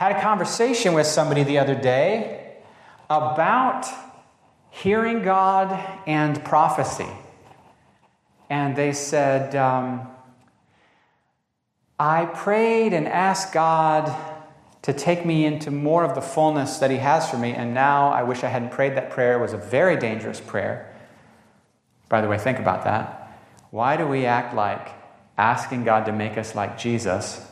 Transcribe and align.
had 0.00 0.12
a 0.12 0.20
conversation 0.22 0.94
with 0.94 1.06
somebody 1.06 1.42
the 1.42 1.58
other 1.58 1.74
day 1.74 2.56
about 3.10 3.84
hearing 4.70 5.22
God 5.22 5.78
and 6.06 6.42
prophecy. 6.42 7.04
And 8.48 8.74
they 8.74 8.94
said, 8.94 9.54
um, 9.54 10.08
I 11.98 12.24
prayed 12.24 12.94
and 12.94 13.06
asked 13.06 13.52
God 13.52 14.10
to 14.80 14.94
take 14.94 15.26
me 15.26 15.44
into 15.44 15.70
more 15.70 16.02
of 16.02 16.14
the 16.14 16.22
fullness 16.22 16.78
that 16.78 16.90
He 16.90 16.96
has 16.96 17.28
for 17.28 17.36
me, 17.36 17.52
and 17.52 17.74
now 17.74 18.08
I 18.08 18.22
wish 18.22 18.42
I 18.42 18.48
hadn't 18.48 18.70
prayed 18.70 18.96
that 18.96 19.10
prayer. 19.10 19.36
It 19.36 19.42
was 19.42 19.52
a 19.52 19.58
very 19.58 19.98
dangerous 19.98 20.40
prayer. 20.40 20.96
By 22.08 22.22
the 22.22 22.28
way, 22.28 22.38
think 22.38 22.58
about 22.58 22.84
that. 22.84 23.38
Why 23.70 23.98
do 23.98 24.06
we 24.06 24.24
act 24.24 24.54
like 24.54 24.88
asking 25.36 25.84
God 25.84 26.06
to 26.06 26.12
make 26.12 26.38
us 26.38 26.54
like 26.54 26.78
Jesus 26.78 27.46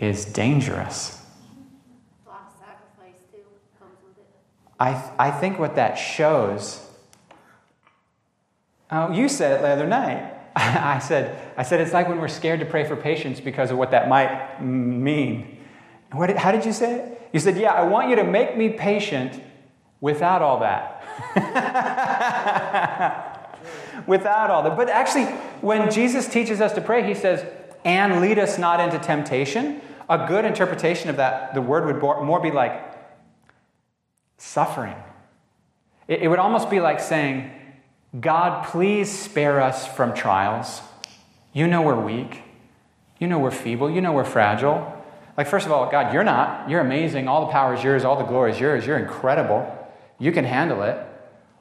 is 0.00 0.24
dangerous? 0.24 1.20
I, 4.78 5.10
I 5.18 5.30
think 5.30 5.58
what 5.58 5.76
that 5.76 5.94
shows. 5.94 6.80
Oh, 8.90 9.12
you 9.12 9.28
said 9.28 9.58
it 9.58 9.62
the 9.62 9.68
other 9.68 9.86
night. 9.86 10.32
I 10.56 10.98
said, 10.98 11.52
I 11.56 11.62
said 11.62 11.80
it's 11.80 11.92
like 11.92 12.08
when 12.08 12.20
we're 12.20 12.28
scared 12.28 12.60
to 12.60 12.66
pray 12.66 12.84
for 12.84 12.96
patience 12.96 13.40
because 13.40 13.70
of 13.70 13.78
what 13.78 13.90
that 13.90 14.08
might 14.08 14.60
mean. 14.60 15.58
What, 16.12 16.36
how 16.36 16.52
did 16.52 16.64
you 16.64 16.72
say 16.72 17.00
it? 17.00 17.30
You 17.32 17.40
said, 17.40 17.56
Yeah, 17.56 17.72
I 17.72 17.82
want 17.82 18.08
you 18.08 18.16
to 18.16 18.24
make 18.24 18.56
me 18.56 18.70
patient 18.70 19.42
without 20.00 20.42
all 20.42 20.60
that. 20.60 21.02
without 24.06 24.50
all 24.50 24.62
that. 24.62 24.76
But 24.76 24.88
actually, 24.88 25.24
when 25.60 25.90
Jesus 25.90 26.28
teaches 26.28 26.60
us 26.60 26.72
to 26.74 26.80
pray, 26.80 27.04
he 27.04 27.14
says, 27.14 27.44
And 27.84 28.20
lead 28.20 28.38
us 28.38 28.58
not 28.58 28.80
into 28.80 29.04
temptation. 29.04 29.80
A 30.08 30.26
good 30.28 30.44
interpretation 30.44 31.10
of 31.10 31.16
that, 31.16 31.54
the 31.54 31.62
word 31.62 31.86
would 31.86 32.00
more 32.00 32.40
be 32.40 32.52
like 32.52 32.93
suffering. 34.44 34.96
It, 36.06 36.22
it 36.22 36.28
would 36.28 36.38
almost 36.38 36.70
be 36.70 36.80
like 36.80 37.00
saying, 37.00 37.50
God, 38.18 38.66
please 38.66 39.10
spare 39.10 39.60
us 39.60 39.86
from 39.86 40.14
trials. 40.14 40.80
You 41.52 41.66
know 41.66 41.82
we're 41.82 42.00
weak. 42.00 42.42
You 43.18 43.26
know 43.26 43.38
we're 43.38 43.50
feeble. 43.50 43.90
You 43.90 44.00
know 44.00 44.12
we're 44.12 44.24
fragile. 44.24 44.90
Like, 45.36 45.48
first 45.48 45.66
of 45.66 45.72
all, 45.72 45.90
God, 45.90 46.12
you're 46.12 46.24
not. 46.24 46.68
You're 46.68 46.80
amazing. 46.80 47.26
All 47.26 47.46
the 47.46 47.52
power 47.52 47.74
is 47.74 47.82
yours. 47.82 48.04
All 48.04 48.16
the 48.16 48.24
glory 48.24 48.52
is 48.52 48.60
yours. 48.60 48.86
You're 48.86 48.98
incredible. 48.98 49.66
You 50.18 50.30
can 50.30 50.44
handle 50.44 50.82
it. 50.82 50.96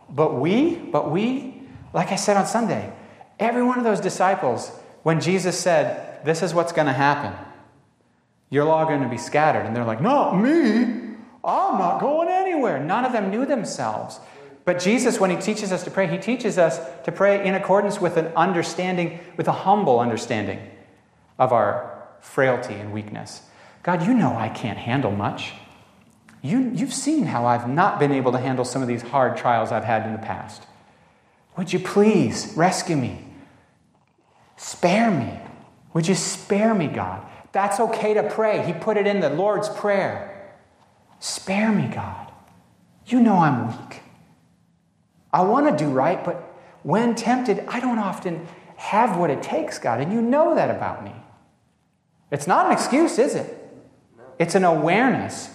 But 0.10 0.36
we, 0.40 0.76
but 0.76 1.10
we, 1.10 1.64
like 1.94 2.12
I 2.12 2.16
said 2.16 2.38
on 2.38 2.46
Sunday, 2.46 2.94
every 3.40 3.64
one 3.64 3.80
of 3.80 3.84
those 3.84 4.00
disciples, 4.00 4.70
when 5.02 5.22
Jesus 5.22 5.58
said, 5.58 6.24
This 6.24 6.44
is 6.44 6.54
what's 6.54 6.72
going 6.72 6.88
to 6.88 6.94
happen, 6.94 7.34
you're 8.52 8.70
all 8.70 8.86
going 8.86 9.02
to 9.02 9.10
be 9.10 9.18
scattered. 9.18 9.66
And 9.66 9.76
they're 9.76 9.86
like, 9.86 10.02
Not 10.02 10.38
me. 10.38 11.03
I'm 11.44 11.78
not 11.78 12.00
going 12.00 12.30
anywhere. 12.30 12.80
None 12.84 13.06
of 13.06 13.12
them 13.12 13.30
knew 13.30 13.46
themselves. 13.46 14.20
But 14.66 14.80
Jesus, 14.80 15.20
when 15.20 15.30
he 15.30 15.38
teaches 15.38 15.72
us 15.72 15.84
to 15.84 15.92
pray, 15.92 16.08
he 16.08 16.18
teaches 16.18 16.58
us 16.58 16.80
to 17.04 17.12
pray 17.12 17.46
in 17.46 17.54
accordance 17.54 18.00
with 18.00 18.16
an 18.16 18.28
understanding, 18.28 19.20
with 19.36 19.48
a 19.48 19.52
humble 19.52 20.00
understanding 20.00 20.60
of 21.38 21.52
our 21.52 22.08
frailty 22.22 22.76
and 22.76 22.94
weakness. 22.94 23.42
God, 23.84 24.06
you 24.06 24.14
know 24.14 24.36
I 24.36 24.48
can't 24.48 24.78
handle 24.78 25.12
much. 25.12 25.54
You, 26.42 26.72
you've 26.74 26.94
seen 26.94 27.26
how 27.26 27.46
I've 27.46 27.68
not 27.68 28.00
been 28.00 28.14
able 28.14 28.32
to 28.32 28.38
handle 28.38 28.64
some 28.64 28.82
of 28.82 28.88
these 28.88 29.02
hard 29.02 29.36
trials 29.36 29.72
I've 29.72 29.84
had 29.84 30.06
in 30.06 30.14
the 30.14 30.20
past. 30.20 30.64
Would 31.58 31.74
you 31.74 31.80
please 31.80 32.54
rescue 32.56 32.96
me? 32.96 33.26
Spare 34.56 35.12
me. 35.12 35.40
Would 35.94 36.08
you 36.08 36.16
spare 36.16 36.74
me, 36.74 36.88
God? 36.88 37.26
That's 37.52 37.80
okay 37.80 38.14
to 38.16 38.24
pray. 38.24 38.66
He 38.66 38.74
put 38.74 38.98
it 38.98 39.06
in 39.06 39.20
the 39.20 39.30
Lord's 39.30 39.70
Prayer. 39.70 40.33
Spare 41.24 41.72
me, 41.72 41.88
God. 41.88 42.34
You 43.06 43.22
know 43.22 43.38
I'm 43.38 43.68
weak. 43.68 44.02
I 45.32 45.42
want 45.44 45.70
to 45.70 45.82
do 45.82 45.90
right, 45.90 46.22
but 46.22 46.36
when 46.84 47.16
tempted, 47.16 47.64
I 47.66 47.80
don't 47.80 47.98
often 47.98 48.46
have 48.76 49.18
what 49.18 49.30
it 49.30 49.42
takes, 49.42 49.80
God, 49.80 50.02
and 50.02 50.12
you 50.12 50.22
know 50.22 50.54
that 50.56 50.70
about 50.70 51.06
me. 51.06 51.14
It's 52.30 52.46
not 52.46 52.66
an 52.66 52.74
excuse, 52.74 53.18
is 53.20 53.36
it? 53.36 53.58
It's 54.38 54.56
an 54.56 54.66
awareness 54.66 55.50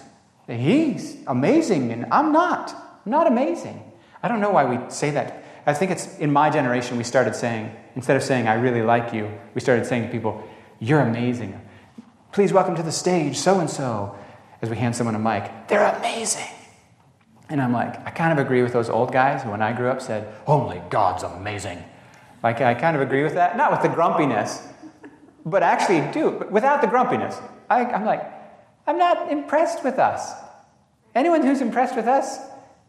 that 0.47 0.59
He's 0.59 1.17
amazing 1.27 1.91
and 1.91 2.07
I'm 2.11 2.31
not. 2.31 2.73
I'm 3.05 3.11
not 3.11 3.27
amazing. 3.27 3.79
I 4.23 4.27
don't 4.27 4.39
know 4.39 4.49
why 4.49 4.65
we 4.65 4.89
say 4.89 5.11
that. 5.11 5.43
I 5.67 5.75
think 5.75 5.91
it's 5.91 6.17
in 6.17 6.33
my 6.33 6.49
generation 6.49 6.97
we 6.97 7.03
started 7.03 7.35
saying, 7.35 7.71
instead 7.95 8.17
of 8.17 8.23
saying, 8.23 8.47
I 8.47 8.55
really 8.55 8.81
like 8.81 9.13
you, 9.13 9.31
we 9.53 9.61
started 9.61 9.85
saying 9.85 10.07
to 10.07 10.09
people, 10.09 10.43
You're 10.79 11.01
amazing. 11.01 11.61
Please 12.31 12.51
welcome 12.51 12.75
to 12.75 12.81
the 12.81 12.91
stage 12.91 13.37
so 13.37 13.59
and 13.59 13.69
so 13.69 14.15
as 14.61 14.69
we 14.69 14.77
hand 14.77 14.95
someone 14.95 15.15
a 15.15 15.19
mic. 15.19 15.51
They're 15.67 15.95
amazing. 15.95 16.47
And 17.49 17.61
I'm 17.61 17.73
like, 17.73 18.05
I 18.05 18.11
kind 18.11 18.37
of 18.37 18.45
agree 18.45 18.61
with 18.61 18.73
those 18.73 18.89
old 18.89 19.11
guys 19.11 19.43
who, 19.43 19.49
when 19.49 19.61
I 19.61 19.73
grew 19.73 19.89
up, 19.89 20.01
said, 20.01 20.33
Only 20.45 20.81
God's 20.89 21.23
amazing. 21.23 21.83
Like, 22.43 22.61
I 22.61 22.73
kind 22.73 22.95
of 22.95 23.01
agree 23.01 23.23
with 23.23 23.33
that. 23.33 23.57
Not 23.57 23.71
with 23.71 23.81
the 23.81 23.89
grumpiness, 23.89 24.65
but 25.45 25.63
actually 25.63 26.11
do. 26.11 26.45
Without 26.51 26.81
the 26.81 26.87
grumpiness. 26.87 27.37
I, 27.69 27.85
I'm 27.85 28.05
like, 28.05 28.23
I'm 28.85 28.97
not 28.97 29.31
impressed 29.31 29.83
with 29.83 29.99
us. 29.99 30.31
Anyone 31.15 31.43
who's 31.43 31.61
impressed 31.61 31.95
with 31.95 32.07
us 32.07 32.39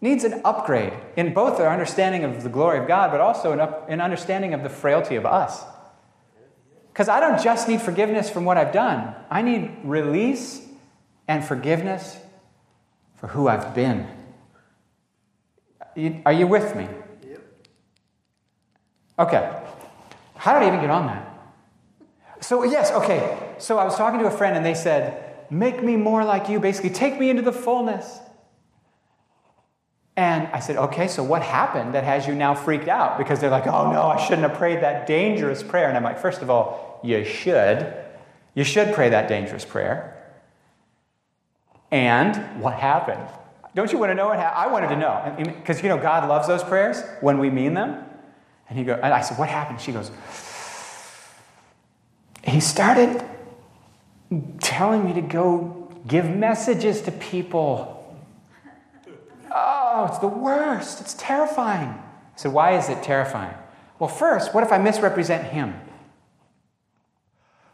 needs 0.00 0.24
an 0.24 0.40
upgrade 0.44 0.92
in 1.16 1.34
both 1.34 1.58
their 1.58 1.70
understanding 1.70 2.24
of 2.24 2.42
the 2.42 2.48
glory 2.48 2.78
of 2.78 2.86
God, 2.86 3.10
but 3.10 3.20
also 3.20 3.52
an, 3.52 3.60
up, 3.60 3.88
an 3.88 4.00
understanding 4.00 4.54
of 4.54 4.62
the 4.62 4.68
frailty 4.68 5.16
of 5.16 5.26
us. 5.26 5.62
Because 6.92 7.08
I 7.08 7.20
don't 7.20 7.42
just 7.42 7.68
need 7.68 7.80
forgiveness 7.80 8.28
from 8.28 8.44
what 8.44 8.56
I've 8.56 8.72
done, 8.72 9.14
I 9.30 9.42
need 9.42 9.70
release 9.84 10.66
and 11.30 11.44
forgiveness 11.44 12.18
for 13.14 13.28
who 13.28 13.46
I've 13.46 13.72
been. 13.72 14.04
Are 16.26 16.32
you 16.32 16.48
with 16.48 16.74
me? 16.74 16.88
Yep. 17.24 17.42
Okay. 19.20 19.62
How 20.34 20.54
did 20.54 20.64
I 20.64 20.66
even 20.66 20.80
get 20.80 20.90
on 20.90 21.06
that? 21.06 21.28
So, 22.40 22.64
yes, 22.64 22.90
okay. 22.90 23.54
So 23.58 23.78
I 23.78 23.84
was 23.84 23.94
talking 23.94 24.18
to 24.18 24.26
a 24.26 24.30
friend 24.30 24.56
and 24.56 24.66
they 24.66 24.74
said, 24.74 25.26
Make 25.52 25.84
me 25.84 25.96
more 25.96 26.24
like 26.24 26.48
you. 26.48 26.58
Basically, 26.58 26.90
take 26.90 27.18
me 27.18 27.30
into 27.30 27.42
the 27.42 27.52
fullness. 27.52 28.18
And 30.16 30.48
I 30.48 30.58
said, 30.58 30.76
Okay, 30.76 31.06
so 31.06 31.22
what 31.22 31.42
happened 31.42 31.94
that 31.94 32.02
has 32.02 32.26
you 32.26 32.34
now 32.34 32.56
freaked 32.56 32.88
out? 32.88 33.18
Because 33.18 33.40
they're 33.40 33.50
like, 33.50 33.68
Oh 33.68 33.92
no, 33.92 34.02
I 34.02 34.16
shouldn't 34.16 34.48
have 34.48 34.58
prayed 34.58 34.82
that 34.82 35.06
dangerous 35.06 35.62
prayer. 35.62 35.86
And 35.86 35.96
I'm 35.96 36.02
like, 36.02 36.18
First 36.18 36.42
of 36.42 36.50
all, 36.50 37.00
you 37.04 37.24
should. 37.24 37.94
You 38.56 38.64
should 38.64 38.94
pray 38.94 39.10
that 39.10 39.28
dangerous 39.28 39.64
prayer. 39.64 40.19
And 41.90 42.60
what 42.60 42.74
happened? 42.74 43.26
Don't 43.74 43.92
you 43.92 43.98
want 43.98 44.10
to 44.10 44.14
know 44.14 44.28
what 44.28 44.38
happened? 44.38 44.64
I 44.64 44.72
wanted 44.72 44.88
to 44.88 44.96
know. 44.96 45.34
Because, 45.38 45.82
you 45.82 45.88
know, 45.88 45.98
God 45.98 46.28
loves 46.28 46.48
those 46.48 46.62
prayers 46.62 47.02
when 47.20 47.38
we 47.38 47.50
mean 47.50 47.74
them. 47.74 48.04
And 48.68 48.78
he 48.78 48.84
go, 48.84 48.94
and 48.94 49.12
I 49.12 49.20
said, 49.20 49.38
What 49.38 49.48
happened? 49.48 49.80
She 49.80 49.92
goes, 49.92 50.10
He 52.44 52.60
started 52.60 53.24
telling 54.60 55.04
me 55.04 55.12
to 55.14 55.20
go 55.20 55.92
give 56.06 56.28
messages 56.28 57.02
to 57.02 57.12
people. 57.12 57.96
Oh, 59.52 60.06
it's 60.08 60.18
the 60.18 60.28
worst. 60.28 61.00
It's 61.00 61.14
terrifying. 61.14 61.88
I 61.88 62.36
said, 62.36 62.52
Why 62.52 62.76
is 62.76 62.88
it 62.88 63.02
terrifying? 63.02 63.54
Well, 63.98 64.08
first, 64.08 64.54
what 64.54 64.64
if 64.64 64.72
I 64.72 64.78
misrepresent 64.78 65.48
him 65.48 65.74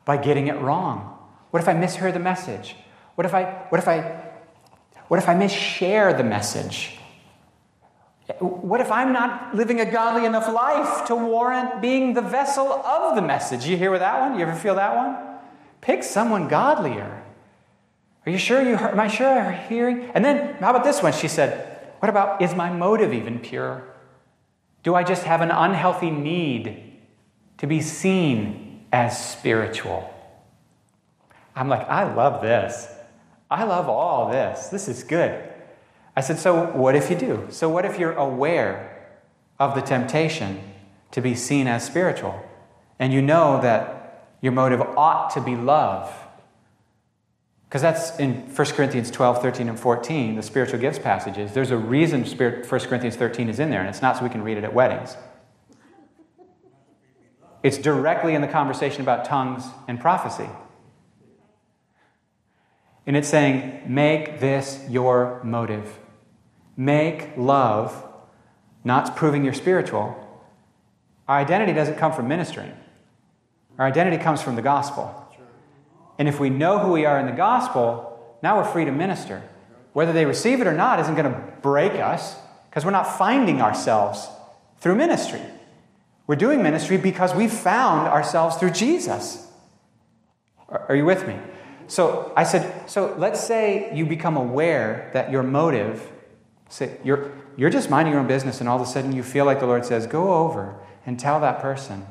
by 0.05 0.16
getting 0.16 0.49
it 0.49 0.59
wrong? 0.60 1.19
What 1.50 1.62
if 1.62 1.69
I 1.69 1.75
misheard 1.75 2.15
the 2.15 2.21
message? 2.21 2.75
What 3.16 3.25
if 3.27 3.34
I, 3.34 3.44
what 3.71 3.78
if 3.78 3.88
I, 3.88 4.22
what 5.09 5.19
if 5.19 5.28
I 5.28 5.34
misshare 5.34 6.16
the 6.16 6.25
message? 6.25 6.99
What 8.38 8.81
if 8.81 8.91
I'm 8.91 9.12
not 9.12 9.54
living 9.54 9.81
a 9.81 9.91
godly 9.91 10.25
enough 10.27 10.53
life 10.53 11.06
to 11.06 11.16
warrant 11.16 11.81
being 11.81 12.15
the 12.15 12.22
vessel 12.22 12.66
of 12.72 13.16
the 13.16 13.22
message? 13.22 13.66
You 13.66 13.76
hear 13.76 13.91
with 13.91 14.00
that 14.00 14.21
one? 14.21 14.38
You 14.38 14.47
ever 14.47 14.55
feel 14.55 14.75
that 14.75 14.97
one? 14.97 15.16
Pick 15.81 16.03
someone 16.03 16.49
godlier. 16.49 17.22
Are 18.26 18.32
you 18.32 18.38
sure 18.38 18.60
you 18.60 18.76
heard, 18.76 18.93
am 18.93 19.00
I 19.00 19.09
sure 19.09 19.28
I'm 19.28 19.69
hearing? 19.69 20.11
And 20.12 20.25
then 20.25 20.55
how 20.55 20.70
about 20.70 20.85
this 20.85 21.02
one? 21.02 21.12
She 21.12 21.29
said, 21.29 21.94
What 22.00 22.08
about 22.08 22.43
is 22.43 22.55
my 22.55 22.70
motive 22.70 23.14
even 23.14 23.38
pure? 23.38 23.85
Do 24.82 24.94
I 24.94 25.05
just 25.05 25.23
have 25.23 25.40
an 25.40 25.50
unhealthy 25.50 26.11
need 26.11 26.99
to 27.58 27.67
be 27.67 27.81
seen 27.81 28.85
as 28.93 29.31
spiritual? 29.32 30.12
I'm 31.55 31.69
like, 31.69 31.88
I 31.88 32.12
love 32.12 32.43
this. 32.43 32.95
I 33.50 33.64
love 33.64 33.88
all 33.88 34.31
this. 34.31 34.69
This 34.69 34.88
is 34.88 35.02
good. 35.04 35.43
I 36.16 36.20
said, 36.20 36.38
So 36.38 36.72
what 36.72 36.96
if 36.96 37.10
you 37.10 37.16
do? 37.16 37.46
So 37.50 37.69
what 37.69 37.84
if 37.84 37.98
you're 37.98 38.12
aware 38.12 39.08
of 39.58 39.75
the 39.75 39.82
temptation 39.82 40.60
to 41.12 41.20
be 41.20 41.34
seen 41.34 41.66
as 41.66 41.84
spiritual? 41.84 42.43
And 42.98 43.12
you 43.12 43.22
know 43.22 43.60
that 43.60 44.37
your 44.40 44.52
motive 44.52 44.81
ought 44.81 45.31
to 45.31 45.40
be 45.40 45.54
love. 45.54 46.12
Because 47.69 47.82
that's 47.82 48.19
in 48.19 48.34
1 48.54 48.66
Corinthians 48.69 49.10
12, 49.10 49.43
13, 49.43 49.69
and 49.69 49.78
14, 49.78 50.37
the 50.37 50.42
spiritual 50.42 50.78
gifts 50.78 50.99
passages. 50.99 51.52
There's 51.52 51.72
a 51.72 51.76
reason 51.76 52.25
1 52.25 52.62
Corinthians 52.64 53.16
13 53.16 53.49
is 53.49 53.58
in 53.58 53.70
there, 53.70 53.81
and 53.81 53.88
it's 53.88 54.02
not 54.02 54.16
so 54.16 54.22
we 54.22 54.31
can 54.31 54.42
read 54.42 54.56
it 54.56 54.64
at 54.64 54.72
weddings. 54.72 55.16
It's 57.62 57.78
directly 57.78 58.34
in 58.34 58.42
the 58.42 58.49
conversation 58.49 59.02
about 59.02 59.25
tongues 59.25 59.64
and 59.88 59.99
prophecy. 59.99 60.49
And 63.06 63.17
it's 63.17 63.29
saying, 63.29 63.82
make 63.87 64.41
this 64.41 64.85
your 64.88 65.41
motive. 65.44 65.99
Make 66.76 67.37
love, 67.37 68.05
not 68.85 69.17
proving 69.17 69.44
you're 69.44 69.55
spiritual. 69.55 70.23
Our 71.29 71.38
identity 71.38 71.73
doesn't 71.73 71.97
come 71.97 72.12
from 72.12 72.29
ministering, 72.29 72.73
our 73.79 73.87
identity 73.87 74.23
comes 74.23 74.43
from 74.43 74.56
the 74.56 74.62
gospel. 74.62 75.23
And 76.19 76.29
if 76.29 76.41
we 76.41 76.49
know 76.49 76.79
who 76.79 76.93
we 76.93 77.05
are 77.05 77.19
in 77.20 77.26
the 77.26 77.32
gospel, 77.32 78.38
now 78.43 78.56
we're 78.56 78.64
free 78.64 78.87
to 78.87 78.93
minister. 78.93 79.43
Whether 79.93 80.12
they 80.12 80.25
receive 80.25 80.61
it 80.61 80.67
or 80.67 80.73
not 80.73 80.99
isn't 81.00 81.14
going 81.14 81.31
to 81.31 81.43
break 81.61 81.93
us 81.93 82.37
because 82.70 82.85
we're 82.85 82.91
not 82.91 83.19
finding 83.19 83.61
ourselves 83.61 84.26
through 84.79 84.94
ministry. 84.94 85.41
We're 86.26 86.37
doing 86.37 86.62
ministry 86.62 86.97
because 86.97 87.35
we 87.35 87.49
found 87.49 88.09
ourselves 88.09 88.56
through 88.56 88.70
Jesus. 88.70 89.47
Are 90.69 90.97
you 90.97 91.05
with 91.05 91.26
me? 91.26 91.37
So 91.88 92.33
I 92.37 92.44
said, 92.44 92.88
so 92.91 93.15
let's 93.19 93.41
say 93.41 93.94
you 93.94 94.06
become 94.06 94.37
aware 94.37 95.11
that 95.12 95.31
your 95.31 95.43
motive, 95.43 96.11
say 96.69 96.99
you're, 97.05 97.33
you're 97.56 97.71
just 97.71 97.91
minding 97.91 98.12
your 98.12 98.21
own 98.21 98.27
business, 98.27 98.61
and 98.61 98.69
all 98.69 98.77
of 98.77 98.83
a 98.83 98.91
sudden 98.91 99.12
you 99.12 99.23
feel 99.23 99.44
like 99.44 99.61
the 99.61 99.67
Lord 99.67 99.85
says, 99.85 100.06
go 100.06 100.35
over 100.35 100.79
and 101.05 101.19
tell 101.19 101.41
that 101.41 101.61
person, 101.61 102.06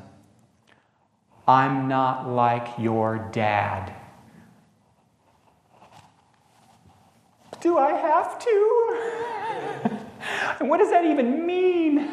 I'm 1.46 1.88
not 1.88 2.28
like 2.28 2.66
your 2.78 3.28
dad. 3.32 3.94
Do 7.60 7.78
I 7.78 7.92
have 7.92 8.38
to? 8.38 8.96
and 10.60 10.68
what 10.68 10.78
does 10.78 10.90
that 10.90 11.04
even 11.04 11.46
mean? 11.46 12.10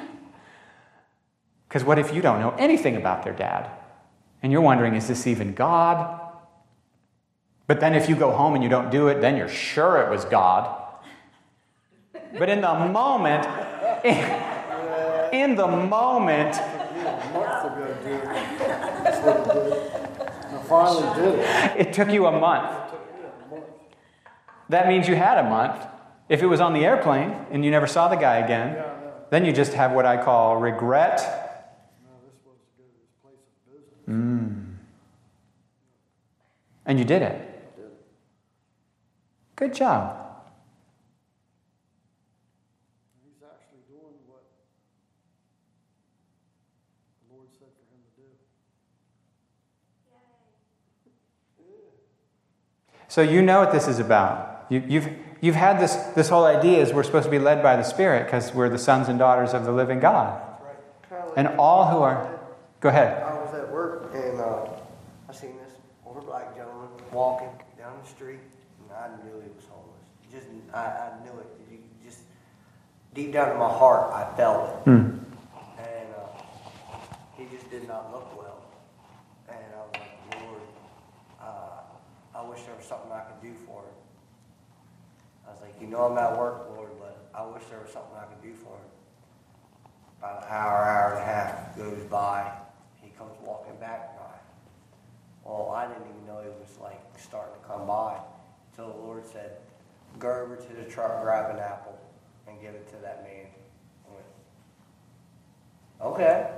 Because 1.68 1.83
what 1.83 1.98
if 1.98 2.13
you 2.13 2.21
don't 2.21 2.39
know 2.39 2.51
anything 2.60 2.95
about 2.95 3.24
their 3.24 3.33
dad? 3.33 3.69
And 4.44 4.51
you're 4.51 4.62
wondering, 4.62 4.95
is 4.95 5.07
this 5.07 5.25
even 5.25 5.54
God? 5.54 6.22
But 7.65 7.80
then 7.80 7.95
if 7.95 8.10
you 8.10 8.15
go 8.15 8.31
home 8.31 8.56
and 8.56 8.63
you 8.63 8.69
don't 8.69 8.92
do 8.92 9.07
it, 9.07 9.21
then 9.21 9.38
you're 9.38 9.48
sure 9.48 10.01
it 10.01 10.10
was 10.10 10.25
God. 10.25 10.81
But 12.38 12.50
in 12.50 12.62
the 12.62 12.74
moment, 12.74 13.48
in, 14.04 14.18
in 15.33 15.56
the 15.56 15.68
moment, 15.68 16.56
it. 21.18 21.88
It 21.88 21.94
took 21.94 22.12
you 22.12 22.25
a 22.25 22.39
month. 22.39 22.94
That 24.69 24.88
means 24.88 25.07
you 25.07 25.15
had 25.15 25.38
a 25.38 25.50
month. 25.50 25.86
If 26.30 26.42
it 26.42 26.48
was 26.48 26.62
on 26.62 26.74
the 26.74 26.86
airplane 26.86 27.36
and 27.51 27.63
you 27.63 27.71
never 27.71 27.88
saw 27.88 28.07
the 28.07 28.15
guy 28.15 28.38
again, 28.38 28.83
then 29.30 29.45
you 29.45 29.51
just 29.51 29.74
have 29.74 29.92
what 29.92 30.06
I 30.06 30.24
call 30.24 30.57
regret. 30.57 31.63
Mm. 34.07 34.75
And 36.86 37.00
you 37.00 37.06
did 37.06 37.21
it. 37.21 37.52
Good 39.63 39.75
job. 39.75 40.18
He's 43.24 43.42
actually 43.42 43.80
doing 43.88 44.19
what 44.27 44.44
the 47.21 47.33
Lord 47.33 47.48
said 47.57 47.69
for 47.71 47.86
him 47.95 48.01
to 48.04 48.21
do. 48.21 48.27
So 53.07 53.21
you 53.21 53.42
know 53.42 53.62
what 53.62 53.71
this 53.71 53.88
is 53.88 54.00
about. 54.00 54.65
You, 54.69 54.83
you've, 54.86 55.07
you've 55.39 55.56
had 55.56 55.80
this, 55.80 55.95
this 56.13 56.27
whole 56.27 56.44
idea 56.44 56.81
is 56.81 56.92
we're 56.92 57.04
supposed 57.04 57.24
to 57.24 57.31
be 57.31 57.39
led 57.39 57.63
by 57.63 57.77
the 57.77 57.83
Spirit 57.83 58.25
because 58.25 58.54
we're 58.54 58.68
the 58.68 58.77
sons 58.77 59.07
and 59.07 59.18
daughters 59.18 59.54
of 59.54 59.63
the 59.63 59.71
living 59.71 60.01
God. 60.01 60.42
And 61.38 61.48
all 61.57 61.88
who 61.89 62.00
are. 62.00 62.38
Go 62.81 62.89
ahead. 62.89 63.24
I 63.24 63.33
was 63.36 63.54
at 63.56 63.71
work 63.71 64.13
and 64.13 64.42
uh, 64.42 64.68
I 65.30 65.33
seen 65.33 65.56
this 65.65 65.75
older 66.06 66.19
black 66.19 66.54
gentleman 66.54 66.89
walking 67.13 67.48
down 67.77 68.00
the 68.04 68.10
street, 68.10 68.39
and 68.80 68.92
I 68.98 69.10
knew 69.24 69.42
he 69.42 69.50
was 69.50 69.51
homeless. 69.51 69.51
Just 69.51 69.52
I, 70.73 70.79
I 70.79 71.11
knew 71.23 71.39
it. 71.39 71.47
You 71.71 71.77
just 72.03 72.21
deep 73.13 73.33
down 73.33 73.51
in 73.51 73.57
my 73.57 73.69
heart, 73.69 74.11
I 74.13 74.35
felt 74.35 74.69
it. 74.69 74.75
Hmm. 74.83 75.19
And 75.77 76.09
uh, 76.17 77.13
he 77.37 77.45
just 77.55 77.69
did 77.69 77.87
not 77.87 78.11
look 78.11 78.35
well. 78.37 78.63
And 79.47 79.57
I 79.57 79.77
was 79.77 79.91
like, 79.93 80.41
Lord, 80.41 80.61
uh, 81.39 82.37
I 82.39 82.49
wish 82.49 82.63
there 82.63 82.75
was 82.75 82.85
something 82.85 83.11
I 83.11 83.21
could 83.21 83.41
do 83.41 83.53
for 83.65 83.81
him. 83.81 83.95
I 85.47 85.51
was 85.51 85.61
like, 85.61 85.75
you 85.79 85.87
know, 85.87 86.05
I'm 86.05 86.17
at 86.17 86.37
work, 86.37 86.69
Lord, 86.75 86.89
but 86.99 87.29
I 87.35 87.45
wish 87.45 87.63
there 87.69 87.79
was 87.79 87.91
something 87.91 88.15
I 88.17 88.25
could 88.25 88.41
do 88.41 88.53
for 88.53 88.73
him. 88.73 88.89
About 90.19 90.43
an 90.43 90.47
hour, 90.49 90.83
hour 90.83 91.13
and 91.13 91.21
a 91.21 91.25
half 91.25 91.77
goes 91.77 92.03
by. 92.05 92.49
He 93.01 93.09
comes 93.17 93.33
walking 93.43 93.75
back 93.79 94.17
by. 94.17 94.23
Well, 95.43 95.71
I 95.75 95.85
didn't 95.87 96.07
even 96.09 96.25
know 96.25 96.41
he 96.41 96.47
was 96.47 96.79
like 96.81 97.01
starting 97.19 97.53
to 97.61 97.67
come 97.67 97.85
by 97.85 98.17
until 98.71 98.93
the 98.93 98.99
Lord 98.99 99.25
said, 99.25 99.57
Go 100.19 100.30
over 100.30 100.56
to 100.56 100.74
the 100.74 100.83
truck, 100.89 101.21
grab 101.21 101.54
an 101.54 101.60
apple, 101.60 101.98
and 102.48 102.60
give 102.62 102.74
it 102.74 102.88
to 102.89 102.95
that 103.01 103.24
man. 103.24 103.48
Went, 104.10 104.25
Okay. 106.01 106.50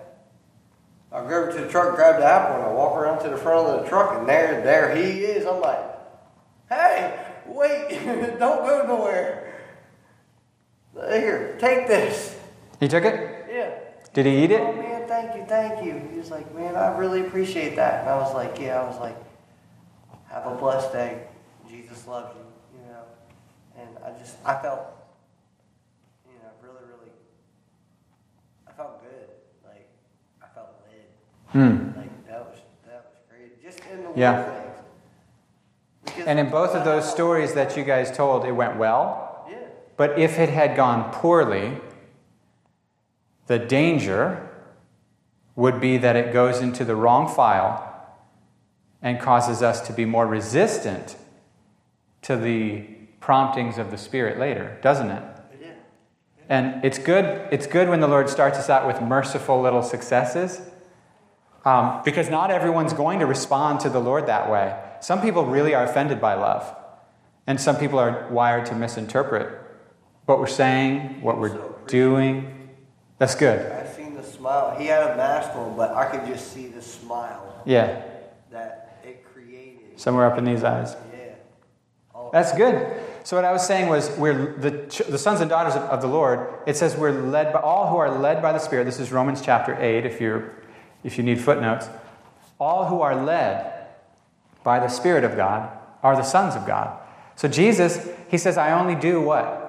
I 1.12 1.22
go 1.22 1.44
over 1.44 1.52
to 1.52 1.62
the 1.62 1.70
truck, 1.70 1.96
grab 1.96 2.20
the 2.20 2.26
apple, 2.26 2.56
and 2.56 2.66
I 2.66 2.72
walk 2.74 2.98
around 2.98 3.24
to 3.24 3.30
the 3.30 3.38
front 3.38 3.68
of 3.68 3.84
the 3.84 3.90
truck, 3.90 4.18
and 4.18 4.28
there, 4.28 4.62
there 4.64 4.96
he 4.96 5.24
is. 5.24 5.46
I'm 5.46 5.62
like, 5.62 5.80
Hey, 6.70 7.18
wait, 7.46 7.90
don't 8.40 8.66
go 8.66 8.86
nowhere. 8.88 9.54
Here, 10.94 11.58
take 11.60 11.88
this. 11.88 12.36
He 12.80 12.88
took 12.88 13.04
it? 13.04 13.46
Yeah. 13.52 13.72
Did 14.14 14.26
he 14.26 14.44
eat 14.44 14.52
it? 14.52 14.62
Oh 14.62 14.74
man, 14.74 15.08
thank 15.08 15.36
you, 15.36 15.46
thank 15.46 15.86
you. 15.86 16.02
He 16.12 16.18
was 16.18 16.32
like, 16.32 16.54
man, 16.56 16.76
I 16.76 16.98
really 16.98 17.22
appreciate 17.22 17.76
that. 17.76 18.02
And 18.02 18.10
I 18.10 18.18
was 18.18 18.34
like, 18.34 18.58
yeah, 18.60 18.82
I 18.82 18.88
was 18.88 19.00
like, 19.00 19.16
have 20.30 20.48
a 20.48 20.56
blessed 20.56 20.92
day. 20.94 21.28
Jesus 21.70 22.08
loves 22.08 22.36
you. 22.36 22.55
And 23.86 24.04
I 24.04 24.18
just, 24.18 24.38
I 24.46 24.62
felt, 24.62 24.88
you 26.28 26.34
know, 26.40 26.50
really, 26.62 26.86
really, 26.88 27.12
I 28.68 28.72
felt 28.72 29.02
good. 29.04 29.30
Like, 29.64 29.88
I 30.42 30.48
felt 30.54 30.70
led. 30.88 31.52
Hmm. 31.52 31.98
Like 31.98 32.28
that 32.28 32.46
was 32.46 32.60
that 32.86 33.06
was 33.06 33.20
great. 33.30 33.62
Just 33.64 33.80
in 33.92 34.04
the 34.04 34.12
Yeah. 34.16 34.62
And 36.26 36.40
in 36.40 36.50
both 36.50 36.76
of 36.76 36.86
those 36.86 37.10
stories 37.10 37.54
that 37.54 37.76
you 37.76 37.84
guys 37.84 38.16
told, 38.16 38.46
it 38.46 38.52
went 38.52 38.78
well. 38.78 39.46
Yeah. 39.50 39.58
But 39.98 40.18
if 40.18 40.40
it 40.40 40.50
had 40.50 40.76
gone 40.76 41.12
poorly, 41.12 41.78
the 43.48 43.60
danger 43.60 44.50
would 45.56 45.80
be 45.80 45.98
that 45.98 46.16
it 46.16 46.34
goes 46.34 46.62
into 46.62 46.84
the 46.84 46.96
wrong 46.96 47.28
file 47.28 47.82
and 49.02 49.20
causes 49.20 49.62
us 49.62 49.82
to 49.82 49.94
be 49.94 50.06
more 50.06 50.26
resistant 50.26 51.16
to 52.24 52.36
the 52.36 52.88
promptings 53.26 53.80
of 53.80 53.90
the 53.90 53.98
Spirit 53.98 54.38
later, 54.38 54.78
doesn't 54.84 55.10
it? 55.10 55.24
And 56.48 56.86
it's 56.86 57.00
good, 57.00 57.48
it's 57.52 57.66
good 57.66 57.90
when 57.90 58.02
the 58.02 58.08
Lord 58.08 58.30
starts 58.30 58.60
us 58.60 58.70
out 58.70 58.86
with 58.86 59.02
merciful 59.02 59.60
little 59.60 59.82
successes. 59.82 60.62
Um, 61.66 62.02
because 62.06 62.30
not 62.30 62.52
everyone's 62.52 62.94
going 62.94 63.18
to 63.22 63.26
respond 63.26 63.80
to 63.80 63.90
the 63.90 64.00
Lord 64.00 64.28
that 64.28 64.48
way. 64.48 64.80
Some 65.00 65.24
people 65.24 65.44
really 65.48 65.74
are 65.74 65.84
offended 65.84 66.22
by 66.22 66.36
love. 66.36 66.72
And 67.48 67.60
some 67.60 67.78
people 67.78 67.98
are 67.98 68.28
wired 68.30 68.68
to 68.68 68.76
misinterpret 68.76 69.60
what 70.26 70.38
we're 70.40 70.46
saying, 70.46 71.22
what 71.22 71.40
we're 71.40 71.58
doing. 71.88 72.70
That's 73.18 73.34
good. 73.34 73.72
I've 73.72 73.96
seen 73.96 74.14
the 74.14 74.22
smile. 74.22 74.78
He 74.78 74.86
had 74.86 75.02
a 75.02 75.18
mask 75.18 75.56
on, 75.56 75.76
but 75.76 75.96
I 75.96 76.06
could 76.06 76.28
just 76.28 76.54
see 76.54 76.68
the 76.68 76.82
smile 76.84 77.64
Yeah. 77.66 78.04
that 78.52 79.00
it 79.04 79.26
created. 79.34 80.00
Somewhere 80.00 80.28
up 80.32 80.38
in 80.38 80.46
these 80.46 80.64
eyes. 80.64 80.96
Yeah. 81.12 81.30
Oh, 82.14 82.30
That's 82.32 82.52
good. 82.52 83.02
So 83.26 83.36
what 83.36 83.44
I 83.44 83.52
was 83.52 83.66
saying 83.66 83.90
was, 83.90 84.12
we're 84.20 84.56
the, 84.58 84.70
the 85.10 85.18
sons 85.18 85.42
and 85.42 85.50
daughters 85.50 85.74
of, 85.74 85.82
of 85.82 86.00
the 86.00 86.08
Lord. 86.08 86.48
It 86.68 86.78
says 86.78 86.96
we're 86.96 87.12
led 87.12 87.52
by 87.52 87.60
all 87.60 87.90
who 87.90 87.98
are 87.98 88.20
led 88.20 88.40
by 88.40 88.54
the 88.54 88.60
Spirit. 88.60 88.84
This 88.84 89.00
is 89.00 89.12
Romans 89.12 89.42
chapter 89.42 89.76
eight. 89.82 90.06
If 90.06 90.22
you're, 90.22 90.54
if 91.04 91.18
you 91.18 91.24
need 91.24 91.42
footnotes, 91.42 91.90
all 92.60 92.86
who 92.86 93.02
are 93.02 93.16
led 93.16 93.88
by 94.64 94.78
the 94.78 94.90
Spirit 94.90 95.24
of 95.24 95.36
God 95.36 95.76
are 96.04 96.16
the 96.16 96.22
sons 96.22 96.56
of 96.56 96.68
God. 96.68 97.00
So 97.36 97.48
Jesus, 97.48 98.08
he 98.30 98.38
says, 98.38 98.60
I 98.60 98.80
only 98.80 98.94
do 98.94 99.20
what 99.20 99.64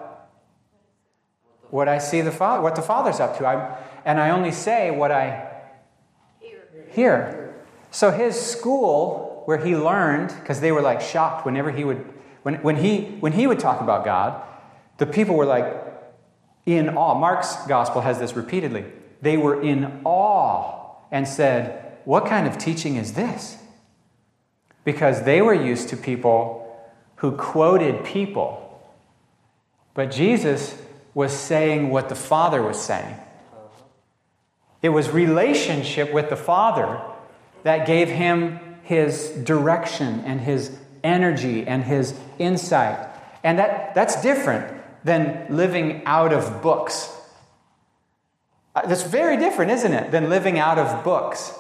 what 1.71 1.89
I 1.89 1.97
see 1.97 2.21
the 2.21 2.31
Father, 2.31 2.63
what 2.63 2.77
the 2.77 2.83
Father's 2.83 3.21
up 3.21 3.39
to. 3.39 3.47
I, 3.47 3.79
and 4.05 4.21
I 4.21 4.31
only 4.31 4.53
say 4.53 4.91
what 4.91 5.11
I 5.11 5.49
hear. 6.91 7.55
So 7.91 8.11
his 8.11 8.39
school, 8.39 9.45
where 9.47 9.57
he 9.57 9.75
learned, 9.75 10.35
because 10.41 10.61
they 10.61 10.73
were 10.73 10.83
like 10.83 11.01
shocked 11.01 11.47
whenever 11.47 11.71
he 11.71 11.85
would, 11.85 12.13
when, 12.47 12.63
when, 12.63 12.77
he, 12.77 13.01
when 13.19 13.33
he 13.33 13.49
would 13.49 13.59
talk 13.59 13.81
about 13.81 14.05
God, 14.05 14.41
the 14.99 15.07
people 15.07 15.35
were 15.35 15.47
like 15.47 15.67
in 16.65 16.91
awe. 16.91 17.19
Mark's 17.19 17.57
gospel 17.67 18.03
has 18.03 18.21
this 18.21 18.37
repeatedly. 18.37 18.85
They 19.21 19.37
were 19.37 19.61
in 19.61 20.03
awe 20.05 20.95
and 21.11 21.27
said, 21.27 21.99
What 22.05 22.27
kind 22.27 22.47
of 22.47 22.57
teaching 22.57 22.95
is 22.95 23.15
this? 23.15 23.59
Because 24.85 25.25
they 25.25 25.43
were 25.43 25.55
used 25.55 25.89
to 25.89 25.97
people 25.97 26.87
who 27.17 27.33
quoted 27.33 28.05
people. 28.05 28.81
But 29.95 30.13
Jesus 30.13 30.81
was 31.15 31.37
saying 31.37 31.91
what 31.91 32.09
the 32.09 32.15
Father 32.15 32.63
was 32.63 32.81
saying. 32.81 33.17
It 34.83 34.91
was 34.91 35.11
relationship 35.11 36.13
with 36.13 36.31
the 36.31 36.37
Father 36.37 37.01
that 37.65 37.89
gave 37.89 38.09
him 38.09 38.61
his 38.85 39.31
direction 39.31 40.21
and 40.21 40.41
his 40.41 40.79
energy 41.07 41.67
and 41.67 41.85
his 41.85 42.15
insight. 42.39 42.99
And 43.45 43.59
that, 43.61 43.95
that's 43.95 44.21
different 44.23 44.83
than 45.05 45.47
living 45.49 46.05
out 46.05 46.33
of 46.33 46.63
books. 46.63 47.13
Uh, 48.75 48.87
That's 48.87 49.05
very 49.05 49.37
different, 49.37 49.71
isn't 49.71 49.93
it, 49.93 50.11
than 50.11 50.29
living 50.29 50.59
out 50.59 50.79
of 50.79 51.05
books? 51.05 51.55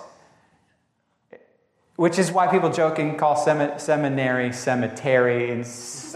Which 1.94 2.18
is 2.18 2.30
why 2.30 2.48
people 2.48 2.70
joking 2.70 3.16
call 3.16 3.36
semi- 3.36 3.78
seminary 3.78 4.52
cemetery 4.52 5.50
and 5.52 5.64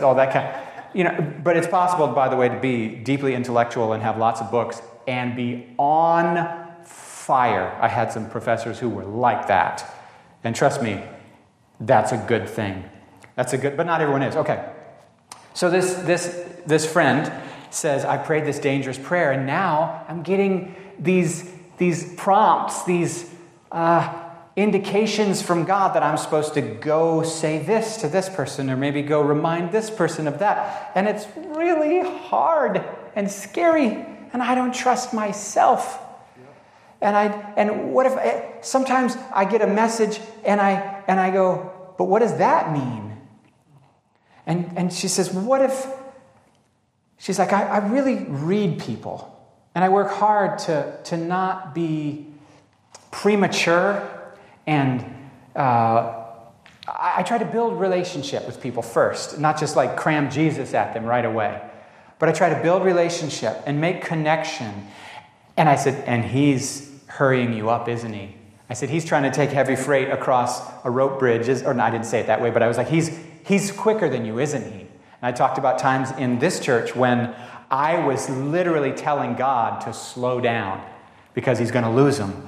all 0.03 0.15
that 0.17 0.33
kind. 0.33 0.49
You 0.93 1.05
know, 1.05 1.35
but 1.43 1.57
it's 1.57 1.69
possible, 1.69 2.09
by 2.09 2.29
the 2.29 2.37
way, 2.37 2.49
to 2.49 2.59
be 2.59 2.97
deeply 2.97 3.35
intellectual 3.35 3.93
and 3.93 4.03
have 4.03 4.19
lots 4.19 4.41
of 4.41 4.51
books 4.51 4.83
and 5.07 5.37
be 5.37 5.73
on 5.79 6.85
fire. 6.85 7.79
I 7.81 7.89
had 7.89 8.13
some 8.13 8.29
professors 8.29 8.81
who 8.81 8.91
were 8.91 9.05
like 9.05 9.47
that, 9.47 9.87
and 10.43 10.55
trust 10.55 10.83
me, 10.83 11.01
that's 11.81 12.13
a 12.13 12.19
good 12.29 12.49
thing. 12.49 12.85
That's 13.41 13.55
a 13.55 13.57
good, 13.57 13.75
but 13.75 13.87
not 13.87 14.03
everyone 14.03 14.23
is. 14.23 14.37
Okay. 14.37 14.71
So 15.55 15.71
this 15.71 15.95
this 15.95 16.47
this 16.67 16.85
friend 16.85 17.33
says, 17.71 18.05
I 18.05 18.19
prayed 18.19 18.45
this 18.45 18.59
dangerous 18.59 18.99
prayer, 18.99 19.33
and 19.33 19.47
now 19.47 20.05
I'm 20.09 20.23
getting 20.23 20.75
these 20.99 21.51
these 21.79 22.15
prompts, 22.17 22.85
these 22.85 23.31
uh, 23.73 24.25
indications 24.57 25.41
from 25.41 25.65
God 25.65 25.95
that 25.95 26.03
I'm 26.03 26.19
supposed 26.19 26.53
to 26.53 26.61
go 26.61 27.23
say 27.23 27.61
this 27.61 27.97
to 28.03 28.09
this 28.09 28.29
person, 28.29 28.69
or 28.69 28.77
maybe 28.77 29.01
go 29.01 29.23
remind 29.23 29.73
this 29.73 29.89
person 29.89 30.29
of 30.29 30.41
that. 30.41 30.93
And 30.95 31.09
it's 31.09 31.27
really 31.35 32.01
hard 32.29 32.85
and 33.17 33.31
scary, 33.31 34.05
and 34.35 34.43
I 34.43 34.55
don't 34.55 34.75
trust 34.75 35.15
myself. 35.15 35.99
And 37.01 37.17
I 37.17 37.55
and 37.57 37.95
what 37.95 38.05
if 38.05 38.19
eh, 38.19 38.61
sometimes 38.61 39.17
I 39.33 39.47
get 39.47 39.63
a 39.63 39.67
message 39.67 40.21
and 40.45 40.61
I 40.61 41.03
and 41.09 41.19
I 41.19 41.31
go, 41.31 41.95
but 41.97 42.05
what 42.05 42.19
does 42.19 42.37
that 42.37 42.71
mean? 42.71 43.10
And 44.47 44.73
and 44.77 44.93
she 44.93 45.09
says, 45.09 45.33
what 45.33 45.63
if 45.63 45.87
she's 47.19 47.39
like, 47.39 47.53
I, 47.53 47.63
I 47.63 47.79
really 47.89 48.25
read 48.25 48.81
people 48.81 49.37
and 49.75 49.85
I 49.85 49.89
work 49.89 50.11
hard 50.11 50.59
to 50.61 50.99
to 51.05 51.17
not 51.17 51.75
be 51.75 52.27
premature 53.11 54.09
and 54.67 55.05
uh, 55.57 56.21
I, 56.87 57.15
I 57.19 57.23
try 57.23 57.39
to 57.39 57.45
build 57.45 57.81
relationship 57.81 58.47
with 58.47 58.61
people 58.61 58.83
first, 58.83 59.39
not 59.39 59.59
just 59.59 59.77
like 59.77 59.97
cram 59.97 60.31
Jesus 60.31 60.75
at 60.75 60.95
them 60.95 61.05
right 61.05 61.25
away. 61.25 61.61
But 62.19 62.29
I 62.29 62.33
try 62.33 62.51
to 62.51 62.63
build 62.63 62.85
relationship 62.85 63.63
and 63.67 63.81
make 63.81 64.03
connection. 64.03 64.87
And 65.57 65.69
I 65.69 65.77
said, 65.77 66.05
and 66.07 66.25
he's 66.25 66.91
hurrying 67.07 67.55
you 67.55 67.71
up, 67.71 67.89
isn't 67.89 68.13
he? 68.13 68.37
I 68.69 68.75
said, 68.75 68.91
he's 68.91 69.05
trying 69.05 69.25
to 69.25 69.31
take 69.31 69.51
heavy 69.51 69.75
freight 69.75 70.11
across 70.11 70.63
a 70.85 70.91
rope 70.91 71.19
bridge. 71.19 71.49
Or 71.49 71.75
no, 71.75 71.83
I 71.83 71.91
didn't 71.91 72.07
say 72.07 72.21
it 72.21 72.27
that 72.27 72.41
way, 72.41 72.51
but 72.51 72.63
I 72.63 72.69
was 72.69 72.77
like, 72.77 72.89
he's, 72.89 73.19
he's 73.45 73.73
quicker 73.73 74.09
than 74.09 74.25
you, 74.25 74.39
isn't 74.39 74.73
he? 74.73 74.81
And 74.81 74.89
I 75.23 75.33
talked 75.33 75.59
about 75.59 75.79
times 75.79 76.11
in 76.13 76.39
this 76.39 76.61
church 76.61 76.97
when 76.97 77.35
I 77.71 78.05
was 78.05 78.29
literally 78.29 78.93
telling 78.93 79.35
God 79.35 79.81
to 79.83 79.93
slow 79.93 80.41
down 80.41 80.85
because 81.35 81.59
he's 81.59 81.71
going 81.71 81.85
to 81.85 81.91
lose 81.91 82.19
him. 82.19 82.47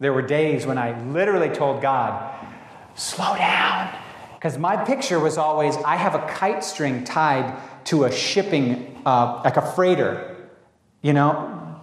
There 0.00 0.12
were 0.12 0.22
days 0.22 0.66
when 0.66 0.78
I 0.78 1.00
literally 1.10 1.48
told 1.48 1.80
God, 1.80 2.34
slow 2.94 3.36
down. 3.36 3.96
Because 4.34 4.58
my 4.58 4.76
picture 4.76 5.20
was 5.20 5.38
always 5.38 5.76
I 5.76 5.94
have 5.94 6.16
a 6.16 6.26
kite 6.26 6.64
string 6.64 7.04
tied 7.04 7.56
to 7.84 8.04
a 8.04 8.12
shipping, 8.12 9.00
uh, 9.06 9.40
like 9.44 9.56
a 9.56 9.62
freighter, 9.62 10.50
you 11.00 11.12
know, 11.12 11.78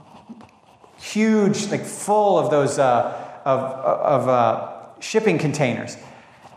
huge, 0.97 1.67
like 1.67 1.85
full 1.85 2.37
of 2.37 2.51
those 2.51 2.77
uh, 2.77 3.39
of, 3.45 3.59
of 3.59 4.27
uh, 4.27 4.99
shipping 4.99 5.37
containers. 5.37 5.95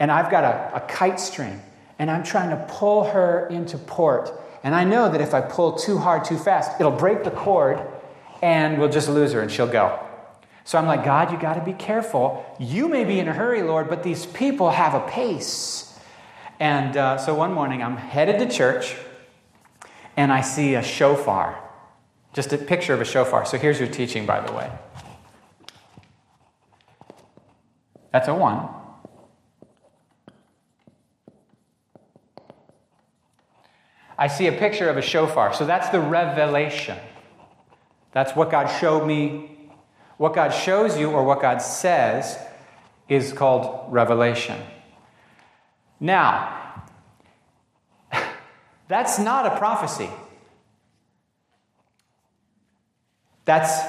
And 0.00 0.10
I've 0.10 0.30
got 0.30 0.44
a, 0.44 0.76
a 0.76 0.80
kite 0.80 1.20
string, 1.20 1.62
and 1.98 2.10
I'm 2.10 2.24
trying 2.24 2.50
to 2.50 2.64
pull 2.68 3.04
her 3.04 3.46
into 3.48 3.78
port. 3.78 4.32
And 4.64 4.74
I 4.74 4.84
know 4.84 5.10
that 5.10 5.20
if 5.20 5.34
I 5.34 5.40
pull 5.40 5.76
too 5.76 5.98
hard, 5.98 6.24
too 6.24 6.38
fast, 6.38 6.80
it'll 6.80 6.92
break 6.92 7.24
the 7.24 7.30
cord, 7.30 7.80
and 8.42 8.78
we'll 8.78 8.90
just 8.90 9.08
lose 9.08 9.32
her, 9.32 9.40
and 9.40 9.50
she'll 9.50 9.66
go. 9.66 9.98
So 10.64 10.78
I'm 10.78 10.86
like, 10.86 11.04
God, 11.04 11.32
you 11.32 11.38
got 11.38 11.54
to 11.54 11.64
be 11.64 11.72
careful. 11.72 12.44
You 12.58 12.88
may 12.88 13.04
be 13.04 13.18
in 13.18 13.28
a 13.28 13.32
hurry, 13.32 13.62
Lord, 13.62 13.88
but 13.88 14.02
these 14.02 14.26
people 14.26 14.70
have 14.70 14.94
a 14.94 15.00
pace. 15.08 15.98
And 16.60 16.96
uh, 16.96 17.18
so 17.18 17.34
one 17.34 17.52
morning, 17.52 17.82
I'm 17.82 17.96
headed 17.96 18.38
to 18.38 18.48
church, 18.48 18.94
and 20.16 20.32
I 20.32 20.40
see 20.40 20.74
a 20.74 20.82
shofar. 20.82 21.58
Just 22.32 22.52
a 22.52 22.58
picture 22.58 22.94
of 22.94 23.00
a 23.00 23.04
shofar. 23.04 23.44
So 23.44 23.58
here's 23.58 23.78
your 23.78 23.88
teaching, 23.88 24.24
by 24.24 24.40
the 24.40 24.52
way. 24.52 24.70
That's 28.12 28.28
a 28.28 28.34
one. 28.34 28.68
I 34.22 34.28
see 34.28 34.46
a 34.46 34.52
picture 34.52 34.88
of 34.88 34.96
a 34.96 35.02
shofar. 35.02 35.52
So 35.52 35.66
that's 35.66 35.88
the 35.88 35.98
revelation. 35.98 36.96
That's 38.12 38.36
what 38.36 38.52
God 38.52 38.68
showed 38.68 39.04
me. 39.04 39.50
What 40.16 40.32
God 40.32 40.50
shows 40.50 40.96
you 40.96 41.10
or 41.10 41.24
what 41.24 41.42
God 41.42 41.58
says 41.58 42.38
is 43.08 43.32
called 43.32 43.92
revelation. 43.92 44.60
Now, 45.98 46.84
that's 48.86 49.18
not 49.18 49.44
a 49.44 49.58
prophecy. 49.58 50.08
That's, 53.44 53.82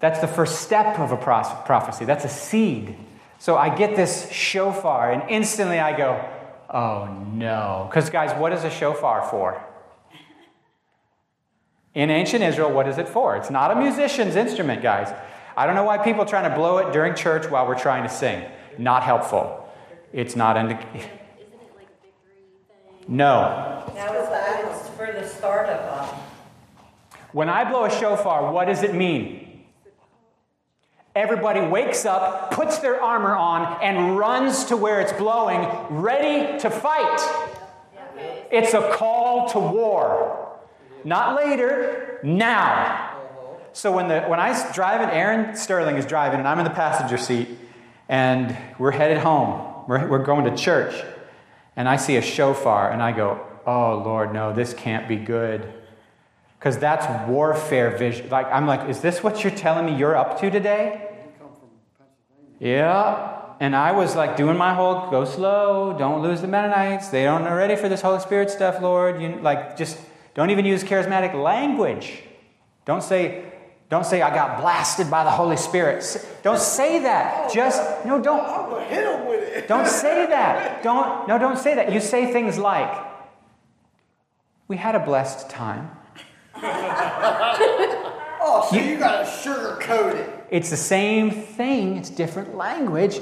that's 0.00 0.20
the 0.20 0.28
first 0.28 0.60
step 0.60 0.98
of 0.98 1.12
a 1.12 1.16
prophecy. 1.16 2.04
That's 2.04 2.26
a 2.26 2.28
seed. 2.28 2.94
So 3.38 3.56
I 3.56 3.74
get 3.74 3.96
this 3.96 4.30
shofar, 4.30 5.10
and 5.10 5.30
instantly 5.30 5.78
I 5.78 5.96
go, 5.96 6.22
oh 6.70 7.06
no. 7.32 7.86
Because, 7.88 8.10
guys, 8.10 8.38
what 8.38 8.52
is 8.52 8.64
a 8.64 8.70
shofar 8.70 9.28
for? 9.28 9.62
In 11.94 12.08
ancient 12.10 12.42
Israel, 12.42 12.70
what 12.72 12.86
is 12.86 12.98
it 12.98 13.08
for? 13.08 13.36
It's 13.36 13.50
not 13.50 13.70
a 13.72 13.74
musician's 13.74 14.36
instrument, 14.36 14.82
guys. 14.82 15.12
I 15.56 15.66
don't 15.66 15.74
know 15.74 15.84
why 15.84 15.98
people 15.98 16.22
are 16.22 16.26
trying 16.26 16.48
to 16.48 16.56
blow 16.56 16.78
it 16.78 16.92
during 16.92 17.14
church 17.14 17.50
while 17.50 17.66
we're 17.66 17.78
trying 17.78 18.04
to 18.04 18.08
sing. 18.08 18.44
Not 18.78 19.02
helpful. 19.02 19.68
It's 20.12 20.36
not 20.36 20.56
indi- 20.56 20.74
Isn't 20.74 20.84
it 20.94 21.10
like 21.76 21.86
a 21.86 23.04
thing? 23.06 23.16
No. 23.16 23.84
Now 23.94 24.12
it's, 24.12 24.80
it's 24.82 24.96
for 24.96 25.12
the 25.12 25.26
start 25.26 25.68
of, 25.68 26.08
um, 26.08 26.16
When 27.32 27.48
I 27.48 27.68
blow 27.68 27.84
a 27.84 27.90
shofar, 27.90 28.52
what 28.52 28.66
does 28.66 28.82
it 28.82 28.94
mean? 28.94 29.39
Everybody 31.16 31.60
wakes 31.60 32.06
up, 32.06 32.52
puts 32.52 32.78
their 32.78 33.02
armor 33.02 33.34
on, 33.34 33.82
and 33.82 34.16
runs 34.16 34.66
to 34.66 34.76
where 34.76 35.00
it's 35.00 35.12
blowing, 35.12 35.68
ready 35.90 36.58
to 36.60 36.70
fight. 36.70 37.20
It's 38.52 38.74
a 38.74 38.92
call 38.92 39.48
to 39.50 39.58
war. 39.58 40.58
Not 41.04 41.36
later, 41.36 42.20
now. 42.22 43.16
So 43.72 43.92
when, 43.92 44.08
the, 44.08 44.22
when 44.22 44.38
I 44.38 44.52
drive 44.52 44.74
driving, 44.74 45.08
Aaron 45.10 45.56
Sterling 45.56 45.96
is 45.96 46.06
driving, 46.06 46.38
and 46.38 46.46
I'm 46.46 46.58
in 46.58 46.64
the 46.64 46.70
passenger 46.70 47.18
seat, 47.18 47.48
and 48.08 48.56
we're 48.78 48.90
headed 48.92 49.18
home. 49.18 49.84
We're, 49.88 50.06
we're 50.08 50.24
going 50.24 50.44
to 50.44 50.56
church. 50.56 50.94
And 51.74 51.88
I 51.88 51.96
see 51.96 52.16
a 52.16 52.22
shofar, 52.22 52.90
and 52.92 53.02
I 53.02 53.12
go, 53.12 53.44
oh, 53.66 54.02
Lord, 54.04 54.32
no, 54.32 54.52
this 54.52 54.74
can't 54.74 55.08
be 55.08 55.16
good. 55.16 55.72
Because 56.60 56.76
that's 56.76 57.06
warfare 57.26 57.96
vision. 57.96 58.28
Like, 58.28 58.46
I'm 58.52 58.66
like, 58.66 58.86
is 58.90 59.00
this 59.00 59.22
what 59.22 59.42
you're 59.42 59.50
telling 59.50 59.86
me 59.86 59.96
you're 59.96 60.14
up 60.14 60.38
to 60.40 60.50
today? 60.50 61.08
You 61.24 61.32
come 61.38 61.48
from 61.58 61.70
Pennsylvania. 61.96 62.76
Yeah. 62.76 63.36
And 63.60 63.74
I 63.74 63.92
was 63.92 64.14
like 64.14 64.36
doing 64.36 64.58
my 64.58 64.74
whole 64.74 65.10
go 65.10 65.24
slow, 65.24 65.96
don't 65.98 66.20
lose 66.20 66.42
the 66.42 66.48
Mennonites. 66.48 67.08
They 67.08 67.24
don't 67.24 67.44
are 67.44 67.56
ready 67.56 67.76
for 67.76 67.88
this 67.88 68.02
Holy 68.02 68.20
Spirit 68.20 68.50
stuff, 68.50 68.82
Lord. 68.82 69.22
You 69.22 69.38
like 69.40 69.78
just 69.78 69.98
don't 70.34 70.50
even 70.50 70.66
use 70.66 70.84
charismatic 70.84 71.32
language. 71.32 72.22
Don't 72.84 73.02
say, 73.02 73.44
don't 73.88 74.04
say 74.04 74.20
I 74.20 74.34
got 74.34 74.60
blasted 74.60 75.10
by 75.10 75.24
the 75.24 75.30
Holy 75.30 75.56
Spirit. 75.56 76.04
Don't 76.42 76.58
say 76.60 77.00
that. 77.00 77.50
Just 77.52 78.04
no, 78.04 78.20
don't 78.20 78.40
I'm 78.40 78.68
gonna 78.70 78.84
hit 78.84 79.04
him 79.04 79.26
with 79.26 79.42
it. 79.42 79.66
don't 79.66 79.86
say 79.88 80.26
that. 80.34 80.82
Don't 80.82 81.26
no, 81.26 81.38
don't 81.38 81.58
say 81.58 81.74
that. 81.74 81.90
You 81.90 82.00
say 82.00 82.30
things 82.32 82.58
like, 82.58 82.92
"We 84.68 84.76
had 84.76 84.94
a 84.94 85.00
blessed 85.00 85.48
time." 85.48 85.90
Oh, 88.42 88.66
so 88.70 88.76
you 88.76 88.96
gotta 88.96 89.28
sugarcoat 89.28 90.14
it. 90.14 90.46
It's 90.50 90.70
the 90.70 90.76
same 90.76 91.30
thing. 91.30 91.98
It's 91.98 92.08
different 92.08 92.56
language. 92.56 93.20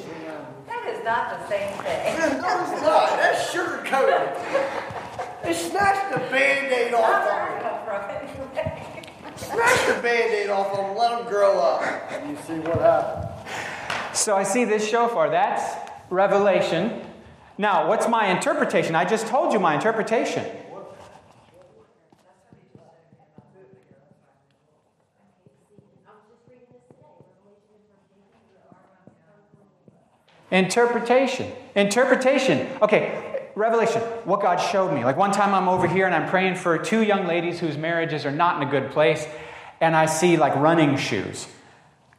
that 0.66 0.86
is 0.86 1.04
not 1.04 1.30
the 1.30 1.48
same 1.48 1.76
thing. 1.78 2.18
Man, 2.18 2.40
no, 2.40 2.72
it's 2.72 2.82
not. 2.82 3.10
That's 3.18 3.52
sugarcoated. 3.52 5.42
They 5.42 5.52
snatched 5.52 6.14
the 6.14 6.20
band-aid 6.30 6.94
off 6.94 7.26
of 7.26 8.06
him. 8.06 9.36
Snatch 9.36 9.86
the 9.86 10.00
band-aid 10.02 10.50
off 10.50 10.78
of 10.78 10.86
him. 10.86 10.96
Let 10.96 11.18
them 11.18 11.28
grow 11.28 11.58
up. 11.58 11.82
And 12.12 12.30
you 12.30 12.36
see 12.46 12.60
what 12.60 12.80
happened. 12.80 13.28
So 14.16 14.36
I 14.36 14.44
see 14.44 14.64
this 14.64 14.88
shofar. 14.88 15.30
That's 15.30 15.64
revelation. 16.10 17.02
Now, 17.56 17.88
what's 17.88 18.08
my 18.08 18.28
interpretation? 18.28 18.94
I 18.94 19.04
just 19.04 19.26
told 19.26 19.52
you 19.52 19.58
my 19.58 19.74
interpretation. 19.74 20.44
Interpretation. 30.50 31.52
Interpretation. 31.74 32.68
Okay, 32.80 33.50
revelation. 33.54 34.00
What 34.24 34.40
God 34.40 34.56
showed 34.56 34.94
me. 34.94 35.04
Like 35.04 35.16
one 35.16 35.32
time 35.32 35.54
I'm 35.54 35.68
over 35.68 35.86
here 35.86 36.06
and 36.06 36.14
I'm 36.14 36.28
praying 36.28 36.56
for 36.56 36.78
two 36.78 37.02
young 37.02 37.26
ladies 37.26 37.60
whose 37.60 37.76
marriages 37.76 38.24
are 38.24 38.32
not 38.32 38.60
in 38.60 38.66
a 38.66 38.70
good 38.70 38.90
place, 38.90 39.26
and 39.80 39.94
I 39.94 40.06
see 40.06 40.36
like 40.36 40.54
running 40.56 40.96
shoes. 40.96 41.46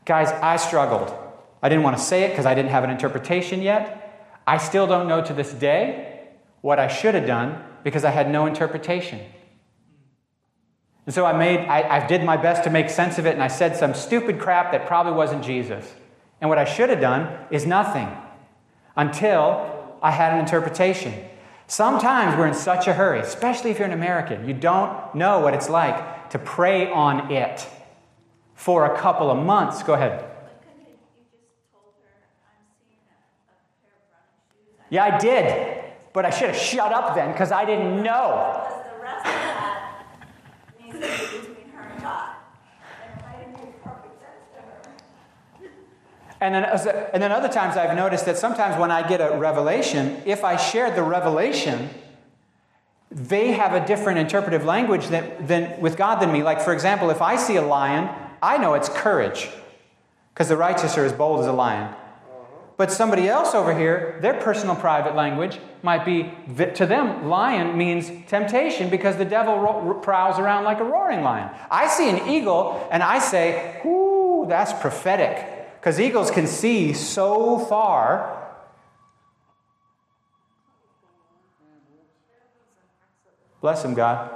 Guys, 0.05 0.29
I 0.29 0.57
struggled. 0.57 1.13
I 1.62 1.69
didn't 1.69 1.83
want 1.83 1.98
to 1.98 2.03
say 2.03 2.24
it 2.24 2.29
because 2.29 2.45
I 2.45 2.55
didn't 2.55 2.71
have 2.71 2.83
an 2.83 2.89
interpretation 2.89 3.62
yet. 3.62 4.41
I 4.48 4.57
still 4.57 4.88
don't 4.88 5.07
know 5.07 5.24
to 5.24 5.33
this 5.33 5.51
day 5.53 6.27
what 6.62 6.79
I 6.79 6.88
should 6.88 7.15
have 7.15 7.27
done 7.27 7.63
because 7.83 8.03
I 8.03 8.12
had 8.12 8.29
no 8.29 8.45
interpretation. 8.45 9.19
And 11.05 11.13
so 11.13 11.25
I 11.25 11.33
made, 11.33 11.59
I, 11.62 11.98
I, 11.98 12.07
did 12.07 12.24
my 12.24 12.38
best 12.38 12.63
to 12.65 12.69
make 12.69 12.89
sense 12.89 13.17
of 13.17 13.25
it, 13.25 13.33
and 13.33 13.41
I 13.41 13.48
said 13.48 13.75
some 13.75 13.93
stupid 13.93 14.39
crap 14.39 14.71
that 14.74 14.86
probably 14.86 15.13
wasn't 15.13 15.43
Jesus. 15.43 15.91
And 16.41 16.50
what 16.50 16.58
I 16.58 16.65
should 16.65 16.89
have 16.89 17.01
done 17.01 17.46
is 17.51 17.65
nothing 17.65 18.10
until 18.96 19.98
I 20.01 20.12
had 20.12 20.34
an 20.34 20.39
interpretation. 20.39 21.13
Sometimes 21.67 22.38
we're 22.38 22.48
in 22.48 22.53
such 22.53 22.88
a 22.88 22.93
hurry, 22.93 23.19
especially 23.19 23.72
if 23.72 23.77
you're 23.79 23.88
an 23.88 23.93
American, 23.93 24.48
you 24.48 24.53
don't 24.53 25.13
know 25.13 25.39
what 25.39 25.53
it's 25.53 25.69
like 25.69 26.29
to 26.31 26.39
pray 26.39 26.89
on 26.89 27.31
it 27.31 27.67
for 28.55 28.86
a 28.86 28.98
couple 28.98 29.29
of 29.29 29.43
months. 29.46 29.84
Go 29.84 29.93
ahead. 29.93 30.25
Yeah, 34.89 35.03
I 35.03 35.17
did. 35.17 35.84
But 36.12 36.25
I 36.25 36.31
should 36.31 36.50
have 36.50 36.58
shut 36.58 36.91
up 36.91 37.13
then 37.15 37.31
because 37.31 37.51
I 37.51 37.65
didn't 37.65 38.01
know. 38.01 38.65
Because 38.65 38.84
the 38.91 39.01
rest 39.03 39.25
of 39.25 39.31
that 39.31 40.05
needs 40.81 40.93
to 40.93 41.00
be 41.00 41.48
between 41.48 41.69
her 41.69 41.88
and 41.88 42.01
God. 42.01 42.36
And 43.03 43.19
if 43.19 43.25
I 43.25 43.38
didn't 43.38 43.53
make 43.53 43.84
perfect 43.84 44.19
sense 44.19 44.50
to 44.55 44.62
her. 44.62 44.81
And 46.41 46.55
then, 46.55 46.63
and 47.13 47.22
then 47.22 47.31
other 47.31 47.50
times 47.50 47.75
I've 47.75 47.96
noticed 47.96 48.25
that 48.25 48.38
sometimes 48.38 48.79
when 48.79 48.91
I 48.91 49.08
get 49.08 49.19
a 49.19 49.38
revelation, 49.38 50.22
if 50.25 50.43
I 50.43 50.55
share 50.55 50.89
the 50.89 51.03
revelation, 51.03 51.89
they 53.12 53.51
have 53.53 53.74
a 53.74 53.86
different 53.86 54.19
interpretive 54.19 54.63
language 54.63 55.08
than, 55.08 55.46
than 55.46 55.81
with 55.81 55.98
God 55.98 56.19
than 56.19 56.31
me. 56.31 56.43
Like, 56.43 56.62
for 56.62 56.72
example, 56.72 57.10
if 57.10 57.22
I 57.22 57.36
see 57.36 57.58
a 57.58 57.62
lion, 57.62 58.10
I 58.41 58.58
know 58.58 58.75
it's 58.75 58.88
courage 58.88 59.50
because 60.34 60.48
the 60.48 60.55
righteous 60.55 60.98
are 60.98 61.03
as 61.03 61.12
bold 61.12 61.41
as 61.41 61.48
a 61.48 61.51
lion. 61.51 61.93
But 62.77 62.93
somebody 62.93 63.27
else 63.27 63.53
over 63.53 63.77
here, 63.77 64.17
their 64.22 64.36
personal 64.36 64.74
private 64.74 65.13
language 65.13 65.60
might 65.84 66.05
be 66.05 66.31
to 66.75 66.86
them, 66.86 67.27
lion 67.27 67.77
means 67.77 68.10
temptation 68.29 68.89
because 68.89 69.17
the 69.17 69.25
devil 69.25 69.60
ro- 69.60 69.96
prowls 69.96 70.39
around 70.39 70.63
like 70.63 70.79
a 70.79 70.86
roaring 70.86 71.22
lion. 71.22 71.50
I 71.69 71.89
see 71.89 72.10
an 72.10 72.29
eagle 72.29 72.88
and 72.89 73.03
I 73.03 73.19
say, 73.19 73.81
Ooh, 73.86 74.46
that's 74.48 74.72
prophetic 74.72 75.58
because 75.79 76.00
eagles 76.00 76.29
can 76.29 76.45
see 76.45 76.91
so 76.91 77.57
far. 77.57 78.36
Bless 83.62 83.83
him, 83.83 83.93
God. 83.93 84.29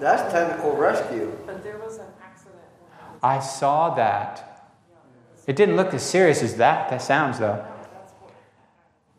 That's 0.00 0.32
technical 0.32 0.74
rescue. 0.74 1.36
But 1.44 1.62
there 1.62 1.78
was 1.78 1.98
an 1.98 2.06
accident. 2.22 2.56
I 3.22 3.40
saw 3.40 3.94
that. 3.94 4.70
It 5.46 5.56
didn't 5.56 5.76
look 5.76 5.92
as 5.92 6.02
serious 6.02 6.42
as 6.42 6.56
that, 6.56 6.88
that 6.90 7.02
sounds, 7.02 7.38
though. 7.38 7.64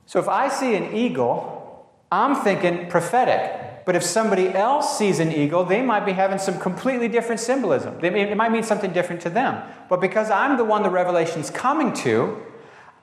So 0.06 0.20
if 0.20 0.28
I 0.28 0.48
see 0.48 0.76
an 0.76 0.96
eagle, 0.96 1.88
I'm 2.12 2.44
thinking 2.44 2.90
prophetic. 2.90 3.69
But 3.90 3.96
if 3.96 4.04
somebody 4.04 4.50
else 4.50 5.00
sees 5.00 5.20
an 5.20 5.32
eagle, 5.32 5.66
they 5.66 5.82
might 5.82 6.06
be 6.06 6.12
having 6.12 6.38
some 6.38 6.60
completely 6.60 7.08
different 7.08 7.42
symbolism. 7.42 7.98
It 8.06 8.38
might 8.38 8.52
mean 8.52 8.62
something 8.62 8.94
different 8.94 9.20
to 9.24 9.32
them. 9.32 9.64
But 9.90 10.00
because 10.00 10.30
I'm 10.30 10.58
the 10.58 10.64
one 10.64 10.84
the 10.84 10.92
revelation's 10.92 11.50
coming 11.50 11.92
to, 12.04 12.38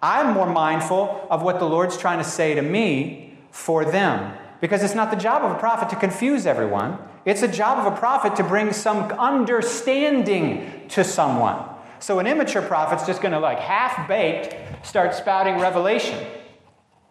I'm 0.01 0.33
more 0.33 0.49
mindful 0.49 1.27
of 1.29 1.43
what 1.43 1.59
the 1.59 1.65
Lord's 1.65 1.97
trying 1.97 2.19
to 2.19 2.25
say 2.25 2.55
to 2.55 2.63
me 2.63 3.37
for 3.51 3.85
them. 3.85 4.33
Because 4.61 4.85
it's 4.85 4.95
not 4.95 5.11
the 5.11 5.17
job 5.17 5.43
of 5.43 5.51
a 5.51 5.59
prophet 5.59 5.89
to 5.89 5.97
confuse 5.97 6.47
everyone, 6.47 6.99
it's 7.25 7.43
a 7.43 7.49
job 7.49 7.85
of 7.85 7.93
a 7.93 7.97
prophet 7.97 8.37
to 8.37 8.45
bring 8.45 8.73
some 8.73 9.11
understanding 9.15 10.87
to 10.91 11.03
someone. 11.03 11.69
So 11.99 12.21
an 12.21 12.29
immature 12.29 12.63
prophet's 12.63 13.05
just 13.05 13.21
going 13.21 13.33
to, 13.33 13.41
like, 13.41 13.59
half 13.59 14.07
baked, 14.07 14.87
start 14.87 15.17
spouting 15.17 15.59
revelation. 15.59 16.25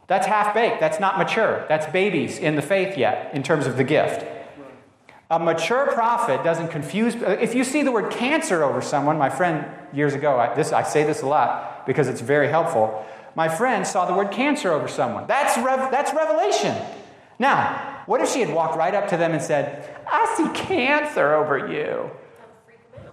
That's 0.08 0.28
half 0.28 0.54
baked. 0.54 0.80
That's 0.80 1.00
not 1.00 1.18
mature. 1.18 1.66
That's 1.68 1.86
babies 1.88 2.38
in 2.38 2.56
the 2.56 2.62
faith 2.62 2.98
yet, 2.98 3.34
in 3.34 3.44
terms 3.44 3.66
of 3.66 3.78
the 3.78 3.84
gift. 3.84 4.26
A 5.32 5.40
mature 5.40 5.88
prophet 5.88 6.44
doesn't 6.44 6.68
confuse. 6.68 7.16
If 7.16 7.56
you 7.56 7.64
see 7.64 7.82
the 7.82 7.92
word 7.92 8.12
cancer 8.12 8.64
over 8.64 8.82
someone, 8.82 9.18
my 9.18 9.30
friend 9.30 9.66
years 9.92 10.14
ago, 10.14 10.40
I, 10.40 10.54
this, 10.54 10.72
I 10.72 10.84
say 10.84 11.04
this 11.04 11.24
a 11.24 11.28
lot 11.28 11.88
because 11.88 12.08
it's 12.08 12.22
very 12.22 12.48
helpful. 12.48 13.04
My 13.34 13.50
friend 13.50 13.86
saw 13.88 14.06
the 14.06 14.14
word 14.14 14.32
cancer 14.32 14.72
over 14.72 14.88
someone. 14.88 15.26
That's, 15.28 15.58
rev, 15.58 15.90
that's 15.90 16.14
revelation. 16.14 16.76
Now, 17.40 18.04
what 18.06 18.22
if 18.22 18.30
she 18.30 18.40
had 18.40 18.54
walked 18.54 18.78
right 18.78 18.94
up 18.94 19.08
to 19.10 19.18
them 19.18 19.32
and 19.32 19.42
said, 19.42 19.98
I 20.08 20.34
see 20.38 20.48
cancer 20.54 21.34
over 21.34 21.68
you? 21.68 22.12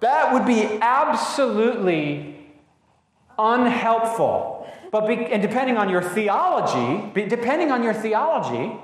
That 0.01 0.33
would 0.35 0.47
be 0.47 0.65
absolutely 0.81 2.47
unhelpful. 3.39 4.52
But 4.93 5.09
be, 5.09 5.15
and 5.15 5.43
depending 5.43 5.77
on 5.79 5.89
your 5.89 6.03
theology, 6.03 7.11
depending 7.29 7.73
on 7.73 7.83
your 7.83 7.95
theology, 7.95 8.79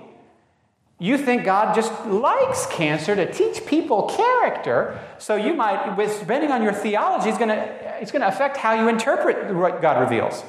you 0.98 1.16
think 1.16 1.44
God 1.44 1.74
just 1.76 1.92
likes 2.06 2.66
cancer 2.66 3.14
to 3.14 3.30
teach 3.32 3.64
people 3.66 4.08
character. 4.08 4.98
So 5.18 5.36
you 5.36 5.54
might, 5.54 5.96
with 5.96 6.18
depending 6.18 6.50
on 6.50 6.62
your 6.62 6.72
theology, 6.72 7.28
it's 7.28 7.38
going 7.38 7.50
to 7.50 7.78
it's 8.00 8.10
going 8.10 8.22
to 8.22 8.28
affect 8.28 8.56
how 8.56 8.72
you 8.80 8.88
interpret 8.88 9.54
what 9.54 9.82
God 9.82 10.00
reveals. 10.00 10.42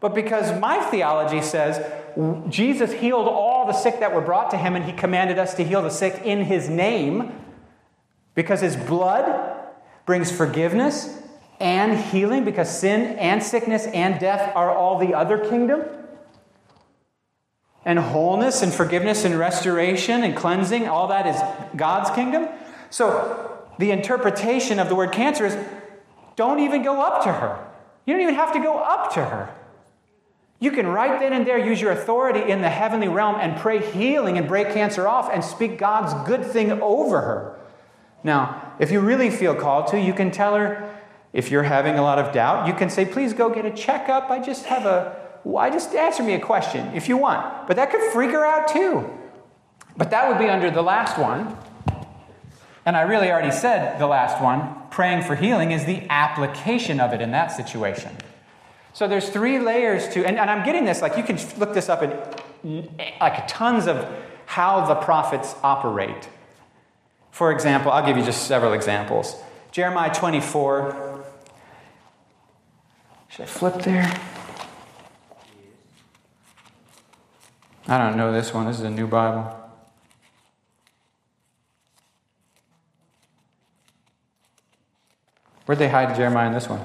But 0.00 0.14
because 0.14 0.58
my 0.58 0.80
theology 0.80 1.42
says 1.42 1.84
Jesus 2.48 2.92
healed 2.92 3.28
all 3.28 3.66
the 3.66 3.72
sick 3.72 4.00
that 4.00 4.14
were 4.14 4.20
brought 4.20 4.50
to 4.52 4.56
him, 4.56 4.74
and 4.74 4.84
he 4.84 4.92
commanded 4.92 5.38
us 5.38 5.54
to 5.54 5.64
heal 5.64 5.82
the 5.82 5.90
sick 5.90 6.22
in 6.24 6.44
his 6.44 6.68
name, 6.68 7.32
because 8.34 8.60
his 8.60 8.74
blood 8.74 9.54
brings 10.06 10.32
forgiveness 10.32 11.22
and 11.60 11.98
healing 11.98 12.44
because 12.44 12.78
sin 12.78 13.18
and 13.18 13.42
sickness 13.42 13.86
and 13.86 14.20
death 14.20 14.54
are 14.54 14.70
all 14.70 14.98
the 14.98 15.14
other 15.14 15.38
kingdom. 15.38 15.84
And 17.84 17.98
wholeness 17.98 18.62
and 18.62 18.72
forgiveness 18.72 19.24
and 19.24 19.38
restoration 19.38 20.22
and 20.22 20.36
cleansing, 20.36 20.86
all 20.88 21.08
that 21.08 21.26
is 21.26 21.40
God's 21.76 22.10
kingdom. 22.10 22.48
So 22.90 23.58
the 23.78 23.90
interpretation 23.90 24.78
of 24.78 24.88
the 24.88 24.94
word 24.94 25.12
cancer 25.12 25.46
is 25.46 25.56
don't 26.36 26.60
even 26.60 26.82
go 26.82 27.00
up 27.00 27.24
to 27.24 27.32
her. 27.32 27.64
You 28.04 28.14
don't 28.14 28.22
even 28.22 28.34
have 28.34 28.52
to 28.52 28.60
go 28.60 28.78
up 28.78 29.12
to 29.14 29.24
her. 29.24 29.54
You 30.60 30.72
can 30.72 30.86
right 30.86 31.20
then 31.20 31.32
and 31.32 31.46
there 31.46 31.58
use 31.58 31.80
your 31.80 31.92
authority 31.92 32.50
in 32.50 32.62
the 32.62 32.68
heavenly 32.68 33.08
realm 33.08 33.36
and 33.36 33.56
pray 33.56 33.80
healing 33.92 34.38
and 34.38 34.48
break 34.48 34.72
cancer 34.72 35.06
off 35.06 35.30
and 35.32 35.44
speak 35.44 35.78
God's 35.78 36.12
good 36.26 36.44
thing 36.44 36.72
over 36.82 37.20
her. 37.20 37.58
Now, 38.24 38.74
if 38.80 38.90
you 38.90 39.00
really 39.00 39.30
feel 39.30 39.54
called 39.54 39.88
to, 39.88 40.00
you 40.00 40.12
can 40.12 40.30
tell 40.30 40.56
her, 40.56 40.87
if 41.32 41.50
you're 41.50 41.62
having 41.62 41.96
a 41.96 42.02
lot 42.02 42.18
of 42.18 42.32
doubt, 42.32 42.66
you 42.66 42.74
can 42.74 42.90
say, 42.90 43.04
please 43.04 43.32
go 43.32 43.50
get 43.50 43.64
a 43.64 43.70
checkup. 43.70 44.30
I 44.30 44.40
just 44.40 44.66
have 44.66 44.86
a, 44.86 45.16
why 45.42 45.70
just 45.70 45.94
answer 45.94 46.22
me 46.22 46.34
a 46.34 46.40
question 46.40 46.94
if 46.94 47.08
you 47.08 47.16
want. 47.16 47.66
But 47.66 47.76
that 47.76 47.90
could 47.90 48.00
freak 48.12 48.30
her 48.30 48.44
out 48.44 48.68
too. 48.68 49.10
But 49.96 50.10
that 50.10 50.28
would 50.28 50.38
be 50.38 50.48
under 50.48 50.70
the 50.70 50.82
last 50.82 51.18
one. 51.18 51.56
And 52.86 52.96
I 52.96 53.02
really 53.02 53.30
already 53.30 53.50
said 53.50 53.98
the 53.98 54.06
last 54.06 54.42
one 54.42 54.74
praying 54.90 55.22
for 55.22 55.36
healing 55.36 55.72
is 55.72 55.84
the 55.84 56.02
application 56.08 57.00
of 57.00 57.12
it 57.12 57.20
in 57.20 57.32
that 57.32 57.48
situation. 57.48 58.16
So 58.94 59.06
there's 59.06 59.28
three 59.28 59.58
layers 59.58 60.08
to, 60.08 60.24
and, 60.24 60.38
and 60.38 60.50
I'm 60.50 60.64
getting 60.64 60.84
this, 60.84 61.02
like 61.02 61.16
you 61.16 61.22
can 61.22 61.38
look 61.58 61.74
this 61.74 61.88
up 61.88 62.02
in 62.02 62.88
like 63.20 63.46
tons 63.46 63.86
of 63.86 64.08
how 64.46 64.86
the 64.86 64.94
prophets 64.94 65.54
operate. 65.62 66.28
For 67.30 67.52
example, 67.52 67.92
I'll 67.92 68.04
give 68.04 68.16
you 68.16 68.24
just 68.24 68.46
several 68.46 68.72
examples. 68.72 69.36
Jeremiah 69.70 70.12
24. 70.12 71.07
Should 73.28 73.42
I 73.42 73.46
flip 73.46 73.82
there? 73.82 74.20
I 77.86 77.98
don't 77.98 78.16
know 78.16 78.32
this 78.32 78.52
one. 78.52 78.66
This 78.66 78.78
is 78.78 78.82
a 78.82 78.90
new 78.90 79.06
Bible. 79.06 79.54
Where'd 85.64 85.78
they 85.78 85.88
hide 85.88 86.16
Jeremiah 86.16 86.46
in 86.46 86.54
this 86.54 86.68
one? 86.68 86.80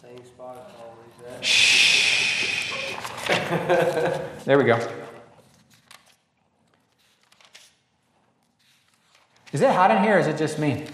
Same 0.00 0.24
spot 0.24 0.70
always 0.80 1.38
at. 1.38 1.44
Shh. 1.44 2.46
there 4.44 4.56
we 4.58 4.64
go. 4.64 4.78
Is 9.52 9.60
it 9.60 9.70
hot 9.70 9.90
in 9.90 10.02
here 10.02 10.16
or 10.16 10.20
is 10.20 10.28
it 10.28 10.38
just 10.38 10.58
me? 10.60 10.86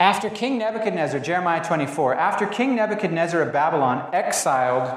After 0.00 0.30
King 0.30 0.56
Nebuchadnezzar, 0.56 1.20
Jeremiah 1.20 1.62
24, 1.62 2.14
after 2.14 2.46
King 2.46 2.74
Nebuchadnezzar 2.74 3.42
of 3.42 3.52
Babylon 3.52 4.08
exiled. 4.14 4.88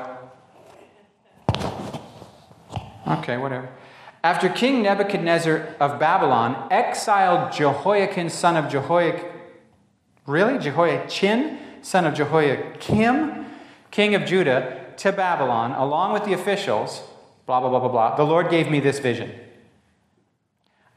Okay, 3.06 3.36
whatever. 3.36 3.68
After 4.24 4.48
King 4.48 4.82
Nebuchadnezzar 4.82 5.76
of 5.82 6.00
Babylon 6.00 6.70
exiled 6.72 7.52
Jehoiakim, 7.52 8.30
son 8.30 8.56
of 8.56 8.72
Jehoiakim, 8.72 9.26
Really? 10.26 10.58
Jehoiachin, 10.58 11.60
son 11.82 12.06
of 12.06 12.14
Jehoiakim, 12.14 13.46
king 13.92 14.16
of 14.16 14.24
Judah, 14.24 14.94
to 14.96 15.12
Babylon, 15.12 15.74
along 15.74 16.14
with 16.14 16.24
the 16.24 16.32
officials, 16.32 17.04
blah, 17.46 17.60
blah, 17.60 17.68
blah, 17.68 17.80
blah, 17.80 17.90
blah. 17.90 18.16
The 18.16 18.24
Lord 18.24 18.50
gave 18.50 18.72
me 18.72 18.80
this 18.80 19.00
vision. 19.00 19.34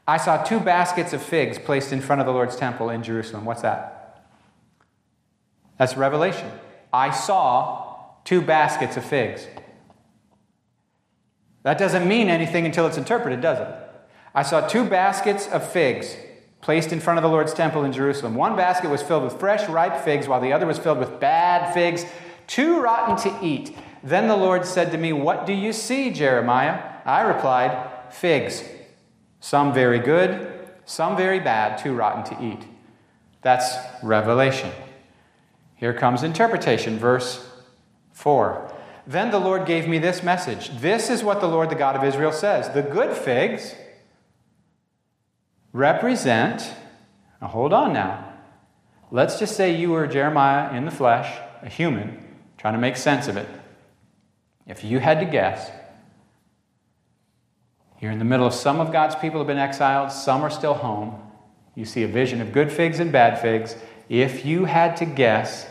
I 0.07 0.15
saw 0.15 0.41
two 0.41 0.61
baskets 0.61 1.11
of 1.11 1.21
figs 1.21 1.59
placed 1.59 1.91
in 1.91 1.99
front 1.99 2.21
of 2.21 2.25
the 2.25 2.31
Lord's 2.31 2.55
temple 2.55 2.89
in 2.89 3.03
Jerusalem. 3.03 3.43
What's 3.43 3.63
that? 3.63 3.96
That's 5.77 5.95
Revelation. 5.95 6.51
I 6.91 7.11
saw 7.11 7.95
two 8.23 8.41
baskets 8.41 8.97
of 8.97 9.05
figs. 9.05 9.47
That 11.63 11.77
doesn't 11.77 12.07
mean 12.07 12.29
anything 12.29 12.65
until 12.65 12.87
it's 12.87 12.97
interpreted, 12.97 13.41
does 13.41 13.59
it? 13.59 13.67
I 14.33 14.43
saw 14.43 14.67
two 14.67 14.85
baskets 14.85 15.47
of 15.47 15.69
figs 15.69 16.15
placed 16.61 16.91
in 16.91 16.99
front 16.99 17.17
of 17.17 17.23
the 17.23 17.29
Lord's 17.29 17.53
temple 17.53 17.83
in 17.83 17.91
Jerusalem. 17.91 18.35
One 18.35 18.55
basket 18.55 18.89
was 18.89 19.01
filled 19.01 19.23
with 19.23 19.39
fresh, 19.39 19.67
ripe 19.69 20.03
figs, 20.03 20.27
while 20.27 20.41
the 20.41 20.53
other 20.53 20.65
was 20.65 20.77
filled 20.77 20.99
with 20.99 21.19
bad 21.19 21.73
figs, 21.73 22.05
too 22.47 22.81
rotten 22.81 23.15
to 23.17 23.45
eat. 23.45 23.77
Then 24.03 24.27
the 24.27 24.35
Lord 24.35 24.65
said 24.65 24.91
to 24.91 24.97
me, 24.97 25.11
What 25.13 25.45
do 25.45 25.53
you 25.53 25.73
see, 25.73 26.11
Jeremiah? 26.11 26.81
I 27.05 27.21
replied, 27.21 27.89
Figs. 28.11 28.63
Some 29.39 29.73
very 29.73 29.99
good, 29.99 30.69
some 30.85 31.15
very 31.17 31.39
bad, 31.39 31.77
too 31.77 31.93
rotten 31.93 32.23
to 32.25 32.43
eat. 32.43 32.65
That's 33.41 33.75
revelation. 34.01 34.71
Here 35.77 35.93
comes 35.93 36.23
interpretation, 36.23 36.97
verse 36.97 37.47
4. 38.13 38.73
Then 39.05 39.31
the 39.31 39.39
Lord 39.39 39.65
gave 39.65 39.87
me 39.87 39.99
this 39.99 40.21
message. 40.21 40.69
This 40.79 41.09
is 41.09 41.23
what 41.23 41.39
the 41.39 41.47
Lord, 41.47 41.69
the 41.69 41.75
God 41.75 41.95
of 41.95 42.03
Israel, 42.03 42.31
says 42.31 42.69
The 42.73 42.81
good 42.81 43.15
figs 43.15 43.73
represent, 45.71 46.73
now 47.39 47.47
hold 47.47 47.71
on 47.71 47.93
now. 47.93 48.33
Let's 49.11 49.39
just 49.39 49.55
say 49.55 49.73
you 49.73 49.91
were 49.91 50.07
Jeremiah 50.07 50.75
in 50.75 50.85
the 50.85 50.91
flesh, 50.91 51.39
a 51.61 51.69
human, 51.69 52.25
trying 52.57 52.73
to 52.73 52.79
make 52.79 52.97
sense 52.97 53.27
of 53.27 53.37
it. 53.37 53.47
If 54.65 54.83
you 54.83 54.99
had 54.99 55.19
to 55.19 55.25
guess, 55.25 55.71
you're 58.01 58.11
in 58.11 58.19
the 58.19 58.25
middle 58.25 58.45
of 58.45 58.53
some 58.53 58.79
of 58.79 58.91
God's 58.91 59.15
people 59.15 59.39
have 59.39 59.47
been 59.47 59.57
exiled, 59.57 60.11
some 60.11 60.43
are 60.43 60.49
still 60.49 60.73
home. 60.73 61.21
You 61.75 61.85
see 61.85 62.03
a 62.03 62.07
vision 62.07 62.41
of 62.41 62.51
good 62.51 62.71
figs 62.71 62.99
and 62.99 63.11
bad 63.11 63.39
figs. 63.39 63.75
If 64.09 64.45
you 64.45 64.65
had 64.65 64.95
to 64.97 65.05
guess, 65.05 65.67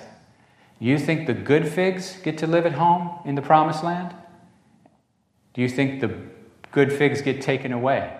you 0.78 0.98
think 0.98 1.26
the 1.26 1.34
good 1.34 1.68
figs 1.68 2.18
get 2.22 2.38
to 2.38 2.46
live 2.46 2.66
at 2.66 2.72
home 2.72 3.18
in 3.24 3.34
the 3.34 3.42
promised 3.42 3.82
land? 3.82 4.14
Do 5.54 5.62
you 5.62 5.68
think 5.68 6.00
the 6.00 6.14
good 6.70 6.92
figs 6.92 7.22
get 7.22 7.40
taken 7.40 7.72
away? 7.72 8.14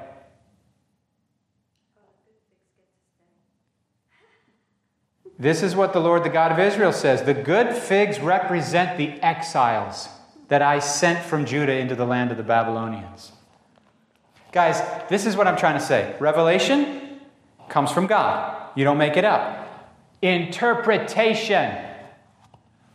This 5.39 5.63
is 5.63 5.77
what 5.77 5.93
the 5.93 6.01
Lord, 6.01 6.25
the 6.25 6.31
God 6.31 6.51
of 6.51 6.59
Israel, 6.59 6.93
says 6.93 7.23
The 7.23 7.35
good 7.35 7.75
figs 7.75 8.19
represent 8.21 8.97
the 8.97 9.21
exiles 9.23 10.09
that 10.49 10.63
I 10.63 10.79
sent 10.79 11.19
from 11.25 11.45
Judah 11.45 11.77
into 11.77 11.95
the 11.95 12.07
land 12.07 12.31
of 12.31 12.39
the 12.39 12.43
Babylonians. 12.43 13.33
Guys, 14.53 14.81
this 15.11 15.27
is 15.27 15.37
what 15.37 15.47
I'm 15.47 15.59
trying 15.59 15.79
to 15.79 15.85
say. 15.85 16.17
Revelation 16.19 17.21
comes 17.69 17.91
from 17.91 18.07
God, 18.07 18.71
you 18.75 18.85
don't 18.85 18.97
make 18.97 19.19
it 19.19 19.25
up. 19.27 19.66
Interpretation 20.23 21.77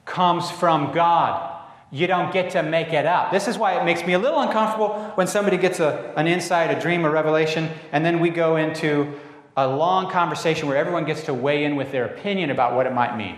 comes 0.06 0.50
from 0.50 0.94
God. 0.94 1.50
You 1.92 2.08
don't 2.08 2.32
get 2.32 2.52
to 2.52 2.64
make 2.64 2.94
it 2.94 3.06
up. 3.06 3.32
This 3.32 3.48
is 3.48 3.58
why 3.58 3.80
it 3.80 3.84
makes 3.84 4.06
me 4.06 4.14
a 4.14 4.20
little 4.20 4.40
uncomfortable 4.40 5.12
when 5.16 5.28
somebody 5.28 5.58
gets 5.58 5.80
a, 5.80 6.14
an 6.16 6.28
insight, 6.28 6.76
a 6.76 6.80
dream, 6.80 7.04
a 7.04 7.10
revelation, 7.10 7.70
and 7.92 8.06
then 8.06 8.20
we 8.20 8.30
go 8.30 8.56
into 8.56 9.14
a 9.58 9.68
long 9.68 10.10
conversation 10.10 10.68
where 10.68 10.78
everyone 10.78 11.06
gets 11.06 11.24
to 11.24 11.34
weigh 11.34 11.66
in 11.66 11.76
with 11.76 11.92
their 11.92 12.06
opinion 12.06 12.50
about 12.50 12.76
what 12.76 12.86
it 12.86 12.94
might 12.94 13.18
mean. 13.18 13.38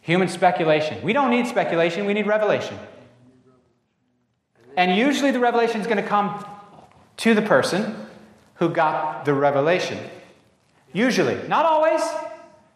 Human 0.00 0.26
speculation. 0.26 1.00
We 1.02 1.12
don't 1.12 1.30
need 1.30 1.46
speculation, 1.46 2.06
we 2.06 2.14
need 2.14 2.26
revelation. 2.26 2.76
And 4.76 4.96
usually 4.96 5.30
the 5.30 5.38
revelation 5.38 5.80
is 5.80 5.86
going 5.86 6.02
to 6.02 6.08
come 6.08 6.44
to 7.18 7.34
the 7.34 7.42
person 7.42 7.94
who 8.54 8.68
got 8.68 9.24
the 9.24 9.34
revelation. 9.34 9.98
Usually. 10.92 11.36
Not 11.48 11.64
always. 11.64 12.02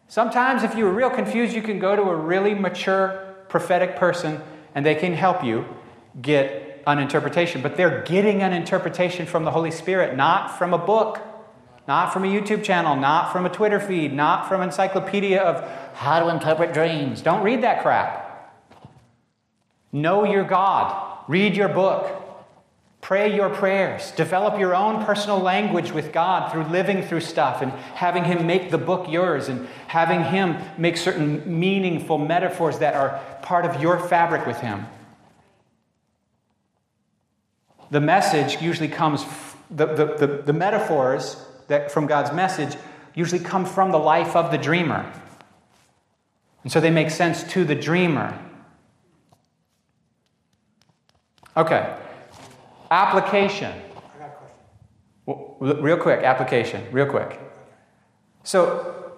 Sometimes, 0.09 0.63
if 0.63 0.75
you 0.75 0.85
were 0.85 0.93
real 0.93 1.11
confused, 1.11 1.55
you 1.55 1.63
can 1.63 1.79
go 1.79 1.97
to 1.97 2.03
a 2.03 2.17
really 2.17 2.55
mature 2.55 3.35
prophetic 3.49 3.97
person 3.97 4.41
and 4.75 4.85
they 4.85 4.95
can 4.95 5.13
help 5.15 5.45
you 5.45 5.65
get 6.21 6.83
an 6.87 6.99
interpretation. 6.99 7.63
But 7.63 7.77
they're 7.77 8.03
getting 8.03 8.43
an 8.43 8.53
interpretation 8.53 9.27
from 9.27 9.45
the 9.45 9.51
Holy 9.51 9.71
Spirit, 9.71 10.17
not 10.17 10.59
from 10.59 10.73
a 10.73 10.79
book, 10.79 11.21
not 11.89 12.13
from 12.13 12.25
a 12.25 12.27
YouTube 12.27 12.63
channel, 12.63 12.97
not 12.97 13.33
from 13.33 13.47
a 13.47 13.49
Twitter 13.49 13.81
feed, 13.81 14.13
not 14.13 14.49
from 14.49 14.63
encyclopedia 14.63 15.41
of 15.41 15.69
how 15.95 16.21
to 16.21 16.29
interpret 16.29 16.73
dreams. 16.73 17.23
Don't 17.23 17.43
read 17.43 17.63
that 17.63 17.83
crap. 17.83 18.25
Know 19.93 20.25
your 20.25 20.45
God. 20.45 21.25
Read 21.29 21.57
your 21.57 21.69
book. 21.69 22.26
Pray 23.07 23.33
your 23.33 23.51
prayers. 23.51 24.11
Develop 24.11 24.59
your 24.59 24.75
own 24.75 25.05
personal 25.05 25.39
language 25.39 25.93
with 25.93 26.13
God 26.13 26.51
through 26.51 26.65
living 26.65 27.05
through 27.05 27.21
stuff 27.21 27.63
and 27.63 27.71
having 27.95 28.25
Him 28.25 28.49
make 28.49 28.73
the 28.73 28.79
book 28.79 29.07
yours 29.09 29.47
and 29.47 29.69
having 29.87 30.25
Him 30.25 30.57
make 30.77 30.97
certain 30.97 31.61
meaningful 31.61 32.19
metaphors 32.19 32.81
that 32.81 32.95
are 32.95 33.21
part 33.43 33.65
of 33.65 33.81
your 33.81 34.01
fabric 34.01 34.45
with 34.45 34.59
Him. 34.59 34.87
The 37.93 38.01
message 38.01 38.61
usually 38.61 38.89
comes, 38.89 39.25
the, 39.71 39.87
the, 39.87 40.27
the, 40.27 40.43
the 40.47 40.53
metaphors 40.53 41.41
that 41.69 41.93
from 41.93 42.09
God's 42.09 42.33
message 42.33 42.77
usually 43.15 43.41
come 43.41 43.67
from 43.67 43.93
the 43.93 44.01
life 44.01 44.35
of 44.35 44.51
the 44.51 44.59
dreamer. 44.59 45.09
And 46.65 46.73
so 46.73 46.81
they 46.81 46.91
make 46.91 47.11
sense 47.11 47.45
to 47.53 47.65
the 47.65 47.77
dreamer. 47.77 48.37
Okay. 51.57 51.99
Application. 52.91 53.73
I 53.73 54.19
got 54.19 54.29
a 54.29 54.35
question. 54.35 54.57
Well, 55.27 55.57
real 55.81 55.97
quick, 55.97 56.21
application, 56.23 56.87
real 56.93 57.07
quick. 57.07 57.41
So, 58.45 59.13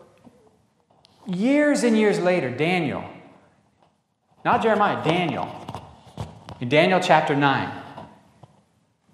years 1.26 1.82
and 1.82 1.96
years 1.96 2.18
later, 2.18 2.50
Daniel, 2.50 3.04
not 4.44 4.62
Jeremiah, 4.62 5.04
Daniel, 5.04 5.54
in 6.60 6.68
Daniel 6.68 7.00
chapter 7.00 7.36
9, 7.36 7.70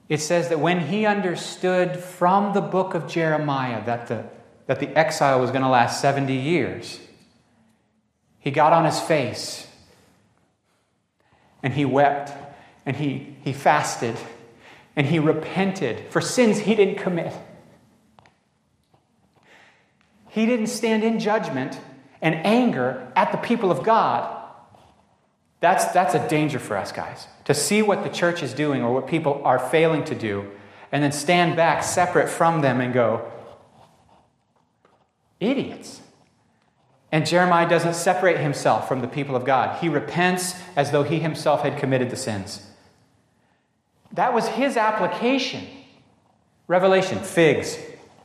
it 0.09 0.21
says 0.21 0.49
that 0.51 0.61
when 0.61 0.81
he 0.81 1.07
understood 1.07 1.97
from 1.97 2.53
the 2.53 2.61
book 2.61 2.95
of 2.95 3.09
Jeremiah 3.09 3.85
that 3.87 4.07
the, 4.07 4.25
that 4.67 4.79
the 4.81 4.97
exile 4.97 5.41
was 5.41 5.51
going 5.51 5.63
to 5.63 5.69
last 5.69 6.01
70 6.01 6.35
years, 6.35 7.01
he 8.39 8.51
got 8.51 8.73
on 8.73 8.85
his 8.85 9.01
face 9.01 9.67
and 11.63 11.73
he 11.73 11.85
wept 11.85 12.33
and 12.85 12.97
he, 12.97 13.37
he 13.43 13.53
fasted 13.53 14.17
and 14.97 15.07
he 15.07 15.19
repented 15.19 16.11
for 16.11 16.21
sins 16.21 16.61
he 16.61 16.75
didn't 16.75 16.97
commit. 16.97 17.33
He 20.29 20.47
didn't 20.47 20.67
stand 20.67 21.05
in 21.05 21.21
judgment 21.21 21.79
and 22.21 22.35
anger 22.47 23.13
at 23.15 23.31
the 23.33 23.39
people 23.39 23.71
of 23.71 23.85
God. 23.85 24.31
That's, 25.61 25.87
that's 25.87 26.15
a 26.15 26.29
danger 26.29 26.59
for 26.59 26.77
us, 26.77 26.93
guys. 26.93 27.27
To 27.45 27.55
see 27.55 27.83
what 27.83 28.03
the 28.03 28.11
church 28.11 28.43
is 28.43 28.53
doing 28.53 28.83
or 28.83 28.93
what 28.93 29.07
people 29.07 29.41
are 29.45 29.59
failing 29.59 30.05
to 30.05 30.15
do, 30.15 30.51
and 30.91 31.03
then 31.03 31.13
stand 31.13 31.57
back 31.57 31.83
separate 31.83 32.29
from 32.29 32.61
them 32.61 32.81
and 32.81 32.93
go, 32.93 33.31
idiots. 35.41 36.01
And 37.11 37.27
Jeremiah 37.27 37.69
doesn't 37.69 37.95
separate 37.95 38.39
himself 38.39 38.89
from 38.89 39.01
the 39.01 39.09
people 39.09 39.37
of 39.37 39.45
God. 39.45 39.79
He 39.81 39.89
repents 39.89 40.55
as 40.75 40.91
though 40.91 41.05
he 41.05 41.21
himself 41.21 41.63
had 41.63 41.79
committed 41.79 42.11
the 42.11 42.17
sins. 42.17 42.67
That 44.15 44.33
was 44.33 44.49
his 44.49 44.77
application. 44.77 45.67
Revelation, 46.67 47.19
figs. 47.19 47.79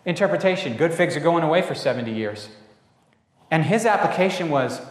Interpretation, 0.06 0.78
good 0.78 0.94
figs 0.94 1.16
are 1.16 1.20
going 1.20 1.44
away 1.44 1.62
for 1.62 1.76
70 1.76 2.12
years. 2.12 2.50
And 3.52 3.64
his 3.64 3.86
application 3.86 4.50
was, 4.50 4.82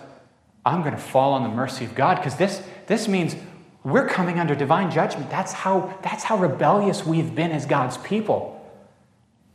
I'm 0.66 0.82
going 0.82 0.94
to 0.94 1.00
fall 1.00 1.32
on 1.32 1.42
the 1.42 1.48
mercy 1.48 1.84
of 1.84 1.94
God 1.94 2.16
because 2.16 2.36
this, 2.36 2.62
this 2.86 3.08
means 3.08 3.34
we're 3.84 4.08
coming 4.08 4.38
under 4.38 4.54
divine 4.54 4.90
judgment. 4.90 5.30
That's 5.30 5.52
how, 5.52 5.96
that's 6.02 6.24
how 6.24 6.36
rebellious 6.36 7.06
we've 7.06 7.34
been 7.34 7.52
as 7.52 7.64
God's 7.64 7.96
people. 7.98 8.54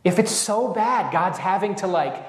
If 0.03 0.19
it's 0.19 0.31
so 0.31 0.73
bad, 0.73 1.11
God's 1.13 1.37
having 1.37 1.75
to 1.75 1.87
like 1.87 2.25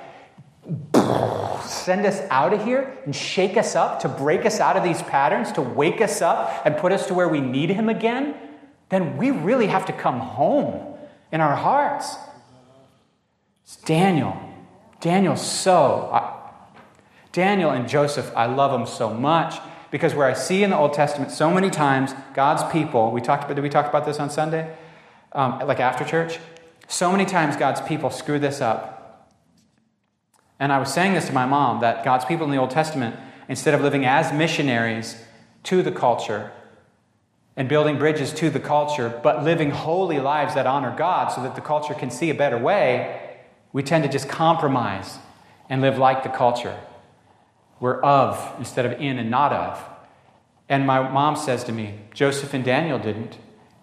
send 1.64 2.06
us 2.06 2.20
out 2.30 2.52
of 2.52 2.64
here 2.64 2.96
and 3.04 3.14
shake 3.14 3.56
us 3.56 3.74
up 3.74 4.00
to 4.00 4.08
break 4.08 4.44
us 4.44 4.60
out 4.60 4.76
of 4.76 4.82
these 4.82 5.02
patterns, 5.02 5.52
to 5.52 5.62
wake 5.62 6.00
us 6.00 6.20
up 6.20 6.64
and 6.64 6.76
put 6.76 6.92
us 6.92 7.06
to 7.06 7.14
where 7.14 7.28
we 7.28 7.40
need 7.40 7.70
Him 7.70 7.88
again, 7.88 8.34
then 8.88 9.16
we 9.16 9.30
really 9.30 9.66
have 9.66 9.86
to 9.86 9.92
come 9.92 10.20
home 10.20 10.96
in 11.32 11.40
our 11.40 11.56
hearts. 11.56 12.16
It's 13.64 13.76
Daniel. 13.76 14.38
Daniel's 15.00 15.44
so. 15.44 16.10
Uh, 16.12 16.32
Daniel 17.32 17.70
and 17.70 17.88
Joseph, 17.88 18.30
I 18.36 18.46
love 18.46 18.70
them 18.70 18.86
so 18.86 19.12
much 19.12 19.56
because 19.90 20.14
where 20.14 20.26
I 20.26 20.34
see 20.34 20.62
in 20.62 20.70
the 20.70 20.76
Old 20.76 20.92
Testament 20.92 21.30
so 21.30 21.50
many 21.50 21.70
times 21.70 22.14
God's 22.32 22.62
people, 22.72 23.10
we 23.10 23.20
talked 23.20 23.44
about, 23.44 23.56
did 23.56 23.62
we 23.62 23.68
talk 23.68 23.88
about 23.88 24.04
this 24.06 24.20
on 24.20 24.30
Sunday? 24.30 24.76
Um, 25.32 25.58
like 25.66 25.80
after 25.80 26.04
church? 26.04 26.38
So 26.86 27.10
many 27.10 27.24
times 27.24 27.56
God's 27.56 27.80
people 27.80 28.10
screw 28.10 28.38
this 28.38 28.60
up. 28.60 29.34
And 30.60 30.72
I 30.72 30.78
was 30.78 30.92
saying 30.92 31.14
this 31.14 31.26
to 31.26 31.32
my 31.32 31.46
mom 31.46 31.80
that 31.80 32.04
God's 32.04 32.24
people 32.24 32.44
in 32.44 32.52
the 32.52 32.58
Old 32.58 32.70
Testament, 32.70 33.16
instead 33.48 33.74
of 33.74 33.80
living 33.80 34.04
as 34.04 34.32
missionaries 34.32 35.16
to 35.64 35.82
the 35.82 35.90
culture 35.90 36.52
and 37.56 37.68
building 37.68 37.98
bridges 37.98 38.32
to 38.34 38.50
the 38.50 38.60
culture, 38.60 39.20
but 39.22 39.44
living 39.44 39.70
holy 39.70 40.20
lives 40.20 40.54
that 40.54 40.66
honor 40.66 40.94
God 40.96 41.28
so 41.28 41.42
that 41.42 41.54
the 41.54 41.60
culture 41.60 41.94
can 41.94 42.10
see 42.10 42.30
a 42.30 42.34
better 42.34 42.58
way, 42.58 43.38
we 43.72 43.82
tend 43.82 44.04
to 44.04 44.10
just 44.10 44.28
compromise 44.28 45.18
and 45.68 45.80
live 45.80 45.98
like 45.98 46.22
the 46.22 46.28
culture. 46.28 46.78
We're 47.80 48.00
of 48.00 48.54
instead 48.58 48.86
of 48.86 49.00
in 49.00 49.18
and 49.18 49.30
not 49.30 49.52
of. 49.52 49.82
And 50.68 50.86
my 50.86 51.08
mom 51.08 51.36
says 51.36 51.64
to 51.64 51.72
me, 51.72 52.00
Joseph 52.12 52.54
and 52.54 52.64
Daniel 52.64 52.98
didn't. 52.98 53.38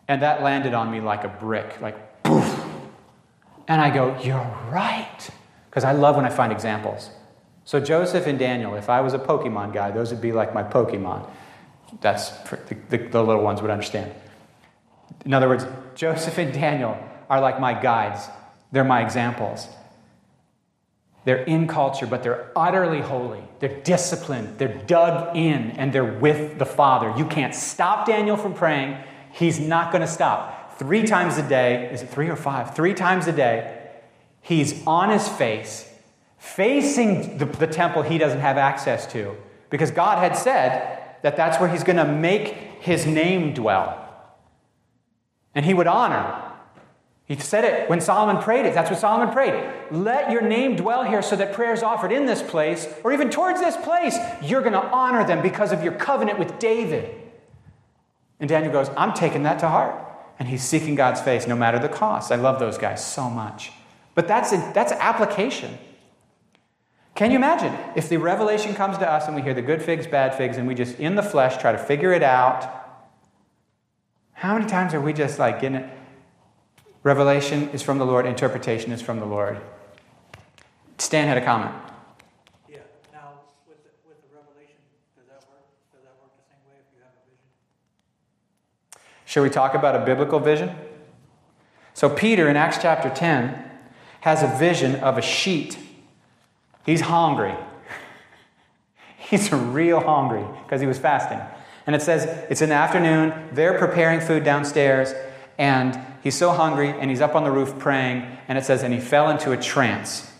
And 0.07 0.21
that 0.21 0.41
landed 0.41 0.73
on 0.73 0.91
me 0.91 0.99
like 0.99 1.23
a 1.23 1.29
brick, 1.29 1.79
like 1.79 2.23
poof. 2.23 2.65
And 3.67 3.79
I 3.79 3.93
go, 3.93 4.19
You're 4.21 4.57
right. 4.69 5.29
Because 5.69 5.85
I 5.85 5.93
love 5.93 6.17
when 6.17 6.25
I 6.25 6.29
find 6.29 6.51
examples. 6.51 7.11
So, 7.63 7.79
Joseph 7.79 8.27
and 8.27 8.37
Daniel, 8.37 8.75
if 8.75 8.89
I 8.89 8.99
was 8.99 9.13
a 9.13 9.19
Pokemon 9.19 9.73
guy, 9.73 9.91
those 9.91 10.11
would 10.11 10.21
be 10.21 10.33
like 10.33 10.53
my 10.53 10.63
Pokemon. 10.63 11.29
That's 11.99 12.29
the, 12.89 12.97
the 12.97 13.23
little 13.23 13.43
ones 13.43 13.61
would 13.61 13.71
understand. 13.71 14.13
In 15.25 15.33
other 15.33 15.49
words, 15.49 15.65
Joseph 15.95 16.37
and 16.37 16.53
Daniel 16.53 16.97
are 17.29 17.41
like 17.41 17.59
my 17.59 17.79
guides, 17.79 18.27
they're 18.71 18.83
my 18.83 19.01
examples. 19.01 19.67
They're 21.23 21.43
in 21.43 21.67
culture, 21.67 22.07
but 22.07 22.23
they're 22.23 22.51
utterly 22.55 22.99
holy. 23.01 23.43
They're 23.59 23.79
disciplined. 23.81 24.57
They're 24.57 24.73
dug 24.73 25.35
in, 25.37 25.71
and 25.71 25.93
they're 25.93 26.03
with 26.03 26.57
the 26.57 26.65
Father. 26.65 27.13
You 27.15 27.25
can't 27.25 27.53
stop 27.53 28.07
Daniel 28.07 28.37
from 28.37 28.55
praying. 28.55 28.97
He's 29.31 29.59
not 29.59 29.91
going 29.91 30.01
to 30.01 30.07
stop. 30.07 30.79
Three 30.79 31.03
times 31.03 31.37
a 31.37 31.47
day, 31.47 31.91
is 31.91 32.01
it 32.01 32.09
three 32.09 32.29
or 32.29 32.35
five? 32.35 32.73
Three 32.73 32.95
times 32.95 33.27
a 33.27 33.31
day, 33.31 33.87
he's 34.41 34.85
on 34.87 35.11
his 35.11 35.27
face, 35.27 35.87
facing 36.39 37.37
the, 37.37 37.45
the 37.45 37.67
temple 37.67 38.01
he 38.01 38.17
doesn't 38.17 38.39
have 38.39 38.57
access 38.57 39.05
to, 39.11 39.37
because 39.69 39.91
God 39.91 40.17
had 40.17 40.35
said 40.35 41.00
that 41.23 41.37
that's 41.37 41.59
where 41.59 41.69
he's 41.69 41.83
going 41.83 41.97
to 41.97 42.05
make 42.05 42.47
his 42.81 43.05
name 43.05 43.53
dwell. 43.53 43.97
And 45.53 45.65
he 45.65 45.73
would 45.73 45.87
honor 45.87 46.51
he 47.31 47.37
said 47.37 47.63
it 47.63 47.89
when 47.89 48.01
Solomon 48.01 48.43
prayed 48.43 48.65
it. 48.65 48.73
That's 48.73 48.89
what 48.89 48.99
Solomon 48.99 49.33
prayed. 49.33 49.53
Let 49.89 50.31
your 50.31 50.41
name 50.41 50.75
dwell 50.75 51.05
here 51.05 51.21
so 51.21 51.37
that 51.37 51.53
prayers 51.53 51.81
offered 51.81 52.11
in 52.11 52.25
this 52.25 52.41
place, 52.41 52.89
or 53.05 53.13
even 53.13 53.29
towards 53.29 53.61
this 53.61 53.77
place, 53.77 54.17
you're 54.43 54.59
going 54.59 54.73
to 54.73 54.85
honor 54.87 55.25
them 55.25 55.41
because 55.41 55.71
of 55.71 55.81
your 55.81 55.93
covenant 55.93 56.39
with 56.39 56.59
David. 56.59 57.15
And 58.41 58.49
Daniel 58.49 58.73
goes, 58.73 58.89
I'm 58.97 59.13
taking 59.13 59.43
that 59.43 59.59
to 59.59 59.69
heart. 59.69 59.95
And 60.39 60.49
he's 60.49 60.61
seeking 60.61 60.95
God's 60.95 61.21
face 61.21 61.47
no 61.47 61.55
matter 61.55 61.79
the 61.79 61.87
cost. 61.87 62.33
I 62.33 62.35
love 62.35 62.59
those 62.59 62.77
guys 62.77 63.05
so 63.05 63.29
much. 63.29 63.71
But 64.13 64.27
that's, 64.27 64.51
that's 64.73 64.91
application. 64.91 65.77
Can 67.15 67.31
you 67.31 67.37
imagine 67.37 67.77
if 67.95 68.09
the 68.09 68.17
revelation 68.17 68.73
comes 68.73 68.97
to 68.97 69.09
us 69.09 69.27
and 69.27 69.35
we 69.35 69.41
hear 69.41 69.53
the 69.53 69.61
good 69.61 69.81
figs, 69.81 70.07
bad 70.07 70.35
figs, 70.35 70.57
and 70.57 70.67
we 70.67 70.75
just 70.75 70.97
in 70.97 71.15
the 71.15 71.23
flesh 71.23 71.57
try 71.57 71.71
to 71.71 71.77
figure 71.77 72.13
it 72.13 72.23
out? 72.23 72.81
How 74.33 74.57
many 74.57 74.67
times 74.67 74.93
are 74.93 75.01
we 75.01 75.13
just 75.13 75.37
like 75.37 75.61
getting 75.61 75.77
it? 75.77 75.89
Revelation 77.03 77.69
is 77.69 77.81
from 77.81 77.97
the 77.97 78.05
Lord, 78.05 78.25
interpretation 78.25 78.91
is 78.91 79.01
from 79.01 79.19
the 79.19 79.25
Lord. 79.25 79.59
Stan 80.97 81.27
had 81.27 81.37
a 81.37 81.43
comment. 81.43 81.75
Yeah, 82.69 82.77
now 83.11 83.41
with 83.67 83.83
the, 83.83 83.89
with 84.07 84.21
the 84.21 84.35
revelation, 84.35 84.77
does 85.17 85.27
that 85.27 85.43
work? 85.49 85.65
Does 85.91 86.03
that 86.03 86.15
work 86.21 86.31
the 86.37 86.43
same 86.47 86.61
way 86.69 86.77
if 86.79 86.95
you 86.95 87.01
have 87.01 87.11
a 87.11 87.25
vision? 87.29 87.45
Shall 89.25 89.43
we 89.43 89.49
talk 89.49 89.73
about 89.73 89.95
a 89.95 90.05
biblical 90.05 90.39
vision? 90.39 90.75
So, 91.93 92.09
Peter 92.09 92.47
in 92.47 92.55
Acts 92.55 92.77
chapter 92.81 93.09
10 93.09 93.69
has 94.21 94.43
a 94.43 94.57
vision 94.57 94.95
of 94.97 95.17
a 95.17 95.21
sheet. 95.21 95.77
He's 96.85 97.01
hungry. 97.01 97.55
He's 99.17 99.51
real 99.51 99.99
hungry 99.99 100.45
because 100.63 100.81
he 100.81 100.87
was 100.87 100.97
fasting. 100.97 101.39
And 101.87 101.95
it 101.95 102.01
says 102.01 102.25
it's 102.49 102.61
in 102.61 102.69
the 102.69 102.75
afternoon, 102.75 103.49
they're 103.53 103.77
preparing 103.77 104.19
food 104.19 104.43
downstairs, 104.43 105.13
and 105.57 105.97
he's 106.21 106.37
so 106.37 106.51
hungry 106.51 106.89
and 106.89 107.09
he's 107.09 107.21
up 107.21 107.35
on 107.35 107.43
the 107.43 107.51
roof 107.51 107.79
praying, 107.79 108.25
and 108.47 108.57
it 108.57 108.65
says, 108.65 108.83
and 108.83 108.93
he 108.93 108.99
fell 108.99 109.29
into 109.29 109.51
a 109.51 109.57
trance. 109.57 110.31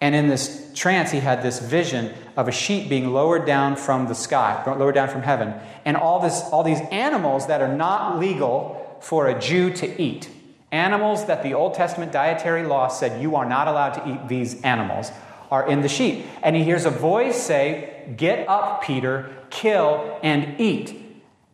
And 0.00 0.14
in 0.14 0.28
this 0.28 0.72
trance, 0.74 1.12
he 1.12 1.20
had 1.20 1.42
this 1.42 1.60
vision 1.60 2.12
of 2.36 2.48
a 2.48 2.52
sheep 2.52 2.88
being 2.88 3.12
lowered 3.12 3.46
down 3.46 3.76
from 3.76 4.06
the 4.06 4.14
sky, 4.14 4.62
lowered 4.66 4.94
down 4.94 5.08
from 5.08 5.22
heaven, 5.22 5.54
and 5.84 5.96
all, 5.96 6.20
this, 6.20 6.42
all 6.52 6.62
these 6.62 6.80
animals 6.90 7.46
that 7.46 7.62
are 7.62 7.74
not 7.74 8.18
legal 8.18 8.98
for 9.00 9.28
a 9.28 9.38
Jew 9.38 9.72
to 9.74 10.02
eat. 10.02 10.28
Animals 10.72 11.26
that 11.26 11.42
the 11.42 11.54
Old 11.54 11.74
Testament 11.74 12.10
dietary 12.10 12.64
law 12.64 12.88
said 12.88 13.22
you 13.22 13.36
are 13.36 13.46
not 13.46 13.68
allowed 13.68 13.94
to 13.94 14.12
eat 14.12 14.28
these 14.28 14.60
animals 14.62 15.12
are 15.50 15.68
in 15.68 15.82
the 15.82 15.88
sheep. 15.88 16.26
And 16.42 16.56
he 16.56 16.64
hears 16.64 16.84
a 16.84 16.90
voice 16.90 17.42
say, 17.42 18.14
Get 18.16 18.48
up, 18.48 18.82
Peter, 18.82 19.34
kill 19.50 20.18
and 20.22 20.60
eat. 20.60 21.00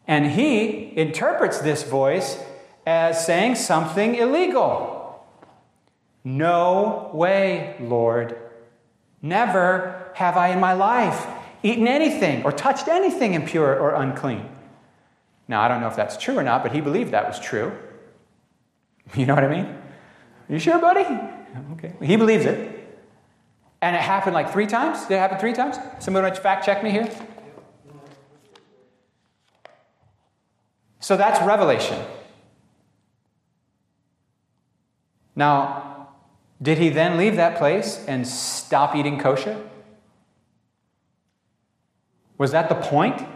And 0.07 0.33
he 0.33 0.97
interprets 0.97 1.59
this 1.59 1.83
voice 1.83 2.39
as 2.87 3.25
saying 3.25 3.55
something 3.55 4.17
illegal. 4.17 5.25
No 6.25 7.11
way, 7.15 7.77
Lord. 7.81 8.37
Never 9.23 10.11
have 10.15 10.37
I 10.37 10.49
in 10.49 10.61
my 10.61 10.73
life 10.73 11.27
eaten 11.63 11.87
anything 11.87 12.43
or 12.45 12.53
touched 12.53 12.89
anything 12.89 13.35
impure 13.35 13.79
or 13.79 13.95
unclean. 13.95 14.49
Now, 15.47 15.61
I 15.63 15.69
don't 15.69 15.81
know 15.81 15.89
if 15.89 15.97
that's 15.97 16.17
true 16.17 16.39
or 16.39 16.43
not, 16.43 16.63
but 16.63 16.73
he 16.73 16.81
believed 16.81 17.13
that 17.13 17.27
was 17.27 17.39
true. 17.39 17.73
You 19.17 19.27
know 19.27 19.35
what 19.35 19.43
I 19.43 19.49
mean? 19.49 19.77
You 20.49 20.61
sure, 20.61 20.79
buddy? 20.79 21.05
Okay. 21.73 21.95
He 22.01 22.15
believes 22.15 22.45
it. 22.45 22.80
And 23.83 23.97
it 23.97 24.03
happened 24.03 24.35
like 24.35 24.53
three 24.53 24.67
times? 24.67 25.03
Did 25.07 25.15
it 25.15 25.19
happen 25.19 25.39
three 25.39 25.55
times? 25.55 25.79
Somebody 25.99 26.25
want 26.25 26.35
to 26.35 26.41
fact 26.41 26.65
check 26.65 26.83
me 26.83 26.91
here? 26.91 27.11
So 31.01 31.17
that's 31.17 31.45
revelation. 31.47 31.99
Now, 35.35 36.09
did 36.61 36.77
he 36.77 36.91
then 36.91 37.17
leave 37.17 37.37
that 37.37 37.57
place 37.57 38.05
and 38.07 38.27
stop 38.27 38.95
eating 38.95 39.19
kosher? 39.19 39.59
Was 42.37 42.53
that 42.53 42.69
the 42.69 42.75
point? 42.75 43.27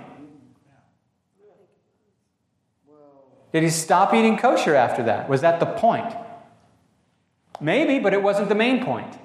Did 3.52 3.62
he 3.62 3.70
stop 3.70 4.12
eating 4.12 4.36
kosher 4.36 4.74
after 4.74 5.04
that? 5.04 5.28
Was 5.28 5.40
that 5.40 5.60
the 5.60 5.66
point? 5.66 6.14
Maybe, 7.60 7.98
but 7.98 8.12
it 8.12 8.22
wasn't 8.22 8.48
the 8.48 8.54
main 8.54 8.84
point. 8.84 9.16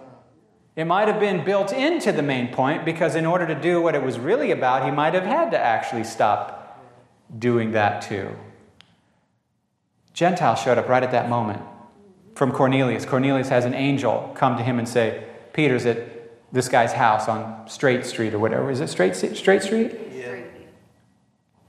It 0.76 0.86
might 0.86 1.08
have 1.08 1.20
been 1.20 1.44
built 1.44 1.74
into 1.74 2.12
the 2.12 2.22
main 2.22 2.50
point 2.50 2.86
because, 2.86 3.16
in 3.16 3.26
order 3.26 3.46
to 3.48 3.56
do 3.56 3.82
what 3.82 3.96
it 3.96 4.04
was 4.04 4.18
really 4.20 4.52
about, 4.52 4.86
he 4.86 4.92
might 4.92 5.14
have 5.14 5.26
had 5.26 5.52
to 5.52 5.60
actually 5.60 6.04
stop 6.04 6.82
doing 7.38 7.72
that 7.72 8.02
too. 8.02 8.30
Gentile 10.14 10.56
showed 10.56 10.78
up 10.78 10.88
right 10.88 11.04
at 11.04 11.12
that 11.12 11.30
moment 11.30 11.62
from 12.36 12.52
Cornelius. 12.52 13.06
Cornelius 13.06 13.50
has 13.50 13.66
an 13.66 13.74
angel 13.74 14.32
come 14.36 14.58
to 14.58 14.64
him 14.64 14.80
and 14.80 14.88
say, 14.88 15.26
Peter's 15.54 15.86
at 15.86 15.98
this 16.52 16.70
guy's 16.70 16.94
house 16.94 17.28
on 17.28 17.68
Straight 17.68 18.06
Street 18.06 18.34
or 18.34 18.40
whatever. 18.40 18.72
Is 18.72 18.80
it 18.80 18.88
Straight, 18.88 19.16
Straight 19.16 19.62
Street? 19.62 19.98
Yeah. 20.14 20.42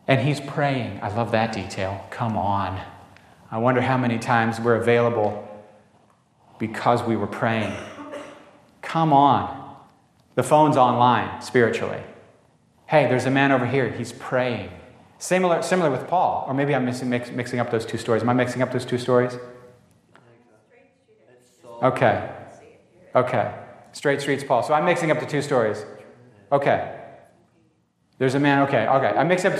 And 0.06 0.20
he's 0.26 0.40
praying. 0.40 1.00
I 1.02 1.14
love 1.14 1.32
that 1.32 1.52
detail. 1.52 2.04
Come 2.10 2.36
on. 2.36 2.80
I 3.50 3.58
wonder 3.58 3.80
how 3.80 3.96
many 3.96 4.18
times 4.18 4.60
we're 4.60 4.76
available 4.76 5.46
because 6.58 7.02
we 7.02 7.16
were 7.16 7.26
praying. 7.26 7.72
Come 8.90 9.12
on. 9.12 9.76
The 10.34 10.42
phone's 10.42 10.76
online 10.76 11.40
spiritually. 11.42 12.02
Hey, 12.86 13.06
there's 13.06 13.24
a 13.24 13.30
man 13.30 13.52
over 13.52 13.64
here. 13.64 13.88
He's 13.88 14.10
praying. 14.10 14.68
Similar, 15.18 15.62
similar 15.62 15.92
with 15.92 16.08
Paul. 16.08 16.44
Or 16.48 16.54
maybe 16.54 16.74
I'm 16.74 16.84
mixing, 16.84 17.08
mix, 17.08 17.30
mixing 17.30 17.60
up 17.60 17.70
those 17.70 17.86
two 17.86 17.98
stories. 17.98 18.22
Am 18.22 18.28
I 18.28 18.32
mixing 18.32 18.62
up 18.62 18.72
those 18.72 18.84
two 18.84 18.98
stories? 18.98 19.38
Okay. 21.80 22.30
Okay. 23.14 23.54
Straight 23.92 24.20
Street's 24.20 24.42
Paul. 24.42 24.64
So 24.64 24.74
I'm 24.74 24.84
mixing 24.84 25.12
up 25.12 25.20
the 25.20 25.26
two 25.26 25.40
stories. 25.40 25.84
Okay. 26.50 27.00
There's 28.18 28.34
a 28.34 28.40
man. 28.40 28.62
Okay. 28.62 28.88
Okay. 28.88 29.16
I 29.16 29.22
mix 29.22 29.44
up. 29.44 29.52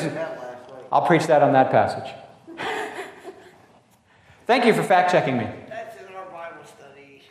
I'll 0.90 1.06
preach 1.06 1.28
that 1.28 1.44
on 1.44 1.52
that 1.52 1.70
passage. 1.70 2.12
Thank 4.48 4.64
you 4.64 4.74
for 4.74 4.82
fact 4.82 5.12
checking 5.12 5.38
me. 5.38 5.48
That's 5.68 5.96
in 6.00 6.16
our 6.16 6.26
Bible 6.26 6.64
study. 6.64 7.22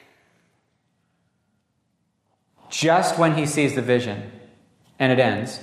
Just 2.70 3.18
when 3.18 3.36
he 3.36 3.46
sees 3.46 3.76
the 3.76 3.82
vision 3.82 4.32
and 5.00 5.12
it 5.12 5.20
ends, 5.20 5.60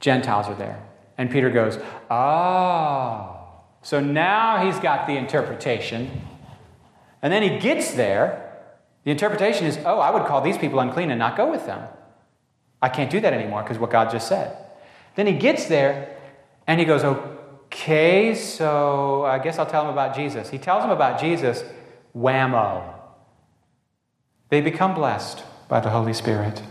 Gentiles 0.00 0.46
are 0.48 0.54
there. 0.54 0.82
And 1.16 1.30
Peter 1.30 1.50
goes, 1.50 1.78
Oh. 2.10 3.40
So 3.82 4.00
now 4.00 4.64
he's 4.64 4.78
got 4.80 5.06
the 5.06 5.16
interpretation. 5.16 6.22
And 7.22 7.32
then 7.32 7.42
he 7.42 7.58
gets 7.58 7.92
there. 7.92 8.40
The 9.04 9.10
interpretation 9.10 9.66
is, 9.66 9.78
Oh, 9.84 9.98
I 9.98 10.10
would 10.10 10.26
call 10.26 10.40
these 10.40 10.58
people 10.58 10.80
unclean 10.80 11.10
and 11.10 11.18
not 11.18 11.36
go 11.36 11.50
with 11.50 11.66
them. 11.66 11.86
I 12.80 12.88
can't 12.88 13.10
do 13.10 13.20
that 13.20 13.32
anymore 13.32 13.62
because 13.62 13.78
what 13.78 13.90
God 13.90 14.10
just 14.10 14.28
said. 14.28 14.56
Then 15.16 15.26
he 15.26 15.34
gets 15.34 15.66
there 15.66 16.16
and 16.66 16.80
he 16.80 16.86
goes, 16.86 17.04
Okay, 17.04 18.34
so 18.34 19.24
I 19.24 19.38
guess 19.38 19.58
I'll 19.58 19.66
tell 19.66 19.84
him 19.84 19.90
about 19.90 20.16
Jesus. 20.16 20.48
He 20.48 20.58
tells 20.58 20.84
him 20.84 20.90
about 20.90 21.20
Jesus, 21.20 21.64
whammo. 22.16 22.94
They 24.48 24.60
become 24.60 24.94
blessed 24.94 25.44
by 25.74 25.80
the 25.80 25.90
Holy 25.90 26.14
Spirit. 26.14 26.62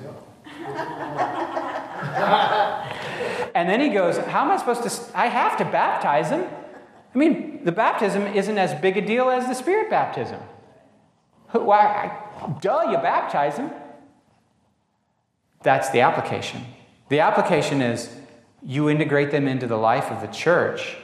and 3.54 3.68
then 3.68 3.82
he 3.82 3.90
goes, 3.90 4.18
How 4.18 4.46
am 4.46 4.52
I 4.52 4.56
supposed 4.56 4.84
to? 4.84 4.90
I 5.14 5.28
have 5.28 5.58
to 5.58 5.66
baptize 5.66 6.30
him. 6.30 6.46
I 7.14 7.18
mean, 7.18 7.66
the 7.66 7.74
baptism 7.74 8.26
isn't 8.28 8.58
as 8.58 8.74
big 8.80 8.96
a 8.96 9.02
deal 9.02 9.30
as 9.30 9.46
the 9.46 9.56
Spirit 9.56 9.90
baptism. 9.90 10.40
Why? 11.52 12.18
Duh, 12.62 12.92
you 12.92 12.98
baptize 12.98 13.58
him. 13.58 13.72
That's 15.64 15.90
the 15.90 16.00
application. 16.00 16.64
The 17.10 17.20
application 17.20 17.82
is 17.82 18.10
you 18.66 18.90
integrate 18.90 19.32
them 19.32 19.50
into 19.50 19.68
the 19.68 19.76
life 19.76 20.12
of 20.12 20.22
the 20.22 20.28
church 20.28 20.96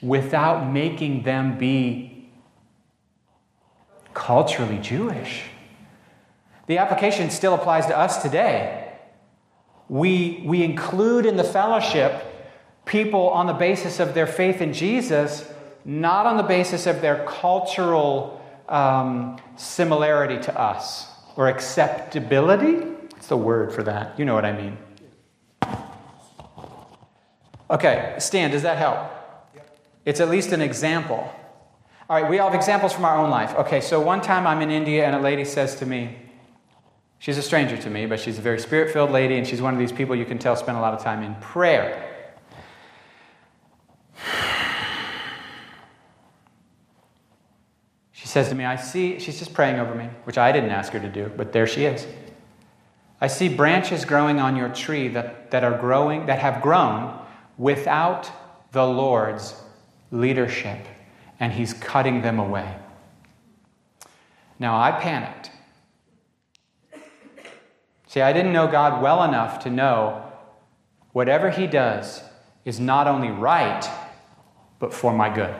without 0.00 0.70
making 0.72 1.24
them 1.24 1.58
be 1.58 2.30
culturally 4.14 4.78
Jewish. 4.78 5.42
The 6.68 6.76
application 6.78 7.30
still 7.30 7.54
applies 7.54 7.86
to 7.86 7.98
us 7.98 8.22
today. 8.22 8.92
We, 9.88 10.42
we 10.44 10.62
include 10.62 11.24
in 11.24 11.36
the 11.36 11.44
fellowship 11.44 12.24
people 12.84 13.30
on 13.30 13.46
the 13.46 13.54
basis 13.54 14.00
of 14.00 14.12
their 14.12 14.26
faith 14.26 14.60
in 14.60 14.74
Jesus, 14.74 15.50
not 15.86 16.26
on 16.26 16.36
the 16.36 16.42
basis 16.42 16.86
of 16.86 17.00
their 17.00 17.24
cultural 17.26 18.44
um, 18.68 19.38
similarity 19.56 20.38
to 20.42 20.60
us 20.60 21.06
or 21.36 21.48
acceptability. 21.48 22.86
It's 23.16 23.28
the 23.28 23.36
word 23.38 23.72
for 23.72 23.82
that? 23.84 24.18
You 24.18 24.26
know 24.26 24.34
what 24.34 24.44
I 24.44 24.52
mean. 24.52 24.76
Okay, 27.70 28.14
Stan, 28.18 28.50
does 28.50 28.62
that 28.62 28.76
help? 28.76 29.10
It's 30.04 30.20
at 30.20 30.28
least 30.28 30.52
an 30.52 30.60
example. 30.60 31.34
All 32.10 32.20
right, 32.20 32.30
we 32.30 32.38
all 32.38 32.50
have 32.50 32.54
examples 32.54 32.92
from 32.92 33.06
our 33.06 33.16
own 33.16 33.30
life. 33.30 33.54
Okay, 33.54 33.80
so 33.80 34.00
one 34.00 34.20
time 34.20 34.46
I'm 34.46 34.60
in 34.60 34.70
India 34.70 35.06
and 35.06 35.16
a 35.16 35.20
lady 35.20 35.46
says 35.46 35.74
to 35.76 35.86
me, 35.86 36.27
she's 37.18 37.38
a 37.38 37.42
stranger 37.42 37.76
to 37.76 37.90
me, 37.90 38.06
but 38.06 38.20
she's 38.20 38.38
a 38.38 38.42
very 38.42 38.58
spirit 38.58 38.92
filled 38.92 39.10
lady, 39.10 39.36
and 39.36 39.46
she's 39.46 39.62
one 39.62 39.74
of 39.74 39.80
these 39.80 39.92
people 39.92 40.14
you 40.14 40.24
can 40.24 40.38
tell 40.38 40.56
spend 40.56 40.78
a 40.78 40.80
lot 40.80 40.94
of 40.94 41.02
time 41.02 41.22
in 41.22 41.34
prayer. 41.36 42.04
She 48.12 48.26
says 48.26 48.48
to 48.48 48.54
me, 48.54 48.64
I 48.64 48.76
see, 48.76 49.18
she's 49.18 49.38
just 49.38 49.54
praying 49.54 49.78
over 49.78 49.94
me, 49.94 50.08
which 50.24 50.38
I 50.38 50.52
didn't 50.52 50.70
ask 50.70 50.92
her 50.92 51.00
to 51.00 51.08
do, 51.08 51.32
but 51.36 51.52
there 51.52 51.66
she 51.66 51.84
is. 51.84 52.06
I 53.20 53.26
see 53.26 53.48
branches 53.48 54.04
growing 54.04 54.38
on 54.38 54.54
your 54.54 54.68
tree 54.68 55.08
that, 55.08 55.50
that 55.50 55.64
are 55.64 55.76
growing, 55.76 56.26
that 56.26 56.38
have 56.38 56.62
grown 56.62 57.18
without 57.56 58.30
the 58.72 58.84
Lord's 58.84 59.54
leadership, 60.10 60.78
and 61.40 61.52
He's 61.52 61.72
cutting 61.74 62.22
them 62.22 62.38
away. 62.38 62.76
Now, 64.58 64.80
I 64.80 64.92
panicked. 64.92 65.50
See, 68.08 68.22
I 68.22 68.32
didn't 68.32 68.54
know 68.54 68.66
God 68.66 69.02
well 69.02 69.22
enough 69.22 69.60
to 69.60 69.70
know 69.70 70.24
whatever 71.12 71.50
He 71.50 71.66
does 71.66 72.22
is 72.64 72.80
not 72.80 73.06
only 73.06 73.28
right, 73.28 73.88
but 74.78 74.94
for 74.94 75.12
my 75.12 75.32
good. 75.32 75.54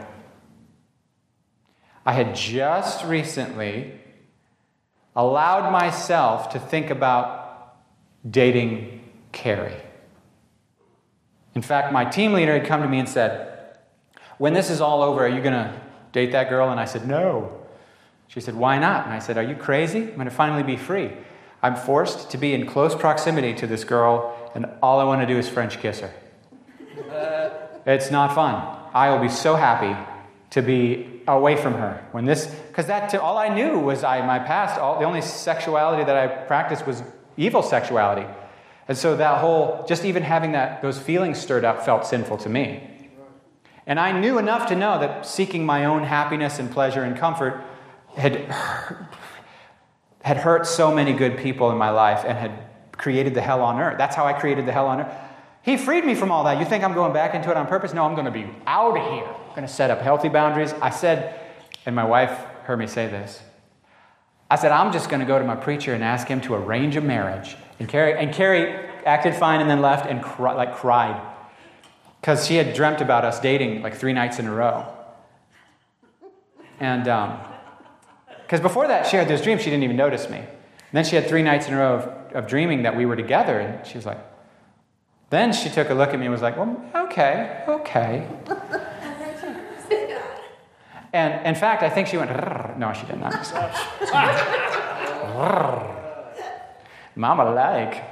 I 2.07 2.13
had 2.13 2.35
just 2.35 3.05
recently 3.05 4.01
allowed 5.15 5.71
myself 5.71 6.51
to 6.51 6.59
think 6.59 6.89
about 6.89 7.77
dating 8.29 9.05
Carrie. 9.31 9.83
In 11.55 11.61
fact, 11.61 11.93
my 11.93 12.07
team 12.07 12.33
leader 12.33 12.59
had 12.59 12.67
come 12.67 12.81
to 12.81 12.89
me 12.89 12.99
and 12.99 13.09
said, 13.09 13.77
When 14.39 14.55
this 14.55 14.71
is 14.71 14.81
all 14.81 15.03
over, 15.03 15.27
are 15.27 15.29
you 15.29 15.43
going 15.43 15.53
to 15.53 15.79
date 16.13 16.33
that 16.33 16.49
girl? 16.49 16.71
And 16.71 16.81
I 16.81 16.87
said, 16.87 17.07
No. 17.07 17.61
She 18.29 18.41
said, 18.41 18.55
Why 18.55 18.79
not? 18.79 19.05
And 19.05 19.13
I 19.13 19.19
said, 19.19 19.37
Are 19.37 19.43
you 19.43 19.55
crazy? 19.55 20.03
I'm 20.03 20.15
going 20.15 20.25
to 20.25 20.31
finally 20.31 20.63
be 20.63 20.77
free. 20.77 21.13
I'm 21.63 21.77
forced 21.77 22.31
to 22.31 22.39
be 22.39 22.55
in 22.55 22.67
close 22.67 22.95
proximity 22.95 23.55
to 23.55 23.67
this 23.67 23.85
girl, 23.85 24.51
and 24.55 24.67
all 24.83 25.01
I 25.01 25.05
want 25.05 25.21
to 25.23 25.27
do 25.27 25.39
is 25.39 25.49
French 25.49 25.79
kiss 25.81 26.01
her. 26.01 26.13
Uh. 27.11 27.51
it's 27.87 28.11
not 28.11 28.35
fun. 28.35 28.55
I 28.95 29.11
will 29.11 29.21
be 29.21 29.29
so 29.29 29.57
happy 29.57 29.97
to 30.51 30.63
be 30.63 31.23
away 31.27 31.57
from 31.57 31.75
her 31.75 32.05
when 32.13 32.25
this, 32.25 32.47
because 32.47 32.87
that 32.87 33.15
all 33.17 33.37
I 33.37 33.49
knew 33.49 33.79
was 33.79 34.03
I 34.03 34.25
my 34.25 34.39
past. 34.39 34.81
All 34.81 34.99
the 34.99 35.05
only 35.05 35.21
sexuality 35.21 36.05
that 36.05 36.17
I 36.17 36.27
practiced 36.27 36.87
was 36.87 37.03
evil 37.37 37.63
sexuality. 37.63 38.27
And 38.89 38.97
so 38.97 39.17
that 39.17 39.39
whole, 39.39 39.85
just 39.87 40.05
even 40.05 40.23
having 40.23 40.53
that, 40.53 40.81
those 40.81 40.99
feelings 40.99 41.39
stirred 41.39 41.65
up 41.65 41.85
felt 41.85 42.07
sinful 42.07 42.39
to 42.39 42.49
me. 42.49 42.83
And 43.87 44.01
I 44.01 44.19
knew 44.19 44.39
enough 44.39 44.69
to 44.69 44.77
know 44.77 44.99
that 44.99 45.27
seeking 45.27 45.65
my 45.65 45.85
own 45.85 46.05
happiness 46.05 46.59
and 46.59 46.71
pleasure 46.71 47.03
and 47.03 47.17
comfort 47.17 47.63
had, 48.17 48.55
had 50.23 50.37
hurt 50.37 50.67
so 50.67 50.95
many 50.95 51.13
good 51.13 51.39
people 51.39 51.71
in 51.71 51.79
my 51.79 51.91
life 51.91 52.25
and 52.27 52.37
had 52.37 52.53
created 52.93 53.35
the 53.35 53.41
hell 53.41 53.63
on 53.63 53.79
earth. 53.81 53.99
That's 53.99 54.17
how 54.17 54.27
I 54.27 54.33
created 54.33 54.67
the 54.67 54.73
hell 54.73 54.87
on 54.87 55.01
earth. 55.01 55.13
He 55.63 55.77
freed 55.77 56.05
me 56.05 56.15
from 56.15 56.31
all 56.31 56.45
that. 56.45 56.59
You 56.59 56.65
think 56.65 56.83
I'm 56.83 56.95
going 56.95 57.13
back 57.13 57.35
into 57.35 57.51
it 57.51 57.57
on 57.57 57.67
purpose? 57.67 57.93
No, 57.93 58.05
I'm 58.05 58.15
going 58.15 58.25
to 58.25 58.31
be 58.31 58.49
out 58.67 58.97
of 58.97 59.13
here. 59.13 59.25
I'm 59.25 59.55
going 59.55 59.67
to 59.67 59.73
set 59.73 59.91
up 59.91 60.01
healthy 60.01 60.29
boundaries. 60.29 60.73
I 60.81 60.91
said, 60.91 61.39
and 61.87 61.95
my 61.95 62.05
wife 62.05 62.31
heard 62.65 62.79
me 62.79 62.87
say 62.87 63.07
this. 63.07 63.41
I 64.51 64.57
said, 64.57 64.73
I'm 64.73 64.93
just 64.93 65.11
going 65.11 65.21
to 65.21 65.27
go 65.27 65.39
to 65.39 65.45
my 65.45 65.57
preacher 65.57 65.95
and 65.95 66.03
ask 66.03 66.27
him 66.27 66.41
to 66.43 66.55
arrange 66.55 66.97
a 66.97 67.01
marriage. 67.01 67.57
And 67.79 67.89
Carrie, 67.89 68.19
and 68.19 68.33
Carrie 68.33 68.89
acted 69.05 69.35
fine 69.35 69.61
and 69.61 69.69
then 69.69 69.81
left 69.81 70.07
and 70.07 70.23
cry, 70.23 70.55
like 70.55 70.75
cried 70.75 71.21
because 72.21 72.47
she 72.47 72.57
had 72.57 72.75
dreamt 72.75 73.01
about 73.01 73.25
us 73.25 73.41
dating 73.41 73.83
like 73.83 73.95
three 73.95 74.13
nights 74.13 74.39
in 74.39 74.47
a 74.47 74.55
row. 74.55 74.87
And 76.81 77.09
um, 77.09 77.39
because 78.49 78.63
before 78.63 78.89
that, 78.89 79.07
she 79.07 79.19
had 79.19 79.29
this 79.29 79.43
dream, 79.43 79.59
she 79.59 79.67
didn't 79.67 79.83
even 79.83 79.97
notice 79.97 80.31
me. 80.31 80.39
And 80.39 80.95
then 80.95 81.05
she 81.05 81.17
had 81.17 81.29
three 81.29 81.43
nights 81.43 81.69
in 81.69 81.75
a 81.75 81.77
row 81.77 81.97
of, 81.97 82.05
of 82.35 82.47
dreaming 82.47 82.85
that 82.85 82.97
we 82.97 83.05
were 83.05 83.15
together, 83.15 83.61
and 83.61 83.87
she 83.87 83.99
was 83.99 84.07
like, 84.07 84.17
then 85.29 85.53
she 85.53 85.69
took 85.69 85.91
a 85.91 85.95
look 85.95 86.15
at 86.15 86.19
me 86.19 86.25
and 86.25 86.33
was 86.33 86.41
like, 86.41 86.57
well, 86.57 86.83
okay, 86.95 87.63
okay. 87.69 88.27
and 91.13 91.47
in 91.47 91.55
fact, 91.55 91.83
I 91.83 91.91
think 91.91 92.09
she 92.09 92.17
went, 92.17 92.31
no, 92.79 92.95
she 92.95 93.05
did 93.05 93.21
not. 93.21 93.35
Mama 97.17 97.51
like. 97.51 98.03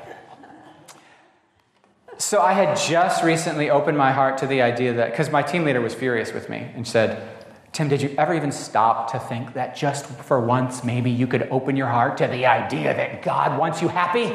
So 2.18 2.42
I 2.42 2.52
had 2.52 2.76
just 2.76 3.24
recently 3.24 3.70
opened 3.70 3.96
my 3.96 4.12
heart 4.12 4.36
to 4.38 4.46
the 4.46 4.60
idea 4.60 4.92
that, 4.92 5.12
because 5.12 5.30
my 5.30 5.40
team 5.40 5.64
leader 5.64 5.80
was 5.80 5.94
furious 5.94 6.34
with 6.34 6.50
me 6.50 6.70
and 6.74 6.86
said, 6.86 7.35
Tim, 7.76 7.88
did 7.88 8.00
you 8.00 8.14
ever 8.16 8.32
even 8.32 8.52
stop 8.52 9.12
to 9.12 9.18
think 9.18 9.52
that 9.52 9.76
just 9.76 10.06
for 10.06 10.40
once 10.40 10.82
maybe 10.82 11.10
you 11.10 11.26
could 11.26 11.46
open 11.50 11.76
your 11.76 11.88
heart 11.88 12.16
to 12.16 12.26
the 12.26 12.46
idea 12.46 12.96
that 12.96 13.20
God 13.20 13.58
wants 13.58 13.82
you 13.82 13.88
happy? 13.88 14.34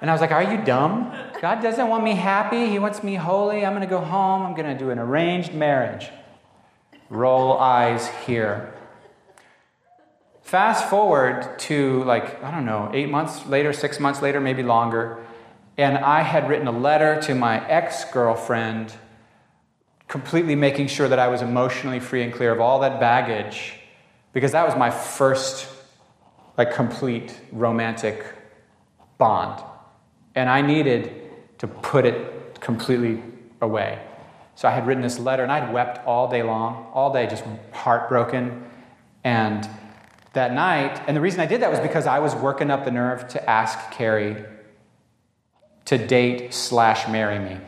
And 0.00 0.10
I 0.10 0.12
was 0.12 0.20
like, 0.20 0.32
Are 0.32 0.42
you 0.42 0.64
dumb? 0.64 1.14
God 1.40 1.62
doesn't 1.62 1.86
want 1.86 2.02
me 2.02 2.16
happy. 2.16 2.66
He 2.66 2.80
wants 2.80 3.04
me 3.04 3.14
holy. 3.14 3.64
I'm 3.64 3.74
going 3.74 3.82
to 3.82 3.88
go 3.88 4.00
home. 4.00 4.44
I'm 4.44 4.54
going 4.56 4.76
to 4.76 4.76
do 4.76 4.90
an 4.90 4.98
arranged 4.98 5.54
marriage. 5.54 6.08
Roll 7.10 7.56
eyes 7.60 8.08
here. 8.26 8.74
Fast 10.42 10.90
forward 10.90 11.60
to 11.60 12.02
like, 12.02 12.42
I 12.42 12.50
don't 12.50 12.66
know, 12.66 12.90
eight 12.92 13.08
months 13.08 13.46
later, 13.46 13.72
six 13.72 14.00
months 14.00 14.20
later, 14.20 14.40
maybe 14.40 14.64
longer. 14.64 15.24
And 15.78 15.96
I 15.96 16.22
had 16.22 16.48
written 16.48 16.66
a 16.66 16.76
letter 16.76 17.22
to 17.22 17.36
my 17.36 17.64
ex 17.68 18.04
girlfriend, 18.06 18.94
completely 20.08 20.54
making 20.54 20.86
sure 20.86 21.08
that 21.08 21.18
I 21.18 21.28
was 21.28 21.42
emotionally 21.42 22.00
free 22.00 22.22
and 22.22 22.32
clear 22.32 22.52
of 22.52 22.60
all 22.60 22.80
that 22.80 23.00
baggage, 23.00 23.74
because 24.32 24.52
that 24.52 24.66
was 24.66 24.76
my 24.76 24.90
first, 24.90 25.68
like, 26.56 26.72
complete 26.72 27.38
romantic 27.52 28.24
bond. 29.18 29.62
And 30.34 30.48
I 30.48 30.60
needed 30.60 31.12
to 31.58 31.66
put 31.66 32.04
it 32.04 32.60
completely 32.60 33.22
away. 33.60 33.98
So 34.54 34.68
I 34.68 34.70
had 34.70 34.86
written 34.86 35.02
this 35.02 35.18
letter, 35.18 35.42
and 35.42 35.52
I'd 35.52 35.72
wept 35.72 36.06
all 36.06 36.30
day 36.30 36.42
long, 36.42 36.86
all 36.92 37.12
day, 37.12 37.26
just 37.26 37.44
heartbroken. 37.72 38.64
And 39.24 39.68
that 40.34 40.52
night, 40.52 41.02
and 41.06 41.16
the 41.16 41.20
reason 41.20 41.40
I 41.40 41.46
did 41.46 41.62
that 41.62 41.70
was 41.70 41.80
because 41.80 42.06
I 42.06 42.20
was 42.20 42.34
working 42.34 42.70
up 42.70 42.84
the 42.84 42.90
nerve 42.90 43.26
to 43.28 43.50
ask 43.50 43.90
Carrie 43.90 44.44
to 45.86 45.98
date 45.98 46.52
slash 46.52 47.08
marry 47.08 47.38
me. 47.38 47.58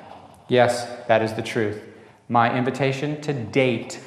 Yes, 0.49 0.86
that 1.09 1.22
is 1.22 1.34
the 1.34 1.43
truth. 1.43 1.82
My 2.29 2.57
invitation 2.57 3.20
to 3.22 3.33
date. 3.33 4.01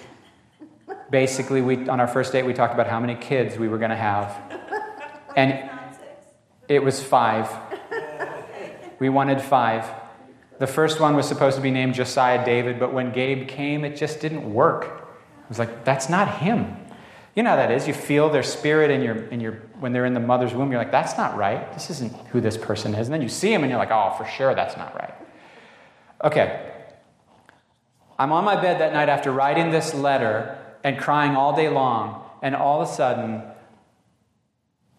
Basically, 1.09 1.61
we 1.61 1.89
on 1.89 1.99
our 1.99 2.07
first 2.07 2.31
date 2.31 2.45
we 2.45 2.53
talked 2.53 2.73
about 2.73 2.87
how 2.87 2.99
many 2.99 3.15
kids 3.15 3.57
we 3.57 3.67
were 3.67 3.77
going 3.77 3.89
to 3.89 3.95
have, 3.97 4.37
and 5.35 5.69
it 6.67 6.83
was 6.83 7.03
five. 7.03 7.49
We 8.99 9.09
wanted 9.09 9.41
five. 9.41 9.89
The 10.59 10.67
first 10.67 10.99
one 10.99 11.15
was 11.15 11.27
supposed 11.27 11.55
to 11.55 11.61
be 11.61 11.71
named 11.71 11.95
Josiah 11.95 12.45
David, 12.45 12.79
but 12.79 12.93
when 12.93 13.11
Gabe 13.11 13.47
came, 13.47 13.83
it 13.83 13.97
just 13.97 14.19
didn't 14.19 14.53
work. 14.53 14.85
I 14.85 15.49
was 15.49 15.57
like, 15.57 15.83
that's 15.83 16.07
not 16.07 16.37
him. 16.37 16.77
You 17.35 17.43
know 17.43 17.49
how 17.49 17.55
that 17.55 17.71
is. 17.71 17.87
You 17.87 17.93
feel 17.93 18.29
their 18.29 18.43
spirit 18.43 18.91
in 18.91 19.01
your, 19.01 19.15
in 19.29 19.39
your, 19.41 19.53
when 19.79 19.91
they're 19.91 20.05
in 20.05 20.13
the 20.13 20.19
mother's 20.19 20.53
womb. 20.53 20.69
You're 20.71 20.79
like, 20.79 20.91
that's 20.91 21.17
not 21.17 21.35
right. 21.35 21.73
This 21.73 21.89
isn't 21.89 22.13
who 22.27 22.41
this 22.41 22.57
person 22.57 22.93
is. 22.93 23.07
And 23.07 23.13
then 23.13 23.21
you 23.21 23.29
see 23.29 23.49
them 23.49 23.63
and 23.63 23.71
you're 23.71 23.79
like, 23.79 23.91
oh, 23.91 24.13
for 24.17 24.25
sure 24.25 24.53
that's 24.53 24.77
not 24.77 24.93
right. 24.95 25.13
Okay. 26.23 26.70
I'm 28.21 28.31
on 28.31 28.45
my 28.45 28.55
bed 28.55 28.79
that 28.81 28.93
night 28.93 29.09
after 29.09 29.31
writing 29.31 29.71
this 29.71 29.95
letter 29.95 30.55
and 30.83 30.99
crying 30.99 31.35
all 31.35 31.55
day 31.55 31.69
long. 31.69 32.23
And 32.43 32.55
all 32.55 32.79
of 32.79 32.87
a 32.87 32.91
sudden, 32.91 33.41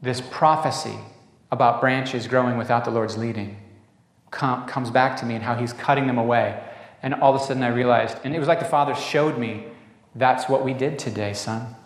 this 0.00 0.20
prophecy 0.20 0.98
about 1.52 1.80
branches 1.80 2.26
growing 2.26 2.58
without 2.58 2.84
the 2.84 2.90
Lord's 2.90 3.16
leading 3.16 3.58
com- 4.32 4.66
comes 4.66 4.90
back 4.90 5.16
to 5.18 5.24
me 5.24 5.36
and 5.36 5.44
how 5.44 5.54
He's 5.54 5.72
cutting 5.72 6.08
them 6.08 6.18
away. 6.18 6.60
And 7.00 7.14
all 7.14 7.32
of 7.32 7.40
a 7.40 7.44
sudden 7.44 7.62
I 7.62 7.68
realized, 7.68 8.18
and 8.24 8.34
it 8.34 8.40
was 8.40 8.48
like 8.48 8.58
the 8.58 8.64
Father 8.64 8.92
showed 8.96 9.38
me, 9.38 9.66
that's 10.16 10.48
what 10.48 10.64
we 10.64 10.74
did 10.74 10.98
today, 10.98 11.32
son. 11.32 11.76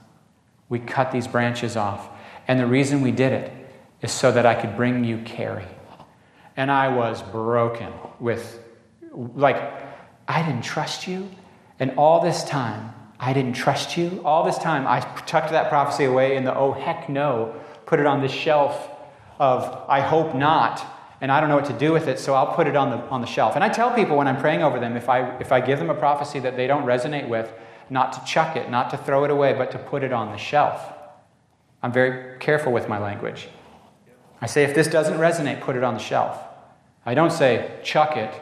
We 0.71 0.79
cut 0.79 1.13
these 1.13 1.27
branches 1.27 1.77
off. 1.77 2.09
And 2.49 2.59
the 2.59 2.67
reason 2.67 3.03
we 3.03 3.11
did 3.11 3.35
it 3.35 3.53
is 4.01 4.11
so 4.11 4.33
that 4.33 4.47
I 4.47 4.55
could 4.55 4.75
bring 4.75 5.05
you 5.05 5.19
Carrie. 5.19 5.69
And 6.57 6.71
I 6.71 6.89
was 6.89 7.21
broken 7.21 7.93
with, 8.21 8.59
like, 9.13 9.86
I 10.29 10.43
didn't 10.43 10.65
trust 10.65 11.07
you. 11.07 11.31
And 11.79 11.93
all 11.97 12.23
this 12.23 12.45
time, 12.45 12.95
I 13.19 13.33
didn't 13.33 13.55
trust 13.55 13.97
you. 13.97 14.21
All 14.25 14.45
this 14.45 14.59
time, 14.59 14.87
I 14.87 15.01
tucked 15.01 15.51
that 15.51 15.69
prophecy 15.69 16.05
away 16.05 16.37
in 16.37 16.45
the 16.45 16.55
oh, 16.55 16.73
heck 16.73 17.09
no, 17.09 17.55
put 17.87 18.01
it 18.01 18.07
on 18.07 18.21
the 18.21 18.29
shelf 18.29 18.91
of 19.39 19.85
I 19.89 20.01
hope 20.01 20.35
not. 20.35 20.85
And 21.21 21.33
I 21.33 21.41
don't 21.41 21.49
know 21.49 21.57
what 21.57 21.67
to 21.67 21.79
do 21.79 21.93
with 21.93 22.09
it, 22.09 22.19
so 22.19 22.35
I'll 22.35 22.55
put 22.55 22.67
it 22.67 22.77
on 22.77 22.91
the, 22.91 22.99
on 23.09 23.23
the 23.23 23.27
shelf. 23.27 23.55
And 23.55 23.65
I 23.65 23.71
tell 23.71 23.95
people 23.95 24.17
when 24.17 24.29
I'm 24.29 24.39
praying 24.39 24.63
over 24.63 24.79
them, 24.79 24.97
if 24.97 25.09
I, 25.09 25.39
if 25.39 25.51
I 25.51 25.61
give 25.61 25.79
them 25.79 25.89
a 25.89 25.95
prophecy 25.95 26.41
that 26.41 26.57
they 26.57 26.67
don't 26.67 26.85
resonate 26.85 27.27
with, 27.29 27.53
not 27.89 28.13
to 28.15 28.25
chuck 28.25 28.57
it, 28.57 28.71
not 28.71 28.91
to 28.91 28.99
throw 28.99 29.25
it 29.25 29.31
away, 29.31 29.55
but 29.55 29.71
to 29.71 29.79
put 29.79 30.03
it 30.03 30.13
on 30.13 30.31
the 30.33 30.37
shelf. 30.37 30.93
I'm 31.83 31.93
very 31.93 32.39
careful 32.39 32.73
with 32.73 32.89
my 32.89 32.99
language. 32.99 33.49
I 34.43 34.47
say, 34.47 34.65
if 34.65 34.75
this 34.75 34.89
doesn't 34.89 35.19
resonate, 35.19 35.61
put 35.63 35.77
it 35.77 35.85
on 35.85 35.95
the 35.95 36.01
shelf. 36.01 36.39
I 37.07 37.15
don't 37.15 37.33
say, 37.33 37.79
chuck 37.83 38.17
it, 38.17 38.35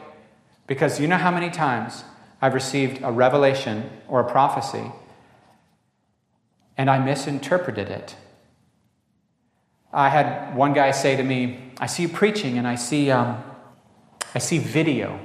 because 0.67 0.99
you 0.99 1.07
know 1.07 1.17
how 1.17 1.31
many 1.31 1.49
times 1.49 2.03
I've 2.41 2.53
received 2.53 3.01
a 3.03 3.11
revelation 3.11 3.89
or 4.07 4.19
a 4.19 4.29
prophecy 4.29 4.91
and 6.77 6.89
I 6.89 6.99
misinterpreted 6.99 7.89
it. 7.89 8.15
I 9.93 10.09
had 10.09 10.55
one 10.55 10.73
guy 10.73 10.91
say 10.91 11.15
to 11.15 11.23
me, 11.23 11.71
I 11.79 11.85
see 11.85 12.03
you 12.03 12.09
preaching 12.09 12.57
and 12.57 12.67
I 12.67 12.75
see, 12.75 13.11
um, 13.11 13.41
I 14.33 14.39
see 14.39 14.57
video 14.57 15.19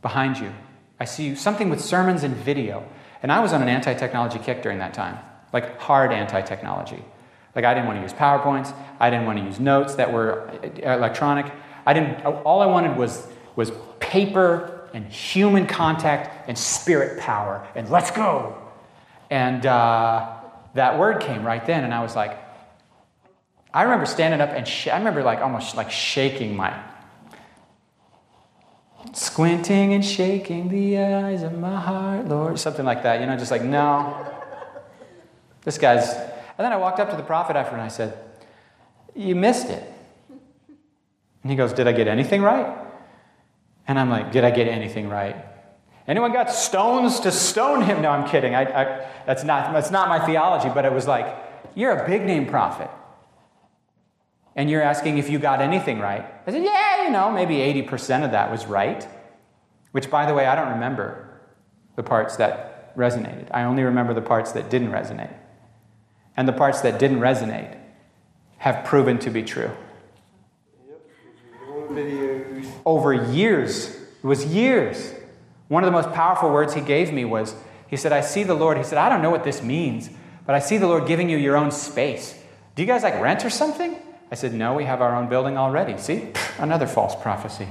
behind 0.00 0.38
you. 0.38 0.52
I 0.98 1.04
see 1.04 1.34
something 1.34 1.68
with 1.68 1.80
sermons 1.80 2.22
and 2.22 2.34
video. 2.34 2.88
And 3.22 3.30
I 3.30 3.40
was 3.40 3.52
on 3.52 3.62
an 3.62 3.68
anti 3.68 3.94
technology 3.94 4.38
kick 4.38 4.62
during 4.62 4.78
that 4.78 4.94
time, 4.94 5.18
like 5.52 5.78
hard 5.78 6.12
anti 6.12 6.40
technology. 6.40 7.04
Like 7.54 7.64
I 7.64 7.74
didn't 7.74 7.86
want 7.86 7.98
to 7.98 8.02
use 8.02 8.12
PowerPoints, 8.12 8.74
I 8.98 9.10
didn't 9.10 9.26
want 9.26 9.38
to 9.38 9.44
use 9.44 9.60
notes 9.60 9.94
that 9.96 10.12
were 10.12 10.50
electronic. 10.82 11.52
I 11.84 11.92
didn't, 11.92 12.24
all 12.24 12.60
I 12.60 12.66
wanted 12.66 12.96
was, 12.96 13.26
was 13.56 13.72
paper 14.00 14.88
and 14.94 15.06
human 15.06 15.66
contact 15.66 16.48
and 16.48 16.56
spirit 16.56 17.18
power 17.20 17.66
and 17.74 17.88
let's 17.90 18.10
go. 18.10 18.58
And 19.30 19.64
uh, 19.64 20.30
that 20.74 20.98
word 20.98 21.20
came 21.22 21.44
right 21.44 21.64
then, 21.64 21.84
and 21.84 21.94
I 21.94 22.02
was 22.02 22.14
like, 22.14 22.38
I 23.72 23.84
remember 23.84 24.04
standing 24.04 24.40
up 24.40 24.50
and 24.50 24.68
sh- 24.68 24.88
I 24.88 24.98
remember 24.98 25.22
like 25.22 25.40
almost 25.40 25.76
like 25.76 25.90
shaking 25.90 26.54
my, 26.54 26.78
squinting 29.14 29.94
and 29.94 30.04
shaking 30.04 30.68
the 30.68 30.98
eyes 30.98 31.42
of 31.42 31.58
my 31.58 31.80
heart, 31.80 32.28
Lord, 32.28 32.58
something 32.58 32.84
like 32.84 33.02
that. 33.04 33.20
You 33.20 33.26
know, 33.26 33.36
just 33.38 33.50
like 33.50 33.62
no, 33.62 34.30
this 35.62 35.78
guy's. 35.78 36.12
And 36.12 36.66
then 36.66 36.72
I 36.72 36.76
walked 36.76 37.00
up 37.00 37.08
to 37.10 37.16
the 37.16 37.22
prophet 37.22 37.56
after 37.56 37.72
and 37.72 37.80
I 37.80 37.88
said, 37.88 38.18
"You 39.14 39.34
missed 39.34 39.70
it." 39.70 39.90
And 41.42 41.50
he 41.50 41.56
goes, 41.56 41.72
"Did 41.72 41.88
I 41.88 41.92
get 41.92 42.08
anything 42.08 42.42
right?" 42.42 42.76
And 43.86 43.98
I'm 43.98 44.10
like, 44.10 44.32
"Did 44.32 44.44
I 44.44 44.50
get 44.50 44.68
anything 44.68 45.08
right?" 45.08 45.36
Anyone 46.08 46.32
got 46.32 46.50
stones 46.50 47.20
to 47.20 47.30
stone 47.30 47.82
him? 47.82 48.02
No, 48.02 48.10
I'm 48.10 48.28
kidding. 48.28 48.54
I, 48.54 48.62
I, 48.62 49.08
that's, 49.24 49.44
not, 49.44 49.72
that's 49.72 49.90
not 49.90 50.08
my 50.08 50.24
theology, 50.24 50.68
but 50.68 50.84
it 50.84 50.92
was 50.92 51.06
like, 51.06 51.32
you're 51.74 51.92
a 51.92 52.06
big 52.06 52.22
name 52.22 52.46
prophet. 52.46 52.90
And 54.56 54.68
you're 54.68 54.82
asking 54.82 55.18
if 55.18 55.30
you 55.30 55.38
got 55.38 55.60
anything 55.60 56.00
right. 56.00 56.26
I 56.46 56.50
said, 56.50 56.64
yeah, 56.64 57.04
you 57.04 57.10
know, 57.10 57.30
maybe 57.30 57.56
80% 57.56 58.24
of 58.24 58.32
that 58.32 58.50
was 58.50 58.66
right. 58.66 59.06
Which, 59.92 60.10
by 60.10 60.26
the 60.26 60.34
way, 60.34 60.46
I 60.46 60.54
don't 60.54 60.72
remember 60.72 61.40
the 61.96 62.02
parts 62.02 62.36
that 62.36 62.94
resonated. 62.96 63.48
I 63.52 63.62
only 63.62 63.84
remember 63.84 64.12
the 64.12 64.20
parts 64.20 64.52
that 64.52 64.68
didn't 64.68 64.90
resonate. 64.90 65.32
And 66.36 66.48
the 66.48 66.52
parts 66.52 66.80
that 66.80 66.98
didn't 66.98 67.20
resonate 67.20 67.78
have 68.58 68.84
proven 68.84 69.18
to 69.20 69.30
be 69.30 69.42
true. 69.42 69.70
Videos. 71.94 72.66
Over 72.84 73.12
years, 73.12 73.88
it 73.88 74.26
was 74.26 74.46
years. 74.46 75.14
One 75.68 75.84
of 75.84 75.86
the 75.86 75.92
most 75.92 76.12
powerful 76.12 76.50
words 76.50 76.74
he 76.74 76.80
gave 76.80 77.12
me 77.12 77.24
was, 77.24 77.54
he 77.88 77.96
said, 77.96 78.12
I 78.12 78.20
see 78.20 78.42
the 78.42 78.54
Lord. 78.54 78.76
He 78.76 78.84
said, 78.84 78.98
I 78.98 79.08
don't 79.08 79.22
know 79.22 79.30
what 79.30 79.44
this 79.44 79.62
means, 79.62 80.10
but 80.46 80.54
I 80.54 80.58
see 80.58 80.78
the 80.78 80.86
Lord 80.86 81.06
giving 81.06 81.28
you 81.28 81.36
your 81.36 81.56
own 81.56 81.70
space. 81.70 82.38
Do 82.74 82.82
you 82.82 82.86
guys 82.86 83.02
like 83.02 83.20
rent 83.20 83.44
or 83.44 83.50
something? 83.50 83.96
I 84.30 84.34
said, 84.34 84.54
No, 84.54 84.74
we 84.74 84.84
have 84.84 85.02
our 85.02 85.14
own 85.14 85.28
building 85.28 85.58
already. 85.58 85.98
See? 85.98 86.28
Another 86.58 86.86
false 86.86 87.14
prophecy. 87.14 87.68